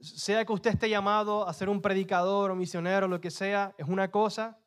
sea 0.00 0.44
que 0.44 0.52
usted 0.52 0.70
esté 0.70 0.88
llamado 0.88 1.46
a 1.46 1.52
ser 1.52 1.68
un 1.68 1.82
predicador 1.82 2.50
o 2.50 2.56
misionero, 2.56 3.08
lo 3.08 3.20
que 3.20 3.30
sea, 3.30 3.74
es 3.76 3.86
una 3.86 4.10
cosa, 4.10 4.58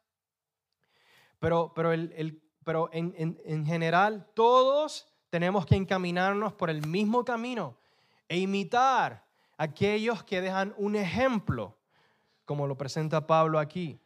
pero, 1.40 1.72
pero, 1.74 1.94
el, 1.94 2.44
pero 2.64 2.90
en, 2.92 3.14
en 3.44 3.66
general 3.66 4.28
todos 4.34 5.08
tenemos 5.30 5.66
que 5.66 5.76
encaminarnos 5.76 6.54
por 6.54 6.70
el 6.70 6.86
mismo 6.86 7.24
camino 7.24 7.78
e 8.28 8.38
imitar 8.38 9.26
a 9.58 9.64
aquellos 9.64 10.24
que 10.24 10.42
dejan 10.42 10.74
un 10.78 10.96
ejemplo 10.96 11.79
como 12.50 12.66
lo 12.66 12.76
presenta 12.76 13.28
Pablo 13.28 13.60
aquí. 13.60 14.00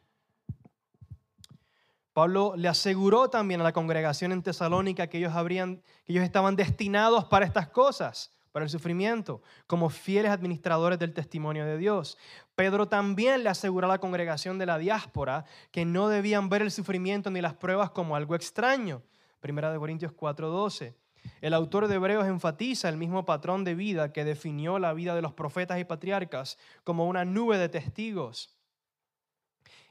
Pablo 2.12 2.52
le 2.58 2.68
aseguró 2.68 3.30
también 3.30 3.62
a 3.62 3.64
la 3.64 3.72
congregación 3.72 4.32
en 4.32 4.42
Tesalónica 4.42 5.06
que 5.06 5.16
ellos, 5.16 5.32
habrían, 5.32 5.76
que 6.04 6.12
ellos 6.12 6.24
estaban 6.24 6.54
destinados 6.54 7.24
para 7.24 7.46
estas 7.46 7.68
cosas, 7.68 8.34
para 8.52 8.66
el 8.66 8.70
sufrimiento, 8.70 9.40
como 9.66 9.88
fieles 9.88 10.30
administradores 10.30 10.98
del 10.98 11.14
testimonio 11.14 11.64
de 11.64 11.78
Dios. 11.78 12.18
Pedro 12.54 12.86
también 12.86 13.44
le 13.44 13.48
aseguró 13.48 13.86
a 13.86 13.88
la 13.92 13.98
congregación 13.98 14.58
de 14.58 14.66
la 14.66 14.76
diáspora 14.76 15.46
que 15.70 15.86
no 15.86 16.10
debían 16.10 16.50
ver 16.50 16.60
el 16.60 16.70
sufrimiento 16.70 17.30
ni 17.30 17.40
las 17.40 17.54
pruebas 17.54 17.92
como 17.92 18.14
algo 18.14 18.34
extraño. 18.34 19.00
Primera 19.40 19.72
de 19.72 19.78
Corintios 19.78 20.12
4:12. 20.12 20.94
El 21.40 21.54
autor 21.54 21.88
de 21.88 21.96
Hebreos 21.96 22.26
enfatiza 22.26 22.88
el 22.88 22.96
mismo 22.96 23.24
patrón 23.24 23.64
de 23.64 23.74
vida 23.74 24.12
que 24.12 24.24
definió 24.24 24.78
la 24.78 24.92
vida 24.92 25.14
de 25.14 25.22
los 25.22 25.32
profetas 25.32 25.78
y 25.78 25.84
patriarcas 25.84 26.58
como 26.84 27.06
una 27.06 27.24
nube 27.24 27.58
de 27.58 27.68
testigos. 27.68 28.56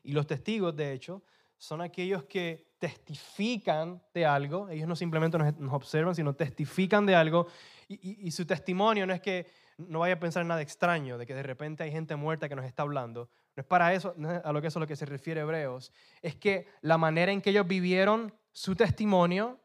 Y 0.03 0.11
los 0.13 0.27
testigos, 0.27 0.75
de 0.75 0.93
hecho, 0.93 1.23
son 1.57 1.81
aquellos 1.81 2.23
que 2.25 2.73
testifican 2.77 4.01
de 4.13 4.25
algo. 4.25 4.67
Ellos 4.67 4.87
no 4.87 4.95
simplemente 4.95 5.37
nos, 5.37 5.73
observan, 5.73 6.13
sino 6.13 6.35
testifican 6.35 7.05
de 7.05 7.15
algo. 7.15 7.47
Y, 7.87 8.29
su 8.31 8.45
testimonio 8.45 9.05
no 9.05 9.13
es 9.13 9.21
que 9.21 9.47
no 9.77 9.99
vaya 9.99 10.15
a 10.15 10.19
pensar 10.19 10.45
nada 10.45 10.61
extraño, 10.61 11.17
de 11.17 11.25
que 11.25 11.33
de 11.33 11.43
repente 11.43 11.83
hay 11.83 11.91
gente 11.91 12.15
muerta 12.15 12.49
que 12.49 12.55
nos 12.55 12.65
está 12.65 12.83
hablando. 12.83 13.29
No 13.55 13.61
es 13.61 13.67
para 13.67 13.93
eso, 13.93 14.13
a 14.43 14.51
lo 14.51 14.61
que 14.61 14.67
es 14.67 14.75
lo 14.75 14.87
que 14.87 14.97
se 14.97 15.05
refiere 15.05 15.41
Hebreos. 15.41 15.93
Es 16.21 16.35
que 16.35 16.67
la 16.81 16.97
manera 16.97 17.31
en 17.31 17.41
que 17.41 17.51
ellos 17.51 17.67
vivieron 17.67 18.33
su 18.51 18.75
testimonio 18.75 19.62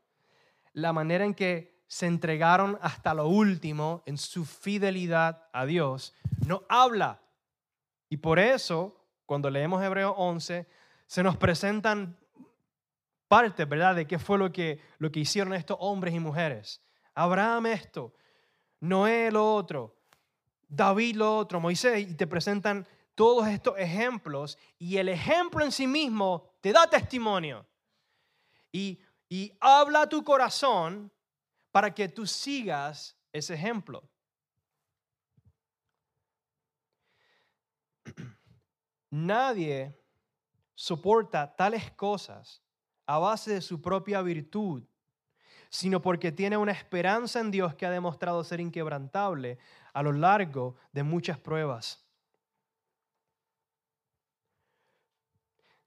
la 0.72 0.92
manera 0.92 1.24
en 1.24 1.34
que 1.34 1.82
se 1.86 2.06
entregaron 2.06 2.78
hasta 2.82 3.14
lo 3.14 3.28
último 3.28 4.02
en 4.06 4.18
su 4.18 4.44
fidelidad 4.44 5.48
a 5.52 5.64
Dios, 5.64 6.14
no 6.46 6.62
habla. 6.68 7.22
Y 8.08 8.18
por 8.18 8.38
eso, 8.38 9.06
cuando 9.26 9.50
leemos 9.50 9.82
Hebreo 9.82 10.12
11, 10.12 10.66
se 11.06 11.22
nos 11.22 11.36
presentan 11.36 12.18
partes, 13.26 13.68
¿verdad?, 13.68 13.94
de 13.94 14.06
qué 14.06 14.18
fue 14.18 14.38
lo 14.38 14.52
que, 14.52 14.80
lo 14.98 15.10
que 15.10 15.20
hicieron 15.20 15.54
estos 15.54 15.76
hombres 15.80 16.14
y 16.14 16.20
mujeres. 16.20 16.82
Abraham 17.14 17.66
esto, 17.66 18.14
Noé 18.80 19.30
lo 19.30 19.54
otro, 19.54 19.96
David 20.68 21.16
lo 21.16 21.36
otro, 21.36 21.60
Moisés, 21.60 22.08
y 22.08 22.14
te 22.14 22.26
presentan 22.26 22.86
todos 23.14 23.48
estos 23.48 23.78
ejemplos. 23.78 24.58
Y 24.78 24.98
el 24.98 25.08
ejemplo 25.08 25.64
en 25.64 25.72
sí 25.72 25.86
mismo 25.86 26.50
te 26.60 26.72
da 26.72 26.88
testimonio. 26.88 27.66
Y, 28.70 29.00
y 29.29 29.57
habla 29.61 30.09
tu 30.09 30.24
corazón 30.24 31.12
para 31.70 31.95
que 31.95 32.09
tú 32.09 32.26
sigas 32.26 33.16
ese 33.33 33.55
ejemplo. 33.55 34.03
Nadie 39.11 40.01
soporta 40.74 41.55
tales 41.55 41.91
cosas 41.93 42.62
a 43.07 43.18
base 43.18 43.53
de 43.55 43.61
su 43.61 43.81
propia 43.81 44.22
virtud, 44.22 44.85
sino 45.70 46.01
porque 46.01 46.33
tiene 46.33 46.57
una 46.57 46.72
esperanza 46.72 47.41
en 47.41 47.51
Dios 47.51 47.74
que 47.74 47.85
ha 47.87 47.91
demostrado 47.91 48.43
ser 48.45 48.61
inquebrantable 48.61 49.59
a 49.93 50.03
lo 50.03 50.12
largo 50.12 50.76
de 50.93 51.03
muchas 51.03 51.39
pruebas. 51.39 52.05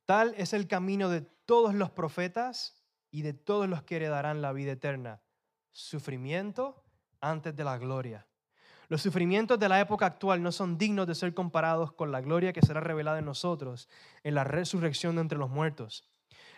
Tal 0.05 0.33
es 0.35 0.53
el 0.53 0.67
camino 0.67 1.09
de 1.09 1.21
todos 1.21 1.73
los 1.73 1.89
profetas 1.91 2.80
y 3.11 3.21
de 3.21 3.33
todos 3.33 3.67
los 3.67 3.83
que 3.83 3.97
heredarán 3.97 4.41
la 4.41 4.53
vida 4.53 4.71
eterna. 4.71 5.21
Sufrimiento 5.71 6.83
antes 7.19 7.55
de 7.55 7.63
la 7.63 7.77
gloria. 7.77 8.25
Los 8.87 9.01
sufrimientos 9.01 9.57
de 9.59 9.69
la 9.69 9.79
época 9.79 10.05
actual 10.05 10.41
no 10.43 10.51
son 10.51 10.77
dignos 10.77 11.07
de 11.07 11.15
ser 11.15 11.33
comparados 11.33 11.93
con 11.93 12.11
la 12.11 12.19
gloria 12.19 12.51
que 12.51 12.61
será 12.61 12.81
revelada 12.81 13.19
en 13.19 13.25
nosotros 13.25 13.87
en 14.23 14.35
la 14.35 14.43
resurrección 14.43 15.15
de 15.15 15.21
entre 15.21 15.37
los 15.37 15.49
muertos. 15.49 16.03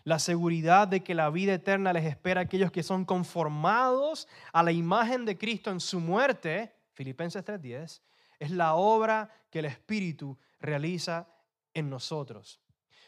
La 0.03 0.19
seguridad 0.19 0.87
de 0.87 1.03
que 1.03 1.13
la 1.13 1.29
vida 1.29 1.53
eterna 1.53 1.93
les 1.93 2.05
espera 2.05 2.41
a 2.41 2.43
aquellos 2.45 2.71
que 2.71 2.83
son 2.83 3.05
conformados 3.05 4.27
a 4.51 4.63
la 4.63 4.71
imagen 4.71 5.25
de 5.25 5.37
Cristo 5.37 5.71
en 5.71 5.79
su 5.79 5.99
muerte, 5.99 6.75
Filipenses 6.93 7.43
3:10, 7.45 8.01
es 8.39 8.51
la 8.51 8.75
obra 8.75 9.29
que 9.49 9.59
el 9.59 9.65
Espíritu 9.65 10.37
realiza 10.59 11.27
en 11.73 11.89
nosotros. 11.89 12.59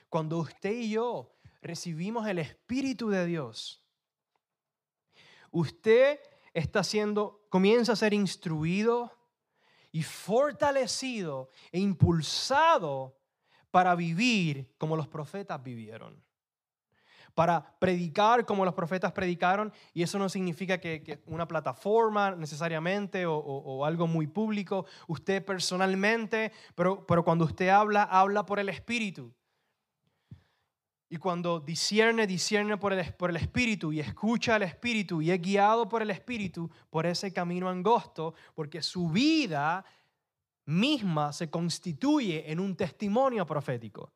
Cuando 0.08 0.38
usted 0.38 0.72
y 0.72 0.91
yo 0.91 1.36
recibimos 1.66 2.28
el 2.28 2.38
Espíritu 2.38 3.09
de 3.09 3.26
Dios, 3.26 3.84
usted 5.49 6.20
está 6.53 6.84
siendo, 6.84 7.43
comienza 7.49 7.93
a 7.93 7.95
ser 7.95 8.13
instruido 8.13 9.11
y 9.91 10.03
fortalecido 10.03 11.49
e 11.72 11.80
impulsado 11.80 13.18
para 13.72 13.95
vivir 13.95 14.76
como 14.78 14.95
los 14.95 15.07
profetas 15.07 15.61
vivieron. 15.63 16.24
Para 17.34 17.78
predicar 17.80 18.45
como 18.45 18.63
los 18.63 18.76
profetas 18.76 19.11
predicaron, 19.11 19.74
y 19.93 20.03
eso 20.03 20.20
no 20.20 20.30
significa 20.30 20.80
que, 20.80 21.24
una 21.26 21.47
plataforma 21.47 22.36
necesariamente 22.36 23.26
o, 23.26 23.86
algo 23.86 24.05
muy 24.07 24.28
público, 24.28 24.86
usted 25.07 25.43
personalmente, 25.43 26.51
pero, 26.76 27.05
pero 27.07 27.26
cuando 27.26 27.43
usted 27.43 27.70
habla, 27.70 28.03
habla 28.03 28.45
por 28.45 28.59
el 28.59 28.70
Espíritu. 28.70 29.34
Y 31.16 31.18
cuando 31.18 31.61
discierne, 31.61 32.28
discierne 32.28 32.76
por 32.76 32.91
el, 32.91 33.13
por 33.13 33.30
el 33.30 33.38
Espíritu 33.38 33.93
y 33.93 34.01
escucha 34.01 34.55
al 34.55 34.63
Espíritu 34.63 35.22
y 35.22 35.32
es 35.32 35.41
guiado 35.41 35.88
por 35.88 36.01
el 36.01 36.09
Espíritu 36.09 36.70
por 36.89 37.05
ese 37.05 37.32
camino 37.32 37.70
angosto, 37.70 38.34
porque 38.53 38.82
su 38.82 39.07
vida 39.07 39.86
misma 40.66 41.32
se 41.32 41.49
constituye 41.49 42.51
en 42.51 42.59
un 42.59 42.76
testimonio 42.76 43.45
profético. 43.45 44.11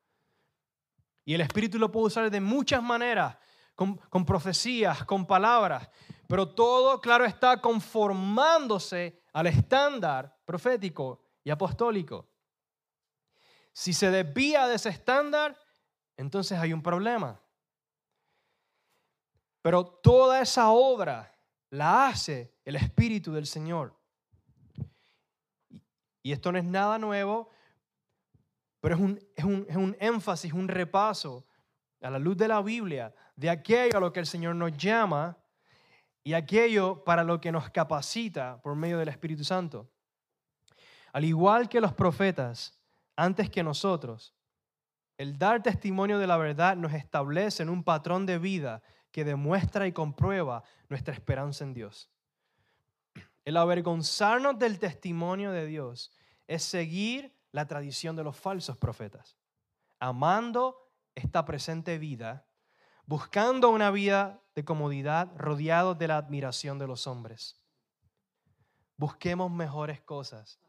Y 1.23 1.33
el 1.35 1.39
Espíritu 1.39 1.79
lo 1.79 1.89
puede 1.89 2.07
usar 2.07 2.29
de 2.29 2.41
muchas 2.41 2.83
maneras, 2.83 3.37
con, 3.75 3.95
con 3.95 4.25
profecías, 4.25 5.05
con 5.05 5.25
palabras, 5.25 5.89
pero 6.27 6.49
todo, 6.49 6.99
claro, 6.99 7.23
está 7.23 7.61
conformándose 7.61 9.21
al 9.31 9.47
estándar 9.47 10.37
profético 10.43 11.21
y 11.45 11.49
apostólico. 11.49 12.27
Si 13.71 13.93
se 13.93 14.11
desvía 14.11 14.67
de 14.67 14.75
ese 14.75 14.89
estándar, 14.89 15.57
entonces 16.19 16.59
hay 16.59 16.73
un 16.73 16.83
problema. 16.83 17.39
Pero 19.61 19.85
toda 19.85 20.41
esa 20.41 20.69
obra 20.69 21.33
la 21.69 22.07
hace 22.07 22.53
el 22.65 22.75
Espíritu 22.75 23.31
del 23.31 23.47
Señor. 23.47 23.95
Y 26.21 26.33
esto 26.33 26.51
no 26.51 26.57
es 26.57 26.65
nada 26.65 26.99
nuevo, 26.99 27.49
pero 28.81 28.95
es 28.95 29.01
un, 29.01 29.19
es 29.33 29.45
un, 29.45 29.65
es 29.69 29.77
un 29.77 29.95
énfasis, 30.01 30.51
un 30.51 30.67
repaso 30.67 31.47
a 32.01 32.09
la 32.09 32.19
luz 32.19 32.35
de 32.35 32.49
la 32.49 32.61
Biblia 32.61 33.15
de 33.37 33.49
aquello 33.49 33.95
a 33.95 34.01
lo 34.01 34.11
que 34.11 34.19
el 34.19 34.25
Señor 34.25 34.55
nos 34.55 34.75
llama 34.75 35.37
y 36.21 36.33
aquello 36.33 37.01
para 37.05 37.23
lo 37.23 37.39
que 37.39 37.53
nos 37.53 37.69
capacita 37.69 38.61
por 38.61 38.75
medio 38.75 38.97
del 38.97 39.07
Espíritu 39.07 39.45
Santo. 39.45 39.89
Al 41.13 41.23
igual 41.23 41.69
que 41.69 41.79
los 41.79 41.93
profetas, 41.93 42.77
antes 43.15 43.49
que 43.49 43.63
nosotros, 43.63 44.35
el 45.19 45.37
dar 45.37 45.61
testimonio 45.61 46.17
de 46.17 46.27
la 46.27 46.37
verdad 46.37 46.77
nos 46.77 46.93
establece 46.93 47.61
en 47.61 47.69
un 47.69 47.83
patrón 47.83 48.25
de 48.25 48.39
vida 48.39 48.81
que 49.11 49.25
demuestra 49.25 49.85
y 49.85 49.91
comprueba 49.91 50.63
nuestra 50.87 51.13
esperanza 51.13 51.65
en 51.65 51.73
Dios. 51.73 52.09
El 53.43 53.57
avergonzarnos 53.57 54.57
del 54.57 54.79
testimonio 54.79 55.51
de 55.51 55.65
Dios 55.65 56.13
es 56.47 56.63
seguir 56.63 57.35
la 57.51 57.67
tradición 57.67 58.15
de 58.15 58.23
los 58.23 58.37
falsos 58.37 58.77
profetas, 58.77 59.35
amando 59.99 60.89
esta 61.15 61.43
presente 61.43 61.97
vida, 61.97 62.47
buscando 63.05 63.71
una 63.71 63.91
vida 63.91 64.41
de 64.55 64.63
comodidad 64.63 65.33
rodeado 65.35 65.95
de 65.95 66.07
la 66.07 66.15
admiración 66.15 66.79
de 66.79 66.87
los 66.87 67.07
hombres. 67.07 67.61
Busquemos 68.95 69.51
mejores 69.51 69.99
cosas. 69.99 70.61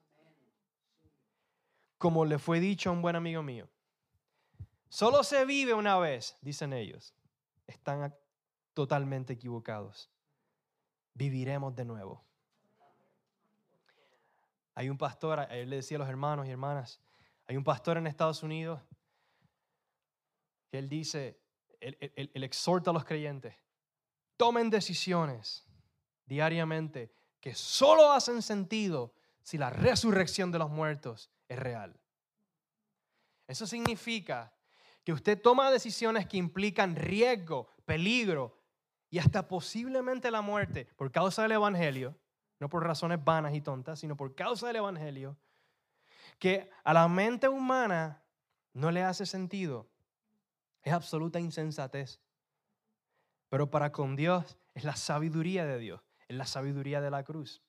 Como 1.99 2.25
le 2.25 2.41
fue 2.41 2.59
dicho 2.59 2.91
a 2.91 2.93
un 2.93 3.03
buen 3.03 3.15
amigo 3.15 3.45
mío, 3.45 3.69
Solo 4.91 5.23
se 5.23 5.45
vive 5.45 5.73
una 5.73 5.99
vez, 5.99 6.37
dicen 6.43 6.73
ellos. 6.73 7.15
Están 7.69 8.13
totalmente 8.75 9.33
equivocados. 9.33 10.11
Viviremos 11.15 11.75
de 11.77 11.85
nuevo. 11.85 12.25
Hay 14.75 14.91
un 14.91 14.99
pastor, 14.99 15.47
él 15.51 15.71
le 15.71 15.77
decía 15.77 15.97
a 15.97 16.01
los 16.01 16.09
hermanos 16.09 16.47
y 16.47 16.51
hermanas, 16.51 17.01
hay 17.47 17.57
un 17.57 17.63
pastor 17.63 17.99
en 17.99 18.07
Estados 18.07 18.43
Unidos 18.43 18.81
que 20.71 20.79
él 20.79 20.89
dice, 20.89 21.41
él, 21.81 22.31
exhorta 22.35 22.91
a 22.91 22.93
los 22.93 23.05
creyentes, 23.05 23.55
tomen 24.37 24.71
decisiones 24.71 25.67
diariamente 26.27 27.13
que 27.41 27.55
solo 27.55 28.11
hacen 28.11 28.43
sentido 28.43 29.15
si 29.43 29.57
la 29.57 29.71
resurrección 29.71 30.51
de 30.51 30.59
los 30.59 30.71
muertos 30.71 31.31
es 31.49 31.59
real. 31.59 32.01
Eso 33.47 33.67
significa 33.67 34.53
que 35.05 35.13
usted 35.13 35.41
toma 35.41 35.71
decisiones 35.71 36.27
que 36.27 36.37
implican 36.37 36.97
riesgo, 36.97 37.69
peligro 37.85 38.59
y 39.09 39.19
hasta 39.19 39.49
posiblemente 39.49 40.31
la 40.31 40.41
muerte 40.41 40.87
por 40.97 41.11
causa 41.11 41.43
del 41.43 41.53
Evangelio, 41.53 42.17
no 42.59 42.69
por 42.69 42.85
razones 42.85 43.23
vanas 43.25 43.55
y 43.55 43.61
tontas, 43.61 43.99
sino 43.99 44.17
por 44.17 44.35
causa 44.35 44.67
del 44.67 44.77
Evangelio, 44.77 45.37
que 46.39 46.71
a 46.85 46.93
la 46.93 47.09
mente 47.09 47.49
humana 47.49 48.23
no 48.73 48.91
le 48.91 49.03
hace 49.03 49.27
sentido. 49.27 49.91
Es 50.83 50.93
absoluta 50.93 51.41
insensatez. 51.41 52.21
Pero 53.49 53.71
para 53.71 53.91
con 53.91 54.15
Dios 54.15 54.59
es 54.75 54.85
la 54.85 54.95
sabiduría 54.95 55.67
de 55.67 55.79
Dios, 55.79 56.01
es 56.29 56.37
la 56.37 56.47
sabiduría 56.47 57.01
de 57.01 57.11
la 57.11 57.25
cruz, 57.25 57.63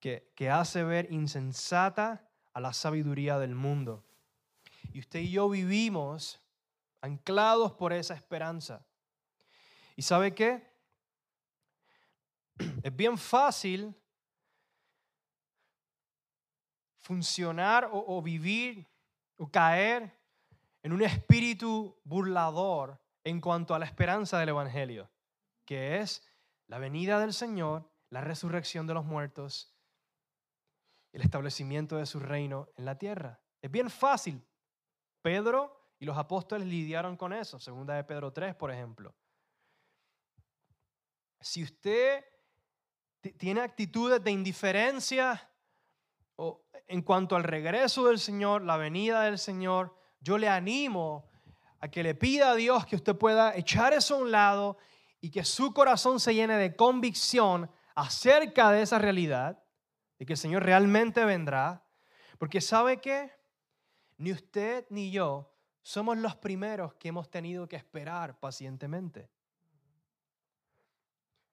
que, 0.00 0.32
que 0.34 0.50
hace 0.50 0.82
ver 0.82 1.12
insensata 1.12 2.28
a 2.52 2.60
la 2.60 2.72
sabiduría 2.72 3.38
del 3.38 3.54
mundo. 3.54 4.07
Y 4.92 5.00
usted 5.00 5.20
y 5.20 5.30
yo 5.30 5.48
vivimos 5.48 6.40
anclados 7.00 7.72
por 7.72 7.92
esa 7.92 8.14
esperanza. 8.14 8.84
¿Y 9.96 10.02
sabe 10.02 10.34
qué? 10.34 10.66
Es 12.82 12.94
bien 12.94 13.18
fácil 13.18 13.94
funcionar 16.98 17.88
o, 17.90 18.20
vivir 18.20 18.86
o 19.38 19.50
caer 19.50 20.14
en 20.82 20.92
un 20.92 21.02
espíritu 21.02 21.98
burlador 22.04 23.00
en 23.24 23.40
cuanto 23.40 23.74
a 23.74 23.78
la 23.78 23.86
esperanza 23.86 24.38
del 24.38 24.50
Evangelio, 24.50 25.10
que 25.64 26.00
es 26.00 26.22
la 26.66 26.78
venida 26.78 27.18
del 27.18 27.32
Señor, 27.32 27.90
la 28.10 28.20
resurrección 28.20 28.86
de 28.86 28.94
los 28.94 29.04
muertos, 29.04 29.74
el 31.12 31.22
establecimiento 31.22 31.96
de 31.96 32.06
su 32.06 32.20
reino 32.20 32.68
en 32.76 32.84
la 32.84 32.98
tierra. 32.98 33.40
Es 33.62 33.70
bien 33.70 33.88
fácil 33.88 34.46
Pedro 35.28 35.78
y 35.98 36.06
los 36.06 36.16
apóstoles 36.16 36.66
lidiaron 36.66 37.14
con 37.14 37.34
eso, 37.34 37.60
segunda 37.60 37.92
de 37.92 38.02
Pedro 38.02 38.32
3, 38.32 38.54
por 38.54 38.70
ejemplo. 38.70 39.14
Si 41.38 41.62
usted 41.62 42.24
tiene 43.36 43.60
actitudes 43.60 44.24
de 44.24 44.30
indiferencia 44.30 45.50
en 46.86 47.02
cuanto 47.02 47.36
al 47.36 47.44
regreso 47.44 48.06
del 48.06 48.18
Señor, 48.18 48.62
la 48.62 48.78
venida 48.78 49.20
del 49.20 49.38
Señor, 49.38 49.94
yo 50.18 50.38
le 50.38 50.48
animo 50.48 51.28
a 51.80 51.88
que 51.88 52.02
le 52.02 52.14
pida 52.14 52.52
a 52.52 52.54
Dios 52.54 52.86
que 52.86 52.96
usted 52.96 53.14
pueda 53.14 53.54
echar 53.54 53.92
eso 53.92 54.14
a 54.14 54.18
un 54.20 54.30
lado 54.30 54.78
y 55.20 55.30
que 55.30 55.44
su 55.44 55.74
corazón 55.74 56.20
se 56.20 56.34
llene 56.34 56.56
de 56.56 56.74
convicción 56.74 57.70
acerca 57.94 58.70
de 58.70 58.80
esa 58.80 58.98
realidad, 58.98 59.62
de 60.18 60.24
que 60.24 60.32
el 60.32 60.38
Señor 60.38 60.62
realmente 60.62 61.22
vendrá. 61.26 61.84
Porque 62.38 62.62
sabe 62.62 62.98
que 62.98 63.37
ni 64.18 64.32
usted 64.32 64.86
ni 64.90 65.10
yo 65.10 65.50
somos 65.82 66.18
los 66.18 66.36
primeros 66.36 66.94
que 66.94 67.08
hemos 67.08 67.30
tenido 67.30 67.66
que 67.66 67.76
esperar 67.76 68.38
pacientemente. 68.38 69.30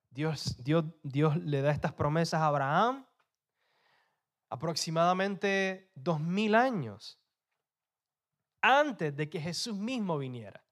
Dios, 0.09 0.57
Dios, 0.63 0.85
Dios 1.03 1.37
le 1.37 1.61
da 1.61 1.71
estas 1.71 1.93
promesas 1.93 2.41
a 2.41 2.47
Abraham 2.47 3.05
aproximadamente 4.49 5.91
dos 5.95 6.19
mil 6.19 6.55
años 6.55 7.19
antes 8.61 9.15
de 9.15 9.29
que 9.29 9.39
Jesús 9.39 9.75
mismo 9.75 10.17
viniera. 10.17 10.63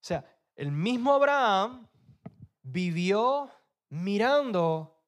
O 0.00 0.04
sea, 0.06 0.24
el 0.56 0.72
mismo 0.72 1.12
Abraham 1.14 1.86
vivió 2.62 3.50
mirando 3.88 4.98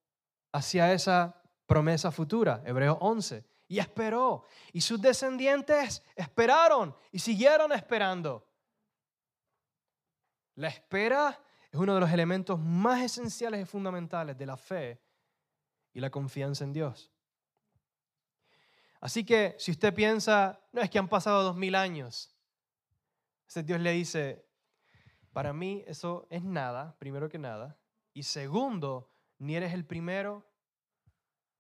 hacia 0.53 0.92
esa 0.92 1.42
promesa 1.66 2.11
futura, 2.11 2.62
Hebreos 2.64 2.99
11, 3.01 3.44
y 3.69 3.79
esperó. 3.79 4.45
Y 4.73 4.81
sus 4.81 5.01
descendientes 5.01 6.03
esperaron 6.16 6.97
y 7.12 7.19
siguieron 7.19 7.71
esperando. 7.73 8.49
La 10.55 10.69
espera 10.69 11.41
es 11.71 11.79
uno 11.79 11.95
de 11.95 12.01
los 12.01 12.11
elementos 12.11 12.59
más 12.59 13.03
esenciales 13.03 13.62
y 13.62 13.64
fundamentales 13.66 14.37
de 14.37 14.47
la 14.47 14.57
fe 14.57 15.01
y 15.93 16.01
la 16.01 16.11
confianza 16.11 16.64
en 16.64 16.73
Dios. 16.73 17.12
Así 19.01 19.25
que 19.25 19.55
si 19.59 19.71
usted 19.71 19.95
piensa, 19.95 20.61
no 20.73 20.81
es 20.81 20.91
que 20.91 20.99
han 20.99 21.09
pasado 21.09 21.45
dos 21.45 21.57
mil 21.57 21.75
años, 21.77 22.35
ese 23.47 23.62
Dios 23.62 23.81
le 23.81 23.93
dice, 23.93 24.45
para 25.33 25.53
mí 25.53 25.85
eso 25.87 26.27
es 26.31 26.43
nada, 26.43 26.97
primero 26.99 27.29
que 27.29 27.39
nada, 27.39 27.79
y 28.12 28.25
segundo, 28.25 29.12
ni 29.39 29.55
eres 29.55 29.73
el 29.73 29.85
primero, 29.85 30.47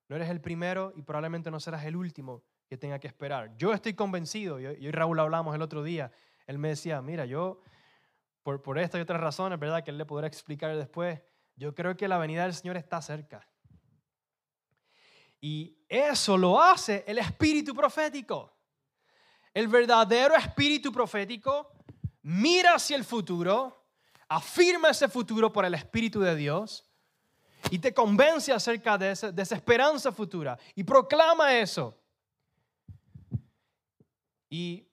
no 0.08 0.16
eres 0.16 0.30
el 0.30 0.40
primero 0.40 0.92
y 0.96 1.02
probablemente 1.02 1.50
no 1.50 1.60
serás 1.60 1.84
el 1.84 1.94
último 1.96 2.42
que 2.66 2.76
tenga 2.76 2.98
que 2.98 3.06
esperar. 3.06 3.54
Yo 3.56 3.72
estoy 3.72 3.94
convencido, 3.94 4.58
yo, 4.58 4.72
y 4.72 4.90
Raúl 4.90 5.20
hablamos 5.20 5.54
el 5.54 5.62
otro 5.62 5.82
día, 5.82 6.10
él 6.46 6.58
me 6.58 6.68
decía, 6.68 7.02
mira, 7.02 7.26
yo, 7.26 7.60
por, 8.42 8.62
por 8.62 8.78
esta 8.78 8.98
y 8.98 9.02
otras 9.02 9.20
razones, 9.20 9.58
¿verdad? 9.58 9.84
Que 9.84 9.90
él 9.90 9.98
le 9.98 10.06
podrá 10.06 10.26
explicar 10.26 10.74
después, 10.76 11.20
yo 11.56 11.74
creo 11.74 11.96
que 11.96 12.08
la 12.08 12.18
venida 12.18 12.44
del 12.44 12.54
Señor 12.54 12.76
está 12.76 13.02
cerca. 13.02 13.46
Y 15.40 15.78
eso 15.88 16.36
lo 16.38 16.60
hace 16.60 17.04
el 17.06 17.18
espíritu 17.18 17.74
profético. 17.74 18.56
El 19.52 19.68
verdadero 19.68 20.34
espíritu 20.34 20.92
profético 20.92 21.72
mira 22.22 22.74
hacia 22.74 22.96
el 22.96 23.04
futuro, 23.04 23.86
afirma 24.28 24.90
ese 24.90 25.08
futuro 25.08 25.52
por 25.52 25.64
el 25.64 25.74
espíritu 25.74 26.20
de 26.20 26.34
Dios 26.34 26.87
y 27.70 27.78
te 27.78 27.92
convence 27.92 28.52
acerca 28.52 28.96
de 28.96 29.12
esa, 29.12 29.28
esperanza 29.54 30.12
futura 30.12 30.58
y 30.74 30.84
proclama 30.84 31.56
eso. 31.56 31.96
Y 34.48 34.86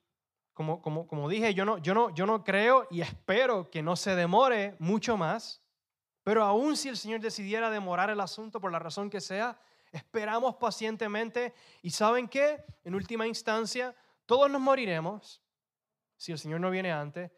como, 0.53 0.81
como, 0.81 1.07
como 1.07 1.29
dije, 1.29 1.53
yo 1.53 1.65
no, 1.65 1.77
yo, 1.77 1.93
no, 1.93 2.13
yo 2.13 2.25
no 2.25 2.43
creo 2.43 2.87
y 2.91 3.01
espero 3.01 3.69
que 3.69 3.81
no 3.81 3.95
se 3.95 4.15
demore 4.15 4.75
mucho 4.79 5.17
más, 5.17 5.61
pero 6.23 6.43
aún 6.43 6.75
si 6.75 6.89
el 6.89 6.97
Señor 6.97 7.19
decidiera 7.19 7.69
demorar 7.69 8.09
el 8.09 8.19
asunto 8.19 8.59
por 8.59 8.71
la 8.71 8.79
razón 8.79 9.09
que 9.09 9.21
sea, 9.21 9.59
esperamos 9.91 10.55
pacientemente 10.55 11.53
y 11.81 11.89
¿saben 11.89 12.27
qué? 12.27 12.63
En 12.83 12.95
última 12.95 13.27
instancia, 13.27 13.95
todos 14.25 14.49
nos 14.49 14.61
moriremos 14.61 15.41
si 16.17 16.31
el 16.31 16.39
Señor 16.39 16.59
no 16.59 16.71
viene 16.71 16.91
antes. 16.91 17.31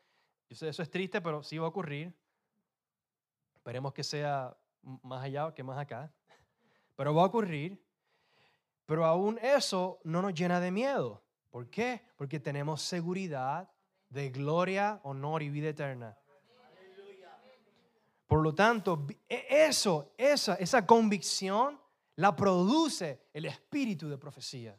Yo 0.49 0.55
sé, 0.55 0.69
eso 0.69 0.81
es 0.81 0.89
triste, 0.89 1.21
pero 1.21 1.43
sí 1.43 1.57
va 1.57 1.65
a 1.65 1.69
ocurrir. 1.69 2.13
Esperemos 3.55 3.93
que 3.93 4.03
sea 4.03 4.55
más 5.03 5.23
allá 5.23 5.53
que 5.53 5.63
más 5.63 5.77
acá. 5.77 6.11
Pero 6.95 7.13
va 7.13 7.23
a 7.23 7.25
ocurrir. 7.25 7.83
Pero 8.85 9.05
aún 9.05 9.37
eso 9.41 9.99
no 10.03 10.21
nos 10.21 10.33
llena 10.33 10.59
de 10.59 10.71
miedo. 10.71 11.23
¿Por 11.49 11.69
qué? 11.69 12.01
Porque 12.15 12.39
tenemos 12.39 12.81
seguridad 12.81 13.69
de 14.09 14.29
gloria, 14.29 14.99
honor 15.03 15.43
y 15.43 15.49
vida 15.49 15.69
eterna. 15.69 16.17
Por 18.27 18.41
lo 18.41 18.53
tanto, 18.53 19.07
e, 19.27 19.45
eso, 19.49 20.13
esa, 20.17 20.55
esa 20.55 20.85
convicción 20.85 21.79
la 22.15 22.35
produce 22.35 23.27
el 23.33 23.45
espíritu 23.45 24.09
de 24.09 24.17
profecía. 24.17 24.77